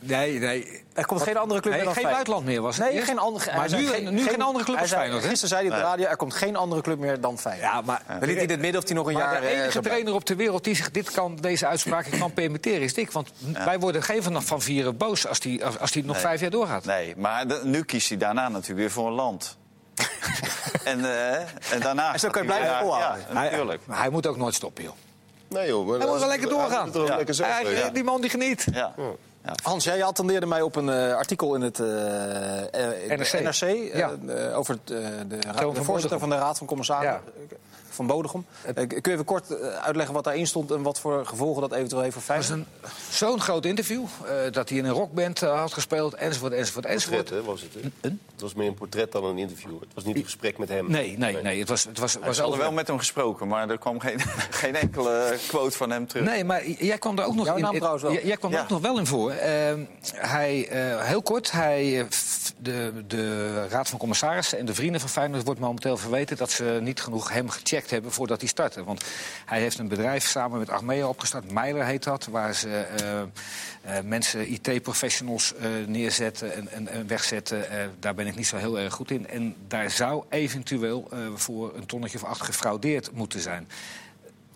Nee, 0.00 0.38
nee. 0.38 0.82
Er 0.94 1.06
komt 1.06 1.22
geen 1.22 1.36
andere 1.36 1.60
club 1.60 1.72
Nee, 1.74 1.84
meer 1.84 1.94
dan 1.94 2.02
geen 2.02 2.02
Feyenoord. 2.12 2.12
buitenland 2.14 2.44
meer 2.44 2.62
was 2.62 2.76
het 2.76 2.84
Nee, 2.86 2.94
eerst. 2.94 3.06
geen 3.08 3.18
andere. 3.18 3.44
Maar 3.50 3.60
hij 3.60 3.68
zei 3.68 3.82
nu, 3.82 3.88
geen- 3.88 4.14
nu 4.14 4.22
geen, 4.28 4.42
andere 4.42 4.64
club 4.64 4.66
hij 4.76 4.84
als 4.84 4.88
zei- 4.88 5.00
Feyenoord, 5.00 5.22
hè? 5.22 5.28
Gisteren 5.28 5.56
zei 5.56 5.68
hij 5.68 5.76
op 5.76 5.82
de 5.82 5.88
radio, 5.88 6.06
er 6.06 6.16
komt 6.16 6.34
geen 6.34 6.56
andere 6.56 6.80
club 6.82 6.98
meer 6.98 7.20
dan 7.20 7.38
Feyenoord. 7.38 7.70
Ja, 7.72 7.80
maar, 7.80 8.02
We 8.06 8.12
weten 8.14 8.28
niet 8.28 8.42
in 8.42 8.50
het 8.50 8.60
midden 8.60 8.80
of 8.80 8.86
hij 8.86 8.96
nog 8.96 9.06
een 9.06 9.12
maar 9.12 9.22
jaar... 9.32 9.40
de 9.40 9.46
eh, 9.46 9.60
enige 9.62 9.80
trainer 9.80 10.14
op 10.14 10.26
de 10.26 10.34
wereld 10.36 10.64
die 10.64 10.74
zich 10.76 10.90
dit 10.90 11.10
kan, 11.10 11.36
deze 11.36 11.66
uitspraken 11.66 12.18
kan 12.18 12.32
permitteren 12.32 12.80
is 12.80 12.94
Dick. 12.94 13.10
Want 13.12 13.30
wij 13.64 13.78
worden 13.78 14.02
geen 14.02 14.22
van, 14.22 14.42
van 14.42 14.62
vieren 14.62 14.96
boos 14.96 15.26
als 15.26 15.40
die, 15.40 15.64
als, 15.64 15.78
als 15.78 15.90
die 15.92 16.04
nog 16.04 16.14
Nee. 16.14 16.24
vijf 16.24 16.40
jaar 16.40 16.50
doorgaat. 16.50 16.84
Nee, 16.84 17.14
maar 17.16 17.48
de- 17.48 17.60
nu 17.64 17.82
kiest 17.82 18.08
hij 18.08 18.18
daarna 18.18 18.48
natuurlijk 18.48 18.78
weer 18.80 18.90
voor 18.90 19.06
een 19.06 19.12
land. 19.14 19.56
en, 20.84 21.04
eh, 21.04 21.34
en 21.72 21.80
daarna... 21.80 22.12
En 22.12 22.18
zo 22.20 22.28
kan 22.30 22.42
je 22.42 22.48
hij 22.52 22.58
blijven 22.60 22.80
volhouden. 22.80 23.24
Ja, 23.28 23.32
natuurlijk. 23.34 23.80
Maar 23.86 23.98
hij 23.98 24.10
moet 24.10 24.26
ook 24.26 24.36
nooit 24.36 24.54
stoppen, 24.54 24.84
joh. 24.84 24.92
Nee 25.48 25.68
joh, 25.68 25.86
maar 25.86 25.98
Hij 25.98 26.08
moet 26.08 26.18
wel 26.18 26.28
lekker 26.28 26.48
doorgaan. 26.48 26.90
Hij 26.92 27.24
Ja. 27.34 27.44
Hij-. 27.72 27.90
Die 27.92 28.04
man 28.04 28.20
die 28.20 28.30
geniet. 28.30 28.66
Ja. 28.72 28.94
Ja. 29.46 29.52
Hans, 29.62 29.84
jij 29.84 30.04
attendeerde 30.04 30.46
mij 30.46 30.62
op 30.62 30.76
een 30.76 30.88
eh, 30.88 31.14
artikel 31.14 31.54
in 31.54 31.60
het 31.60 31.80
eh, 31.80 33.10
eh, 33.10 33.18
NRC. 33.18 33.40
NRC 33.40 33.94
Ja. 33.94 34.10
over 34.54 34.74
het, 34.74 34.86
de, 34.86 35.38
de 35.74 35.84
voorzitter 35.84 36.18
van 36.18 36.28
de 36.28 36.36
Raad 36.36 36.58
van 36.58 36.66
Commissarissen. 36.66 37.20
Van 37.96 38.06
Bodegom. 38.06 38.44
Eh, 38.62 38.74
kun 38.74 38.86
je 39.02 39.10
even 39.12 39.24
kort 39.24 39.50
eh, 39.50 39.68
uitleggen 39.68 40.14
wat 40.14 40.24
daarin 40.24 40.46
stond 40.46 40.70
en 40.70 40.82
wat 40.82 41.00
voor 41.00 41.26
gevolgen 41.26 41.60
dat 41.62 41.72
eventueel 41.72 42.02
heeft 42.02 42.14
voor 42.14 42.22
Dat 42.26 42.36
was 42.36 42.46
Feyenoord? 42.46 42.68
een- 42.82 42.90
zo'n 43.10 43.40
groot 43.40 43.64
interview. 43.64 44.04
eh, 44.26 44.52
dat 44.52 44.68
hij 44.68 44.78
in 44.78 44.84
een 44.84 44.92
rockband 44.92 45.40
had 45.40 45.72
gespeeld, 45.72 46.14
enzovoort, 46.14 46.52
enzovoort, 46.52 46.84
enzovoort. 46.86 47.16
Portret, 47.24 47.38
hè, 47.44 47.44
was 47.50 47.60
het. 47.62 47.74
hè? 48.00 48.08
Het 48.32 48.40
was 48.44 48.54
meer 48.54 48.66
een 48.68 48.74
portret 48.74 49.12
dan 49.12 49.24
een 49.24 49.38
interview. 49.38 49.80
Het 49.80 49.88
was 49.94 50.04
niet 50.04 50.16
een 50.16 50.24
gesprek 50.24 50.58
met 50.58 50.68
hem. 50.68 50.90
Nee, 50.90 51.18
nee, 51.18 51.42
nee. 51.42 51.58
Het 51.58 51.68
was, 51.68 51.84
het 51.84 51.98
was, 51.98 52.12
Ze 52.12 52.18
was 52.20 52.38
hadden 52.38 52.58
wel 52.58 52.72
met 52.72 52.86
hem 52.86 52.98
gesproken, 52.98 53.48
maar 53.48 53.70
er 53.70 53.78
kwam 53.78 54.00
geen, 54.00 54.20
geen 54.62 54.74
enkele 54.76 55.36
quote 55.48 55.76
van 55.76 55.90
hem 55.90 56.06
terug. 56.06 56.24
Nee, 56.26 56.44
maar 56.44 56.68
jij 56.68 56.98
kwam 56.98 57.18
er 57.18 57.24
ook 57.24 57.34
nog 57.34 57.46
in. 57.56 57.80
wel. 57.80 58.12
Jij 58.12 58.36
kwam 58.36 58.50
er 58.52 58.56
Ja. 58.56 58.62
ook 58.62 58.68
nog 58.70 58.80
wel 58.80 58.98
in 58.98 59.06
voor. 59.06 59.30
Ehm, 59.30 59.80
hij, 60.14 60.68
eh, 60.68 61.04
heel 61.04 61.22
kort, 61.22 61.50
hij, 61.52 62.06
de, 62.58 62.92
de 63.06 63.66
Raad 63.68 63.88
van 63.88 63.98
Commissarissen 63.98 64.58
en 64.58 64.66
de 64.66 64.74
vrienden 64.74 65.00
van 65.00 65.08
Feyenoord 65.10 65.44
wordt 65.44 65.60
momenteel 65.60 65.96
verweten 65.96 66.36
dat 66.36 66.50
ze 66.50 66.78
niet 66.82 67.00
genoeg 67.02 67.32
hem 67.32 67.48
gecheckt 67.48 67.85
hebben 67.90 68.12
voordat 68.12 68.40
hij 68.40 68.48
startte. 68.48 68.84
Want 68.84 69.04
hij 69.44 69.60
heeft 69.60 69.78
een 69.78 69.88
bedrijf 69.88 70.26
samen 70.26 70.58
met 70.58 70.70
Achmea 70.70 71.08
opgestart, 71.08 71.52
Meiler 71.52 71.84
heet 71.84 72.04
dat, 72.04 72.26
waar 72.26 72.54
ze 72.54 72.68
eh, 72.68 73.20
eh, 73.20 74.04
mensen, 74.04 74.52
IT-professionals 74.52 75.54
eh, 75.54 75.68
neerzetten 75.86 76.54
en, 76.54 76.68
en, 76.68 76.88
en 76.88 77.06
wegzetten. 77.06 77.64
Daar 77.98 78.14
ben 78.14 78.26
ik 78.26 78.36
niet 78.36 78.46
zo 78.46 78.56
heel 78.56 78.78
erg 78.78 78.94
goed 78.94 79.10
in. 79.10 79.28
En 79.28 79.54
daar 79.68 79.90
zou 79.90 80.24
eventueel 80.28 81.08
voor 81.34 81.76
een 81.76 81.86
tonnetje 81.86 82.18
of 82.18 82.24
acht 82.24 82.42
gefraudeerd 82.42 83.12
moeten 83.12 83.40
zijn. 83.40 83.68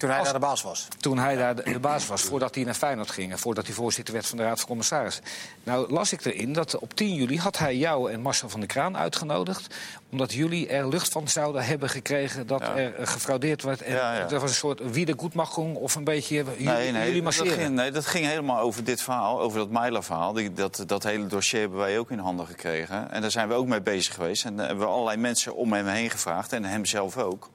Toen 0.01 0.09
hij 0.11 0.19
als- 0.19 0.29
daar 0.31 0.41
de 0.41 0.47
baas 0.47 0.63
was. 0.63 0.89
Toen 1.01 1.19
hij 1.19 1.37
daar 1.37 1.55
de, 1.57 1.63
de 1.63 1.79
baas 1.79 2.07
was, 2.07 2.23
voordat 2.23 2.55
hij 2.55 2.65
naar 2.65 2.75
Feyenoord 2.75 3.11
ging... 3.11 3.33
en 3.33 3.39
voordat 3.39 3.67
hij 3.67 3.75
voorzitter 3.75 4.15
werd 4.15 4.27
van 4.27 4.37
de 4.37 4.43
Raad 4.45 4.59
van 4.59 4.69
Commissarissen. 4.69 5.25
Nou 5.63 5.93
las 5.93 6.13
ik 6.13 6.25
erin 6.25 6.53
dat 6.53 6.79
op 6.79 6.95
10 6.95 7.15
juli 7.15 7.39
had 7.39 7.59
hij 7.59 7.77
jou 7.77 8.13
en 8.13 8.21
Marcel 8.21 8.49
van 8.49 8.61
der 8.61 8.69
Kraan 8.69 8.97
uitgenodigd... 8.97 9.75
omdat 10.11 10.33
jullie 10.33 10.69
er 10.69 10.89
lucht 10.89 11.13
van 11.13 11.29
zouden 11.29 11.65
hebben 11.65 11.89
gekregen 11.89 12.47
dat 12.47 12.61
Ja. 12.61 12.77
er 12.77 12.95
eh, 12.95 13.07
gefraudeerd 13.07 13.63
werd. 13.63 13.83
En 13.83 13.95
Ja, 13.95 14.15
ja. 14.15 14.27
Dat 14.27 14.41
was 14.41 14.51
een 14.51 14.57
soort 14.57 14.91
wiedergoedmachung 14.93 15.77
of 15.77 15.95
een 15.95 16.05
beetje 16.05 16.35
jullie, 16.35 16.65
Nee, 16.65 16.93
nee, 16.93 17.01
jullie 17.05 17.15
dat 17.15 17.23
masseren. 17.23 17.53
ging, 17.53 17.75
nee, 17.75 17.91
dat 17.91 18.07
ging 18.07 18.27
helemaal 18.27 18.59
over 18.61 18.85
dit 18.85 19.03
verhaal, 19.03 19.41
over 19.41 19.59
dat 19.59 19.71
Meiler-verhaal. 19.71 20.33
Die- 20.33 20.53
Dat, 20.53 20.83
dat 20.87 21.03
hele 21.03 21.27
dossier 21.27 21.61
hebben 21.61 21.79
wij 21.79 21.99
ook 21.99 22.11
in 22.11 22.19
handen 22.19 22.47
gekregen. 22.47 23.11
En 23.11 23.21
daar 23.21 23.31
zijn 23.31 23.49
we 23.49 23.55
ook 23.55 23.67
mee 23.67 23.81
bezig 23.83 24.15
geweest. 24.15 24.45
En 24.45 24.57
daar 24.57 24.67
hebben 24.67 24.85
we 24.87 24.93
allerlei 24.93 25.17
mensen 25.17 25.55
om 25.55 25.73
hem 25.73 25.87
heen 25.87 26.11
gevraagd 26.11 26.53
en 26.53 26.65
hem 26.65 26.85
zelf 26.85 27.17
ook. 27.19 27.51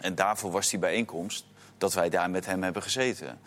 En 0.00 0.14
daarvoor 0.14 0.50
was 0.50 0.68
die 0.70 0.78
bijeenkomst 0.78 1.44
dat 1.78 1.94
wij 1.94 2.08
daar 2.08 2.30
met 2.30 2.46
hem 2.46 2.62
hebben 2.62 2.82
gezeten. 2.82 3.38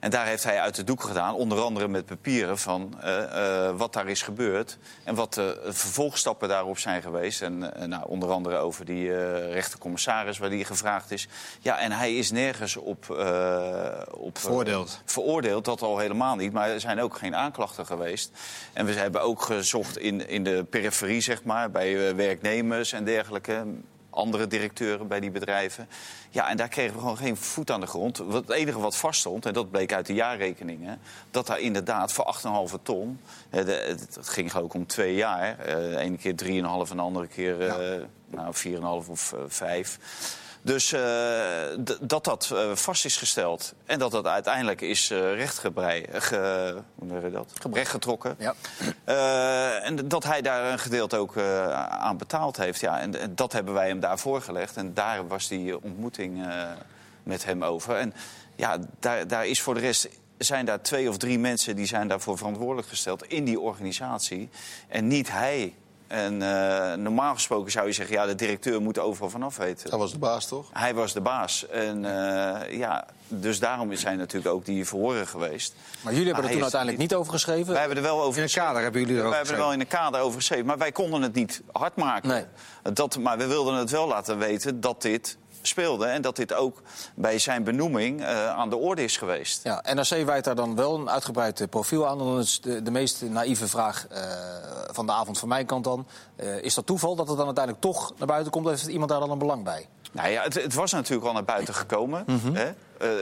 En 0.00 0.10
daar 0.10 0.26
heeft 0.26 0.44
hij 0.44 0.60
uit 0.60 0.74
de 0.74 0.84
doek 0.84 1.02
gedaan, 1.02 1.34
onder 1.34 1.60
andere 1.60 1.88
met 1.88 2.06
papieren 2.06 2.58
van 2.58 2.94
eh, 3.00 3.66
eh, 3.66 3.76
wat 3.76 3.92
daar 3.92 4.08
is 4.08 4.22
gebeurd 4.22 4.78
en 5.04 5.14
wat 5.14 5.34
de 5.34 5.60
vervolgstappen 5.64 6.48
daarop 6.48 6.78
zijn 6.78 7.02
geweest. 7.02 7.42
En 7.42 7.74
eh, 7.74 7.86
nou, 7.86 8.04
onder 8.06 8.30
andere 8.30 8.56
over 8.56 8.84
die 8.84 9.36
rechtercommissaris 9.50 10.38
waar 10.38 10.50
die 10.50 10.64
gevraagd 10.64 11.10
is. 11.10 11.28
Ja, 11.60 11.78
en 11.78 11.92
hij 11.92 12.16
is 12.16 12.30
nergens 12.30 12.76
op, 12.76 13.10
op 14.10 14.38
Veroordeeld. 14.38 15.00
veroordeeld, 15.04 15.64
dat 15.64 15.82
al 15.82 15.98
helemaal 15.98 16.36
niet. 16.36 16.52
Maar 16.52 16.68
er 16.68 16.80
zijn 16.80 17.00
ook 17.00 17.16
geen 17.18 17.36
aanklachten 17.36 17.86
geweest. 17.86 18.30
En 18.72 18.86
we 18.86 18.92
hebben 18.92 19.22
ook 19.22 19.42
gezocht 19.42 19.98
in, 19.98 20.28
in 20.28 20.44
de 20.44 20.64
periferie, 20.70 21.20
zeg 21.20 21.44
maar, 21.44 21.70
bij 21.70 22.16
werknemers 22.16 22.92
en 22.92 23.04
dergelijke. 23.04 23.64
Andere 24.16 24.46
directeuren 24.46 25.06
bij 25.08 25.20
die 25.20 25.30
bedrijven. 25.30 25.88
Ja, 26.30 26.48
en 26.48 26.56
daar 26.56 26.68
kregen 26.68 26.92
we 26.94 27.00
gewoon 27.00 27.16
geen 27.16 27.36
voet 27.36 27.70
aan 27.70 27.80
de 27.80 27.86
grond. 27.86 28.18
Het 28.30 28.50
enige 28.50 28.78
wat 28.78 28.96
vaststond, 28.96 29.46
en 29.46 29.52
dat 29.52 29.70
bleek 29.70 29.92
uit 29.92 30.06
de 30.06 30.14
jaarrekeningen... 30.14 31.00
dat 31.30 31.46
daar 31.46 31.60
inderdaad 31.60 32.12
voor 32.12 32.36
8,5 32.68 32.82
ton... 32.82 33.20
eh, 33.50 33.64
Het 33.64 34.18
ging 34.22 34.50
geloof 34.50 34.66
ik 34.66 34.74
om 34.74 34.86
twee 34.86 35.14
jaar. 35.14 35.58
eh, 35.58 35.74
De 35.74 35.98
ene 35.98 36.16
keer 36.16 36.34
3,5 36.44 36.90
en 36.90 36.96
de 36.96 37.02
andere 37.02 37.26
keer 37.26 37.66
eh, 37.68 38.02
nou, 38.26 38.54
4,5 39.04 39.10
of 39.10 39.32
eh, 39.32 39.38
5. 39.48 39.98
Dus 40.66 40.92
eh, 40.92 41.00
dat 42.00 42.24
dat 42.24 42.50
eh, 42.52 42.74
vast 42.74 43.04
is 43.04 43.16
gesteld 43.16 43.74
en 43.84 43.98
dat 43.98 44.10
dat 44.10 44.26
uiteindelijk 44.26 44.80
is 44.80 45.10
eh 45.10 45.34
rechtgebrei, 45.34 46.06
ge, 46.12 46.74
hoe 46.94 47.30
dat? 47.30 47.52
rechtgetrokken. 47.72 48.36
Ja. 48.38 48.54
En 49.80 50.08
dat 50.08 50.24
hij 50.24 50.42
daar 50.42 50.72
een 50.72 50.78
gedeelte 50.78 51.16
ook 51.16 51.38
aan 51.88 52.16
betaald 52.16 52.56
heeft. 52.56 52.80
Ja, 52.80 53.00
en, 53.00 53.20
en 53.20 53.34
dat 53.34 53.52
hebben 53.52 53.74
wij 53.74 53.88
hem 53.88 54.00
daar 54.00 54.18
voorgelegd. 54.18 54.76
En 54.76 54.94
daar 54.94 55.28
was 55.28 55.48
die 55.48 55.82
ontmoeting 55.82 56.46
met 57.22 57.44
hem 57.44 57.64
over. 57.64 57.96
En 57.96 58.14
ja, 58.56 58.78
daar, 58.98 59.28
daar 59.28 59.46
is 59.46 59.62
voor 59.62 59.74
de 59.74 59.80
rest 59.80 60.08
zijn 60.38 60.64
daar 60.64 60.82
twee 60.82 61.08
of 61.08 61.16
drie 61.16 61.38
mensen 61.38 61.76
die 61.76 61.86
zijn 61.86 62.08
daarvoor 62.08 62.38
verantwoordelijk 62.38 62.88
gesteld 62.88 63.26
in 63.26 63.44
die 63.44 63.60
organisatie. 63.60 64.48
En 64.88 65.06
niet 65.06 65.30
hij. 65.30 65.74
En 66.06 66.42
eh, 66.42 66.96
normaal 66.96 67.34
gesproken 67.34 67.72
zou 67.72 67.86
je 67.86 67.92
zeggen, 67.92 68.14
ja, 68.14 68.26
de 68.26 68.34
directeur 68.34 68.82
moet 68.82 68.96
er 68.96 69.02
overal 69.02 69.30
vanaf 69.30 69.56
weten. 69.56 69.90
Hij 69.90 69.98
was 69.98 70.12
de 70.12 70.18
baas, 70.18 70.46
toch? 70.46 70.68
Hij 70.72 70.94
was 70.94 71.12
de 71.12 71.20
baas. 71.20 71.66
En 71.68 72.04
eh, 72.04 72.78
ja, 72.78 73.06
dus 73.28 73.58
daarom 73.58 73.94
zijn 73.94 74.18
natuurlijk 74.18 74.54
ook 74.54 74.64
die 74.64 74.86
verhoren 74.86 75.26
geweest. 75.26 75.74
Maar 76.00 76.12
jullie 76.12 76.26
hebben 76.26 76.44
er 76.44 76.50
hij 76.50 76.58
toen 76.58 76.66
is 76.66 76.74
uiteindelijk 76.74 77.02
niet 77.02 77.14
over 77.14 77.32
geschreven. 77.32 77.72
Wij 77.72 77.78
hebben 77.78 77.96
er 77.96 78.02
wel 78.02 78.22
over 78.22 78.38
In 78.38 78.42
een 78.42 78.54
kader 78.54 78.82
hebben 78.82 79.00
jullie 79.00 79.16
er 79.16 79.22
ook 79.22 79.28
wij 79.28 79.36
hebben 79.36 79.56
er 79.56 79.62
wel 79.62 79.72
in 79.72 79.80
een 79.80 79.86
kader 79.86 80.20
over 80.20 80.38
geschreven. 80.38 80.66
Maar 80.66 80.78
wij 80.78 80.92
konden 80.92 81.22
het 81.22 81.34
niet 81.34 81.62
hard 81.72 81.96
maken. 81.96 82.28
Nee. 82.28 82.44
Dat, 82.94 83.18
maar 83.18 83.38
we 83.38 83.46
wilden 83.46 83.74
het 83.74 83.90
wel 83.90 84.08
laten 84.08 84.38
weten 84.38 84.80
dat 84.80 85.02
dit 85.02 85.36
speelde. 85.66 86.06
En 86.06 86.22
dat 86.22 86.36
dit 86.36 86.54
ook 86.54 86.82
bij 87.14 87.38
zijn 87.38 87.64
benoeming 87.64 88.22
eh, 88.22 88.48
aan 88.48 88.70
de 88.70 88.76
orde 88.76 89.04
is 89.04 89.16
geweest. 89.16 89.60
Ja, 89.62 89.82
NRC 89.94 90.24
wijt 90.24 90.44
daar 90.44 90.54
dan 90.54 90.76
wel 90.76 90.94
een 90.94 91.10
uitgebreid 91.10 91.60
eh, 91.60 91.68
profiel 91.68 92.06
aan. 92.08 92.18
Dan 92.18 92.38
is 92.38 92.60
de, 92.60 92.82
de 92.82 92.90
meest 92.90 93.22
naïeve 93.22 93.68
vraag 93.68 94.06
eh, 94.06 94.20
van 94.92 95.06
de 95.06 95.12
avond 95.12 95.38
van 95.38 95.48
mijn 95.48 95.66
kant 95.66 95.84
dan. 95.84 96.06
is 96.60 96.74
dat 96.74 96.86
toeval 96.86 97.16
dat 97.16 97.28
het 97.28 97.36
dan 97.36 97.46
uiteindelijk 97.46 97.84
toch 97.84 98.12
naar 98.18 98.26
buiten 98.26 98.52
komt? 98.52 98.68
Heeft 98.68 98.86
iemand 98.86 99.10
daar 99.10 99.20
dan 99.20 99.30
een 99.30 99.38
belang 99.38 99.64
bij? 99.64 99.88
Nou 100.12 100.28
ja, 100.28 100.42
het, 100.42 100.54
het 100.54 100.74
was 100.74 100.92
natuurlijk 100.92 101.26
al 101.26 101.32
naar 101.32 101.44
buiten 101.44 101.74
gekomen. 101.74 102.24
Mhm. 102.26 102.54
hè? 102.54 102.72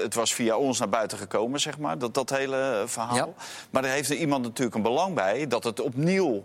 het 0.02 0.14
was 0.14 0.34
via 0.34 0.56
ons 0.56 0.78
naar 0.78 0.88
buiten 0.88 1.18
gekomen, 1.18 1.60
zeg 1.60 1.78
maar, 1.78 1.98
dat, 1.98 2.14
dat 2.14 2.30
hele 2.30 2.82
verhaal. 2.86 3.16
Ja. 3.16 3.28
Maar 3.70 3.82
daar 3.82 3.90
heeft 3.90 4.10
er 4.10 4.16
iemand 4.16 4.42
natuurlijk 4.42 4.76
een 4.76 4.82
belang 4.82 5.14
bij 5.14 5.46
dat 5.46 5.64
het 5.64 5.80
opnieuw 5.80 6.44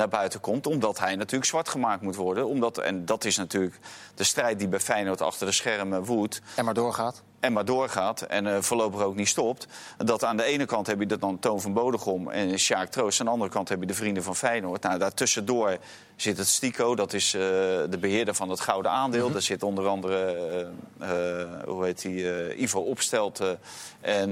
naar 0.00 0.08
buiten 0.08 0.40
komt. 0.40 0.66
Omdat 0.66 0.98
hij 0.98 1.16
natuurlijk 1.16 1.50
zwart 1.50 1.68
gemaakt 1.68 2.02
moet 2.02 2.16
worden. 2.16 2.46
Omdat, 2.46 2.78
en 2.78 3.04
dat 3.04 3.24
is 3.24 3.36
natuurlijk 3.36 3.78
de 4.14 4.24
strijd 4.24 4.58
die 4.58 4.68
bij 4.68 4.80
Feyenoord 4.80 5.20
achter 5.20 5.46
de 5.46 5.52
schermen 5.52 6.04
woedt. 6.04 6.42
En 6.56 6.64
maar 6.64 6.74
doorgaat. 6.74 7.22
En 7.40 7.52
maar 7.52 7.64
doorgaat 7.64 8.22
en 8.22 8.46
eh, 8.46 8.60
voorlopig 8.60 9.00
ook 9.00 9.14
niet 9.14 9.28
stopt. 9.28 9.66
Dat 9.96 10.24
aan 10.24 10.36
de 10.36 10.44
ene 10.44 10.64
kant 10.64 10.86
heb 10.86 11.00
je 11.00 11.06
dat 11.06 11.20
dan 11.20 11.38
Toon 11.38 11.60
van 11.60 11.72
Bodegom 11.72 12.30
en 12.30 12.58
Sjaak 12.58 12.88
Troost. 12.88 13.20
Aan 13.20 13.26
de 13.26 13.32
andere 13.32 13.50
kant 13.50 13.68
heb 13.68 13.80
je 13.80 13.86
de 13.86 13.94
vrienden 13.94 14.22
van 14.22 14.36
Feyenoord. 14.36 14.82
Nou, 14.82 14.98
daartussendoor 14.98 15.78
zit 16.16 16.38
het 16.38 16.48
Stico, 16.48 16.94
dat 16.94 17.12
is 17.12 17.34
eh, 17.34 17.40
de 17.90 17.98
beheerder 18.00 18.34
van 18.34 18.50
het 18.50 18.60
gouden 18.60 18.90
aandeel. 18.90 19.32
Daar 19.32 19.42
zit 19.42 19.62
onder 19.62 19.86
andere, 19.86 20.68
eh, 20.98 21.08
hoe 21.64 21.84
heet 21.84 22.02
die, 22.02 22.32
eh, 22.32 22.60
Ivo 22.60 22.80
Opstelten 22.80 23.58
en... 24.00 24.28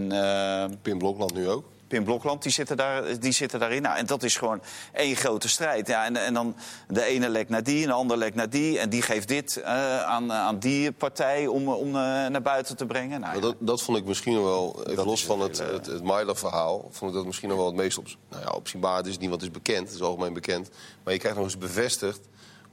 Pim 0.82 0.98
Blokland 0.98 1.34
nu 1.34 1.48
ook. 1.48 1.64
Pim 1.88 2.04
Blokland, 2.04 2.42
die 2.42 2.52
zitten, 2.52 2.76
daar, 2.76 3.20
die 3.20 3.32
zitten 3.32 3.60
daarin. 3.60 3.82
Nou, 3.82 3.96
en 3.96 4.06
dat 4.06 4.22
is 4.22 4.36
gewoon 4.36 4.60
één 4.92 5.16
grote 5.16 5.48
strijd. 5.48 5.86
Ja, 5.86 6.04
en, 6.04 6.16
en 6.16 6.34
dan 6.34 6.56
de 6.88 7.04
ene 7.04 7.28
lekt 7.28 7.50
naar 7.50 7.62
die 7.62 7.82
en 7.82 7.88
de 7.88 7.94
ander 7.94 8.16
lekt 8.16 8.34
naar 8.34 8.50
die. 8.50 8.78
En 8.78 8.88
die 8.88 9.02
geeft 9.02 9.28
dit 9.28 9.56
eh, 9.56 10.02
aan, 10.02 10.32
aan 10.32 10.58
die 10.58 10.92
partij 10.92 11.46
om, 11.46 11.68
om 11.68 11.86
eh, 11.86 11.92
naar 12.26 12.42
buiten 12.42 12.76
te 12.76 12.86
brengen. 12.86 13.20
Nou, 13.20 13.34
ja. 13.34 13.40
dat, 13.40 13.56
dat 13.58 13.82
vond 13.82 13.98
ik 13.98 14.04
misschien 14.04 14.42
wel, 14.42 14.76
even 14.80 14.96
Dat 14.96 15.06
los 15.06 15.24
van 15.24 15.40
het 15.40 15.58
het, 15.58 15.70
het, 15.70 15.86
het 15.86 16.02
Myler-verhaal... 16.02 16.88
vond 16.90 17.10
ik 17.10 17.16
dat 17.16 17.26
misschien 17.26 17.48
nog 17.48 17.58
wel 17.58 17.66
het 17.66 17.76
meest 17.76 17.98
op, 17.98 18.06
nou 18.30 18.42
ja, 18.42 18.50
opzienbaar. 18.50 19.06
Is 19.06 19.18
niet 19.18 19.30
wat 19.30 19.42
is 19.42 19.50
bekend, 19.50 19.86
het 19.86 19.94
is 19.94 20.02
algemeen 20.02 20.32
bekend. 20.32 20.70
Maar 21.04 21.12
je 21.12 21.18
krijgt 21.18 21.38
nog 21.38 21.46
eens 21.46 21.58
bevestigd 21.58 22.20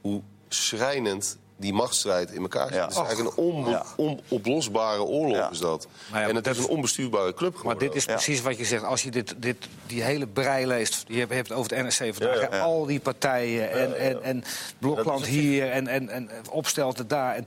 hoe 0.02 0.22
schrijnend 0.48 1.38
die 1.58 1.74
machtsstrijd 1.74 2.32
in 2.32 2.42
elkaar 2.42 2.68
zit. 2.68 2.76
Ja. 2.76 2.82
Het 2.82 2.92
is 2.92 2.98
eigenlijk 2.98 3.38
een 3.38 3.66
Ja. 3.70 3.86
onoplosbare 3.96 5.04
oorlog 5.04 5.36
Ja. 5.36 5.52
is 5.52 5.60
dat. 5.60 5.88
Maar 6.12 6.30
en 6.30 6.36
het 6.36 6.48
is 6.48 6.58
een 6.58 6.68
onbestuurbare 6.68 7.34
club 7.34 7.52
Maar 7.52 7.60
geworden. 7.60 7.88
dit 7.88 7.96
is 7.96 8.06
precies 8.06 8.42
wat 8.42 8.58
je 8.58 8.66
zegt. 8.66 8.84
Als 8.84 9.04
je 9.04 9.12
dit, 9.12 9.36
dit, 9.38 9.58
die 9.88 10.02
hele 10.04 10.28
brei 10.28 10.68
leest, 10.68 11.04
je 11.08 11.26
hebt, 11.30 11.52
over 11.52 11.76
het 11.78 12.00
NRC 12.00 12.14
vandaag, 12.16 12.60
al 12.62 12.86
die 12.86 13.00
partijen 13.00 13.72
en, 13.72 13.98
en, 14.00 14.24
en 14.24 14.44
Blokland 14.80 15.26
hier 15.26 15.72
en, 15.72 15.88
en, 15.88 16.10
en 16.10 16.30
Opstelten 16.52 17.08
daar. 17.08 17.36
En, 17.36 17.46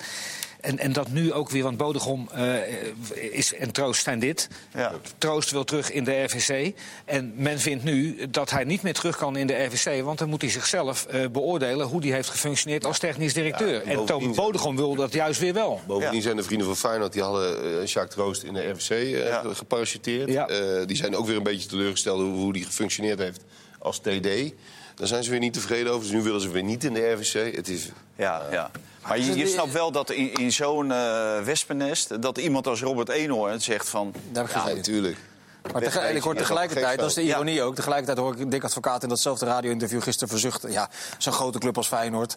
en, 0.60 0.78
en 0.78 0.92
dat 0.92 1.08
nu 1.08 1.32
ook 1.32 1.50
weer, 1.50 1.62
want 1.62 1.76
Bodegom 1.76 2.28
eh, 2.32 2.54
is, 3.14 3.54
en 3.54 3.70
Troost 3.72 4.02
zijn 4.02 4.18
dit. 4.18 4.48
Ja. 4.74 4.92
Troost 5.18 5.50
wil 5.50 5.64
terug 5.64 5.92
in 5.92 6.04
de 6.04 6.22
RVC. 6.22 6.74
En 7.04 7.32
men 7.36 7.58
vindt 7.58 7.84
nu 7.84 8.26
dat 8.30 8.50
hij 8.50 8.64
niet 8.64 8.82
meer 8.82 8.94
terug 8.94 9.16
kan 9.16 9.36
in 9.36 9.46
de 9.46 9.64
RVC... 9.64 10.02
want 10.02 10.18
dan 10.18 10.28
moet 10.28 10.40
hij 10.40 10.50
zichzelf 10.50 11.04
eh, 11.06 11.26
beoordelen 11.32 11.86
hoe 11.86 12.00
hij 12.00 12.10
heeft 12.10 12.28
gefunctioneerd 12.28 12.84
als 12.84 12.98
technisch 12.98 13.34
directeur. 13.34 13.74
Ja, 13.74 13.80
en 13.92 13.98
en 13.98 14.04
Toon 14.04 14.34
Bodegom 14.34 14.76
wil 14.76 14.94
dat 14.94 15.12
juist 15.12 15.40
weer 15.40 15.54
wel. 15.54 15.80
Bovendien 15.86 16.16
Ja. 16.16 16.22
zijn 16.22 16.36
de 16.36 16.42
vrienden 16.42 16.66
van 16.66 16.76
Feyenoord... 16.76 17.12
die 17.12 17.22
hadden 17.22 17.80
eh 17.80 17.86
Jacques 17.86 18.14
Troost 18.14 18.42
in 18.42 18.54
de 18.54 18.68
RVC 18.68 18.90
eh, 18.90 19.26
Ja. 19.26 19.42
geparachuteerd. 19.52 20.28
Ja. 20.28 20.46
Eh, 20.48 20.86
die 20.86 20.96
zijn 20.96 21.16
ook 21.16 21.26
weer 21.26 21.36
een 21.36 21.42
beetje 21.42 21.68
teleurgesteld... 21.68 22.20
hoe, 22.20 22.34
hoe 22.34 22.52
die 22.52 22.64
gefunctioneerd 22.64 23.18
heeft 23.18 23.40
als 23.78 23.98
TD. 23.98 24.28
Daar 24.94 25.06
zijn 25.06 25.24
ze 25.24 25.30
weer 25.30 25.40
niet 25.40 25.52
tevreden 25.52 25.92
over. 25.92 26.02
Dus 26.02 26.12
nu 26.12 26.22
willen 26.22 26.40
ze 26.40 26.50
weer 26.50 26.62
niet 26.62 26.84
in 26.84 26.94
de 26.94 27.10
RVC. 27.12 27.56
Het 27.56 27.68
is... 27.68 27.88
Ja, 28.16 28.42
ja. 28.50 28.70
Maar 29.08 29.18
je, 29.18 29.36
je 29.36 29.46
snapt 29.46 29.72
wel 29.72 29.92
dat 29.92 30.10
in, 30.10 30.34
in 30.34 30.52
zo'n 30.52 30.92
eh 30.92 31.40
wespennest... 31.44 32.22
dat 32.22 32.38
iemand 32.38 32.66
als 32.66 32.80
Robert 32.80 33.08
Eenhoorn 33.08 33.60
zegt 33.60 33.88
van... 33.88 34.14
Daar 34.32 34.46
heb 34.48 34.56
ik 34.56 34.68
Ja, 34.68 34.74
natuurlijk. 34.74 35.16
Maar 35.72 35.82
tegelijk, 35.82 36.14
ik 36.16 36.22
hoor 36.22 36.34
tegelijkertijd, 36.34 36.98
dat 36.98 37.08
is 37.08 37.14
de 37.14 37.22
ironie 37.22 37.62
ook... 37.62 37.74
tegelijkertijd 37.74 38.18
hoor 38.18 38.36
ik 38.38 38.50
Dick 38.50 38.64
Advocaat 38.64 39.02
in 39.02 39.08
datzelfde 39.08 39.46
radio-interview 39.46 40.02
gisteren 40.02 40.28
verzuchten... 40.28 40.70
ja, 40.72 40.88
zo'n 41.18 41.32
grote 41.32 41.58
club 41.58 41.76
als 41.76 41.86
Feyenoord, 41.88 42.36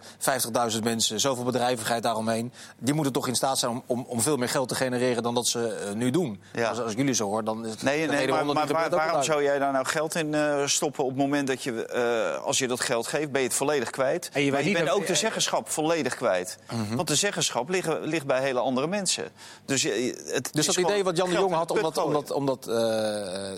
50.000 0.73 0.79
mensen, 0.83 1.19
zoveel 1.19 1.43
bedrijvigheid 1.43 2.03
daaromheen... 2.03 2.51
die 2.79 2.93
moeten 2.93 3.13
toch 3.13 3.27
in 3.27 3.35
staat 3.35 3.59
zijn 3.59 3.71
om, 3.71 3.83
om, 3.85 4.05
om 4.07 4.21
veel 4.21 4.37
meer 4.37 4.49
geld 4.49 4.67
te 4.69 4.75
genereren 4.75 5.23
dan 5.23 5.33
dat 5.35 5.47
ze 5.47 5.67
eh, 5.67 5.91
nu 5.93 6.09
doen. 6.11 6.41
Ja. 6.53 6.69
Als, 6.69 6.79
als 6.79 6.91
ik 6.91 6.97
jullie 6.97 7.13
zo 7.13 7.25
hoor, 7.25 7.43
dan 7.43 7.65
is 7.65 7.71
het 7.71 7.83
Nee, 7.83 8.07
nee 8.07 8.27
maar, 8.27 8.45
maar 8.45 8.67
waar- 8.67 8.89
waarom 8.89 9.23
zou 9.23 9.43
jij 9.43 9.59
daar 9.59 9.71
nou 9.71 9.85
geld 9.85 10.15
in 10.15 10.33
eh, 10.33 10.65
stoppen... 10.65 11.03
op 11.03 11.09
het 11.09 11.19
moment 11.19 11.47
dat 11.47 11.63
je, 11.63 11.85
eh, 11.85 12.43
als 12.43 12.57
je 12.57 12.67
dat 12.67 12.79
geld 12.79 13.07
geeft, 13.07 13.31
ben 13.31 13.41
je 13.41 13.47
het 13.47 13.55
volledig 13.55 13.89
kwijt. 13.89 14.29
En 14.33 14.41
je 14.43 14.51
maar 14.51 14.63
bent 14.63 14.89
ook 14.89 15.07
de 15.07 15.15
zeggenschap 15.15 15.69
volledig 15.69 16.15
kwijt. 16.15 16.57
Mhm. 16.71 16.95
Want 16.95 17.07
de 17.07 17.15
zeggenschap 17.15 17.69
ligt, 17.69 17.87
ligt 18.01 18.25
bij 18.25 18.41
hele 18.41 18.59
andere 18.59 18.87
mensen. 18.87 19.29
Dus, 19.65 19.81
je- 19.81 20.21
het 20.33 20.49
Dus 20.53 20.65
dat 20.65 20.75
idee 20.75 21.03
wat 21.03 21.17
Jan 21.17 21.29
de 21.29 21.35
Jong 21.35 21.53
had, 21.53 21.71
om 21.71 21.81
dat, 21.81 21.97
om 21.97 22.13
dat, 22.13 22.31
om 22.31 22.45
dat, 22.45 22.67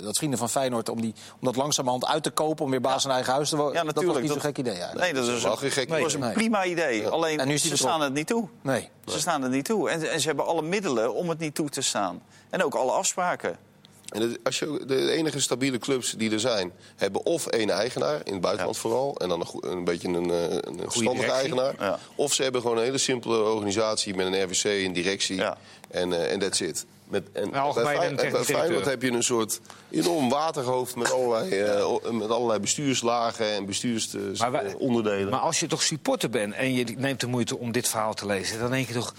dat 0.04 0.18
vrienden 0.18 0.40
van 0.40 0.50
Feyenoord... 0.50 0.90
om, 0.90 1.02
die, 1.02 1.14
om 1.34 1.40
dat 1.42 1.56
langzamerhand 1.56 2.06
uit 2.06 2.24
te 2.24 2.30
kopen, 2.32 2.66
om 2.66 2.72
weer 2.72 2.82
baas 2.82 3.06
in 3.06 3.12
eigen 3.12 3.34
huis 3.34 3.50
te 3.50 3.56
worden... 3.56 3.74
Ja, 3.76 3.84
dat 3.84 3.96
natuurlijk. 3.96 4.20
was 4.28 4.34
niet 4.34 4.42
zo'n 4.42 4.52
gek 4.52 4.58
idee. 4.58 4.76
Ja. 4.78 4.94
Nee, 4.94 5.14
dat 5.14 5.28
is 5.28 5.44
wel 5.44 5.52
een, 5.52 5.58
geen 5.58 5.72
gek 5.72 5.90
dat 5.90 6.00
was 6.00 6.16
idee. 6.16 6.28
een 6.28 6.34
prima 6.34 6.66
idee. 6.66 7.08
Alleen, 7.08 7.40
En 7.40 7.48
nu 7.48 7.58
ze 7.58 7.78
staan 7.78 8.02
het 8.02 8.14
niet 8.14 8.28
toe. 8.28 8.48
Nee. 8.62 8.90
Ze 9.06 9.20
staan 9.20 9.44
er 9.44 9.50
niet 9.50 9.66
toe. 9.66 9.90
En, 9.90 10.12
en 10.12 10.20
ze 10.20 10.28
hebben 10.28 10.46
alle 10.46 10.62
middelen 10.62 11.14
om 11.14 11.30
het 11.30 11.40
niet 11.40 11.56
toe 11.56 11.70
te 11.70 11.82
staan. 11.82 12.22
En 12.50 12.64
ook 12.64 12.74
alle 12.76 12.92
afspraken. 12.92 13.58
En 14.10 14.22
het- 14.22 14.40
als 14.44 14.60
je, 14.60 14.84
de 14.88 15.12
enige 15.12 15.40
stabiele 15.42 15.78
clubs 15.78 16.12
die 16.12 16.32
er 16.32 16.40
zijn, 16.40 16.72
hebben 16.96 17.26
of 17.26 17.48
één 17.48 17.70
eigenaar, 17.70 18.22
in 18.24 18.32
het 18.34 18.42
buitenland 18.42 18.78
vooral, 18.78 19.16
en 19.18 19.30
dan 19.30 19.40
een, 19.40 19.46
goe- 19.46 19.66
een 19.66 19.84
beetje 19.84 20.08
een, 20.08 20.30
eh, 20.32 20.52
een 20.52 20.80
verstandige 20.82 21.32
eigenaar. 21.32 21.76
Ja. 21.80 22.00
Of 22.16 22.34
ze 22.34 22.44
hebben 22.44 22.62
gewoon 22.62 22.78
een 22.78 22.84
hele 22.84 22.98
simpele 22.98 23.38
organisatie 23.44 24.16
met 24.16 24.26
een 24.28 24.44
RVC, 24.44 24.64
een 24.86 24.94
directie 24.94 25.36
Ja. 25.36 25.58
en 25.90 26.14
eh, 26.14 26.32
en 26.32 26.40
that's 26.40 26.60
it. 26.62 26.86
Met, 27.14 27.32
en 27.32 27.44
Een 27.44 27.56
algemene 27.56 28.16
bij 28.16 28.44
Feyenoord 28.44 28.86
heb 28.86 29.02
je 29.02 29.12
een 29.12 29.24
soort 29.24 29.60
enorm 29.90 30.30
waterhoofd 30.30 30.96
met 30.96 31.12
allerlei, 31.12 31.60
eh, 31.60 32.12
met 32.12 32.30
allerlei 32.30 32.60
bestuurslagen 32.60 33.54
en 33.54 33.66
Maar 33.66 33.66
bestuursonderdelen. 33.66 35.30
Maar 35.30 35.40
als 35.40 35.60
je 35.60 35.68
toch 35.68 35.82
supporter 35.82 36.30
bent 36.30 36.54
en 36.54 36.74
je 36.74 36.86
neemt 36.98 37.20
de 37.20 37.28
moeite 37.28 37.58
om 37.58 37.72
dit 37.72 37.88
verhaal 37.88 38.14
te 38.14 38.26
lezen, 38.26 38.60
dan 38.60 38.72
denk 38.72 38.88
je 38.88 38.94
toch. 38.94 39.14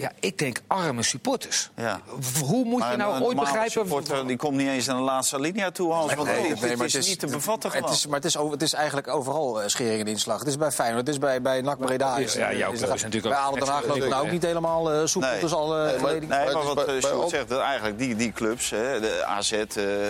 Ja, 0.00 0.12
ik 0.20 0.38
denk 0.38 0.60
arme 0.66 1.02
supporters. 1.02 1.70
Ja. 1.76 2.00
Hoe 2.44 2.64
moet 2.64 2.82
je 2.90 2.96
nou 2.96 3.14
een 3.16 3.22
ooit 3.22 3.38
begrijpen. 3.38 3.70
supporter, 3.70 4.26
die 4.26 4.36
komt 4.36 4.56
niet 4.56 4.68
eens 4.68 4.88
aan 4.88 4.96
de 4.96 5.02
laatste 5.02 5.40
linia 5.40 5.70
toe, 5.70 5.92
Hans. 5.92 6.14
Want 6.14 6.28
Nee, 6.28 6.36
het, 6.48 6.60
nee, 6.78 6.86
is, 6.86 7.08
niet 7.08 7.18
te 7.18 7.26
bevatten 7.26 7.70
het 7.70 7.78
gewoon. 7.78 7.94
is, 7.94 8.06
Maar 8.06 8.16
het 8.16 8.24
is, 8.24 8.36
over- 8.36 8.52
het 8.52 8.62
is 8.62 8.72
eigenlijk 8.72 9.08
overal 9.08 9.62
eh, 9.62 9.68
schering 9.68 10.00
en 10.00 10.06
inslag. 10.06 10.38
Het 10.38 10.48
is 10.48 10.56
bij 10.56 10.70
Feyenoord, 10.70 11.06
het 11.06 11.08
is 11.14 11.18
bij, 11.20 11.42
bij 11.42 11.60
NAC 11.60 11.78
Breda. 11.78 12.18
Ja, 12.18 12.26
ja, 12.34 12.54
jouw 12.54 12.72
is 12.72 12.80
natuurlijk 12.80 13.22
Bij 13.22 13.32
ook 13.32 13.38
ADO 13.38 13.54
Den 13.58 13.66
Haag 13.68 13.76
extra 13.76 13.88
loopt 13.88 14.00
het 14.00 14.10
nou 14.10 14.24
ook 14.26 14.30
niet 14.32 14.42
helemaal 14.42 14.92
eh 14.92 15.00
soepel. 15.06 15.30
Nee. 15.30 15.40
Dus 15.40 15.52
al 15.52 15.76
eh, 15.78 16.02
Nee, 16.02 16.26
maar- 16.28 16.52
wat 16.52 16.74
bij- 16.74 16.84
eh, 16.84 17.00
bij 17.00 17.10
Sjoerd 17.10 17.28
zegt, 17.30 17.48
dat 17.48 17.60
eigenlijk 17.60 17.98
die, 17.98 18.16
die 18.16 18.32
clubs, 18.32 18.70
hè, 18.70 19.00
de 19.00 19.24
AZ, 19.24 19.52
eh, 19.52 19.64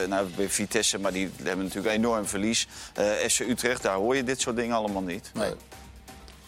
nou, 0.09 0.26
bij 0.36 0.49
Vitesse, 0.49 0.99
maar 0.99 1.12
die 1.12 1.30
hebben 1.43 1.64
natuurlijk 1.64 1.95
enorm 1.95 2.26
verlies. 2.26 2.66
Eh 2.95 3.05
FC 3.28 3.41
Utrecht, 3.41 3.82
daar 3.82 3.95
hoor 3.97 4.16
je 4.16 4.24
dit 4.24 4.41
soort 4.41 4.57
dingen 4.57 4.76
allemaal 4.76 5.03
niet. 5.03 5.30
Nee. 5.34 5.51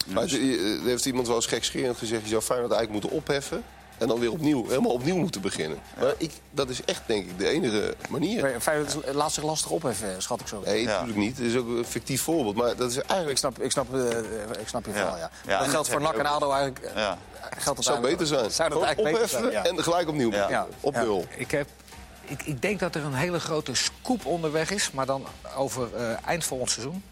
Maar 0.05 0.23
het- 0.23 0.31
eh, 0.33 0.79
er 0.81 0.85
heeft 0.85 1.05
iemand 1.05 1.27
wel 1.27 1.35
eens 1.35 1.45
gekscherend 1.45 1.97
gezegd... 1.97 2.21
je 2.23 2.27
zou 2.29 2.41
Feyenoord 2.41 2.71
eigenlijk 2.71 3.01
moeten 3.03 3.19
opheffen... 3.21 3.63
en 3.97 4.07
dan 4.07 4.19
weer 4.19 4.31
opnieuw, 4.31 4.67
helemaal 4.67 4.91
opnieuw 4.91 5.15
moeten 5.17 5.41
beginnen. 5.41 5.77
Maar 5.99 6.13
ik, 6.17 6.31
dat 6.51 6.69
is 6.69 6.83
echt, 6.85 7.01
denk 7.05 7.25
ik, 7.25 7.37
de 7.39 7.47
enige 7.47 7.95
manier. 8.09 8.41
Maar 8.41 8.61
Feyenoord 8.61 9.13
laat 9.13 9.31
zich 9.31 9.43
lastig 9.43 9.71
opheffen, 9.71 10.21
schat 10.21 10.39
ik 10.41 10.47
zo. 10.47 10.61
Nee, 10.65 10.81
Ja. 10.81 10.87
natuurlijk 10.89 11.17
niet. 11.17 11.37
Het 11.37 11.45
is 11.45 11.55
ook 11.55 11.67
een 11.67 11.85
fictief 11.85 12.21
voorbeeld. 12.21 12.55
Maar 12.55 12.75
dat 12.75 12.89
is 12.91 12.97
Ik 12.97 13.03
eigenlijk 13.05 13.39
snap, 13.39 13.59
ik 13.61 13.71
snap, 13.71 13.93
eh, 13.95 14.17
ik 14.61 14.67
snap 14.67 14.85
je 14.85 14.91
Ja. 14.91 14.97
verhaal, 14.97 15.17
ja. 15.17 15.29
Ja, 15.47 15.59
dat 15.59 15.67
geldt 15.67 15.89
voor 15.89 15.99
dat 15.99 16.11
NAC 16.15 16.19
en 16.25 16.31
ADO 16.31 16.51
eigenlijk. 16.51 16.79
eh, 16.85 16.95
Ja. 16.95 17.17
Geldt 17.57 17.75
dat 17.77 17.83
zou 17.85 18.01
beter 18.01 18.27
zijn. 18.27 18.51
Zou 18.51 18.69
dat 18.69 18.81
eigenlijk 18.83 19.15
beter 19.15 19.23
opheffen 19.37 19.51
zijn, 19.51 19.63
ja. 19.65 19.69
en 19.77 19.83
gelijk 19.83 20.07
opnieuw. 20.07 20.31
Op 20.79 20.93
Ja. 20.93 21.01
nul. 21.03 21.25
Ik, 21.37 21.51
heb, 21.51 21.67
ik, 22.25 22.43
ik 22.43 22.61
denk 22.61 22.79
dat 22.79 22.95
er 22.95 23.03
een 23.03 23.13
hele 23.13 23.39
grote 23.39 23.73
scoop 23.75 24.25
onderweg 24.25 24.71
is, 24.71 24.91
maar 24.91 25.05
dan 25.05 25.25
over 25.55 25.95
eh, 25.95 26.03
eind 26.25 26.43
volgend 26.45 26.69
seizoen. 26.69 27.03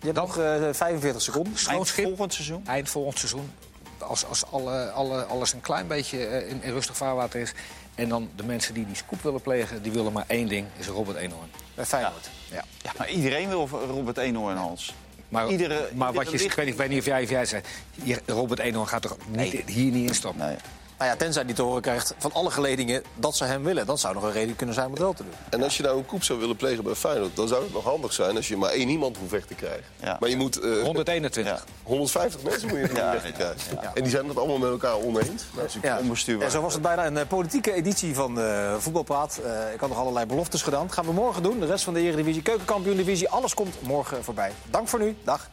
Je 0.00 0.06
hebt 0.06 0.16
nog 0.18 0.38
eh, 0.38 0.68
45 0.72 1.22
seconden. 1.22 1.52
Eind 1.68 1.90
volgend 1.90 2.34
seizoen? 2.34 2.62
eind 2.66 2.88
volgend 2.90 3.18
seizoen. 3.18 3.50
Als, 3.98 4.24
als 4.26 4.44
alle, 4.50 4.90
alle, 4.90 5.24
alles 5.24 5.52
een 5.52 5.60
klein 5.60 5.86
beetje 5.86 6.26
eh, 6.26 6.50
in, 6.50 6.62
in 6.62 6.72
rustig 6.72 6.96
vaarwater 6.96 7.40
is. 7.40 7.52
En 7.94 8.08
dan 8.08 8.28
de 8.36 8.42
mensen 8.44 8.74
die 8.74 8.86
die 8.86 8.96
scoop 8.96 9.22
willen 9.22 9.40
plegen, 9.40 9.82
die 9.82 9.92
willen 9.92 10.12
maar 10.12 10.24
één 10.26 10.48
ding, 10.48 10.66
is 10.76 10.86
Robert 10.86 11.16
Eenhoorn. 11.16 11.50
Bij 11.74 11.84
Feyenoord. 11.84 12.30
Ja. 12.50 12.64
Ja, 12.82 12.92
maar 12.98 13.10
iedereen 13.10 13.48
wil 13.48 13.68
Robert 13.68 14.16
Eenhoorn, 14.18 14.56
Hans. 14.56 14.94
Maar, 15.28 15.48
Iedere- 15.50 15.88
maar 15.94 16.12
wat 16.12 16.24
iedere 16.24 16.42
je, 16.42 16.50
ik, 16.50 16.54
weet, 16.54 16.64
niet- 16.64 16.74
ik 16.74 16.80
weet 16.80 16.88
niet 16.88 16.98
of 16.98 17.04
jij, 17.04 17.22
of 17.22 17.30
jij 17.30 17.44
zei, 17.46 17.62
hier, 18.02 18.20
Robert 18.26 18.60
Eenhoorn 18.60 18.88
gaat 18.88 19.04
er 19.04 19.16
niet, 19.28 19.52
hier 19.66 19.92
niet 19.92 20.08
in 20.08 20.14
stappen. 20.14 20.46
Nee. 20.46 20.56
Nou 20.98 21.10
ja, 21.10 21.16
tenzij 21.16 21.42
hij 21.44 21.54
te 21.54 21.62
horen 21.62 21.82
krijgt 21.82 22.14
van 22.18 22.32
alle 22.32 22.50
geledingen 22.50 23.02
dat 23.14 23.36
ze 23.36 23.44
hem 23.44 23.62
willen. 23.62 23.86
Dat 23.86 24.00
zou 24.00 24.14
nog 24.14 24.22
een 24.22 24.32
reden 24.32 24.56
kunnen 24.56 24.74
zijn 24.74 24.86
om 24.86 24.92
het 24.92 25.02
wel 25.02 25.12
te 25.12 25.22
doen. 25.22 25.32
En 25.50 25.62
als 25.62 25.76
je 25.76 25.82
nou 25.82 25.98
een 25.98 26.06
koep 26.06 26.22
zou 26.22 26.38
willen 26.38 26.56
plegen 26.56 26.84
bij 26.84 26.94
Feyenoord... 26.94 27.36
dan 27.36 27.48
zou 27.48 27.62
het 27.62 27.72
nog 27.72 27.84
handig 27.84 28.12
zijn 28.12 28.36
als 28.36 28.48
je 28.48 28.56
maar 28.56 28.70
één 28.70 28.88
iemand 28.88 29.16
hoeft 29.16 29.30
weg 29.30 29.44
te 29.46 29.54
krijgen. 29.54 29.84
Ja. 30.02 30.16
Maar 30.20 30.28
je 30.28 30.36
moet... 30.36 30.60
eh, 30.60 30.82
121. 30.82 31.52
Ja. 31.54 31.60
150 31.82 32.42
mensen 32.42 32.68
moet 32.68 32.78
je 32.78 32.90
Ja. 32.94 33.12
weg 33.12 33.22
te 33.22 33.32
krijgen. 33.32 33.94
En 33.94 34.02
die 34.02 34.10
zijn 34.10 34.28
het 34.28 34.38
allemaal 34.38 34.58
met 34.58 34.70
elkaar 34.70 34.94
oneens. 34.96 35.42
Nou, 35.56 35.68
Ja. 35.82 35.98
onbestuurbaar. 35.98 36.46
En 36.46 36.52
zo 36.52 36.60
was 36.62 36.72
het 36.72 36.82
bijna 36.82 37.06
een 37.06 37.16
eh, 37.18 37.26
politieke 37.26 37.72
editie 37.72 38.14
van 38.14 38.40
eh 38.40 38.74
Voetbalpraat. 38.78 39.40
Eh, 39.44 39.72
ik 39.74 39.80
had 39.80 39.88
nog 39.88 39.98
allerlei 39.98 40.26
beloftes 40.26 40.62
gedaan. 40.62 40.86
Dat 40.86 40.94
gaan 40.94 41.04
we 41.04 41.12
morgen 41.12 41.42
doen. 41.42 41.60
De 41.60 41.66
rest 41.66 41.84
van 41.84 41.94
de 41.94 42.00
Eredivisie, 42.00 42.42
Keukenkampioen-divisie. 42.42 43.28
Alles 43.28 43.54
komt 43.54 43.82
morgen 43.82 44.24
voorbij. 44.24 44.52
Dank 44.70 44.88
voor 44.88 44.98
nu. 44.98 45.16
Dag. 45.24 45.48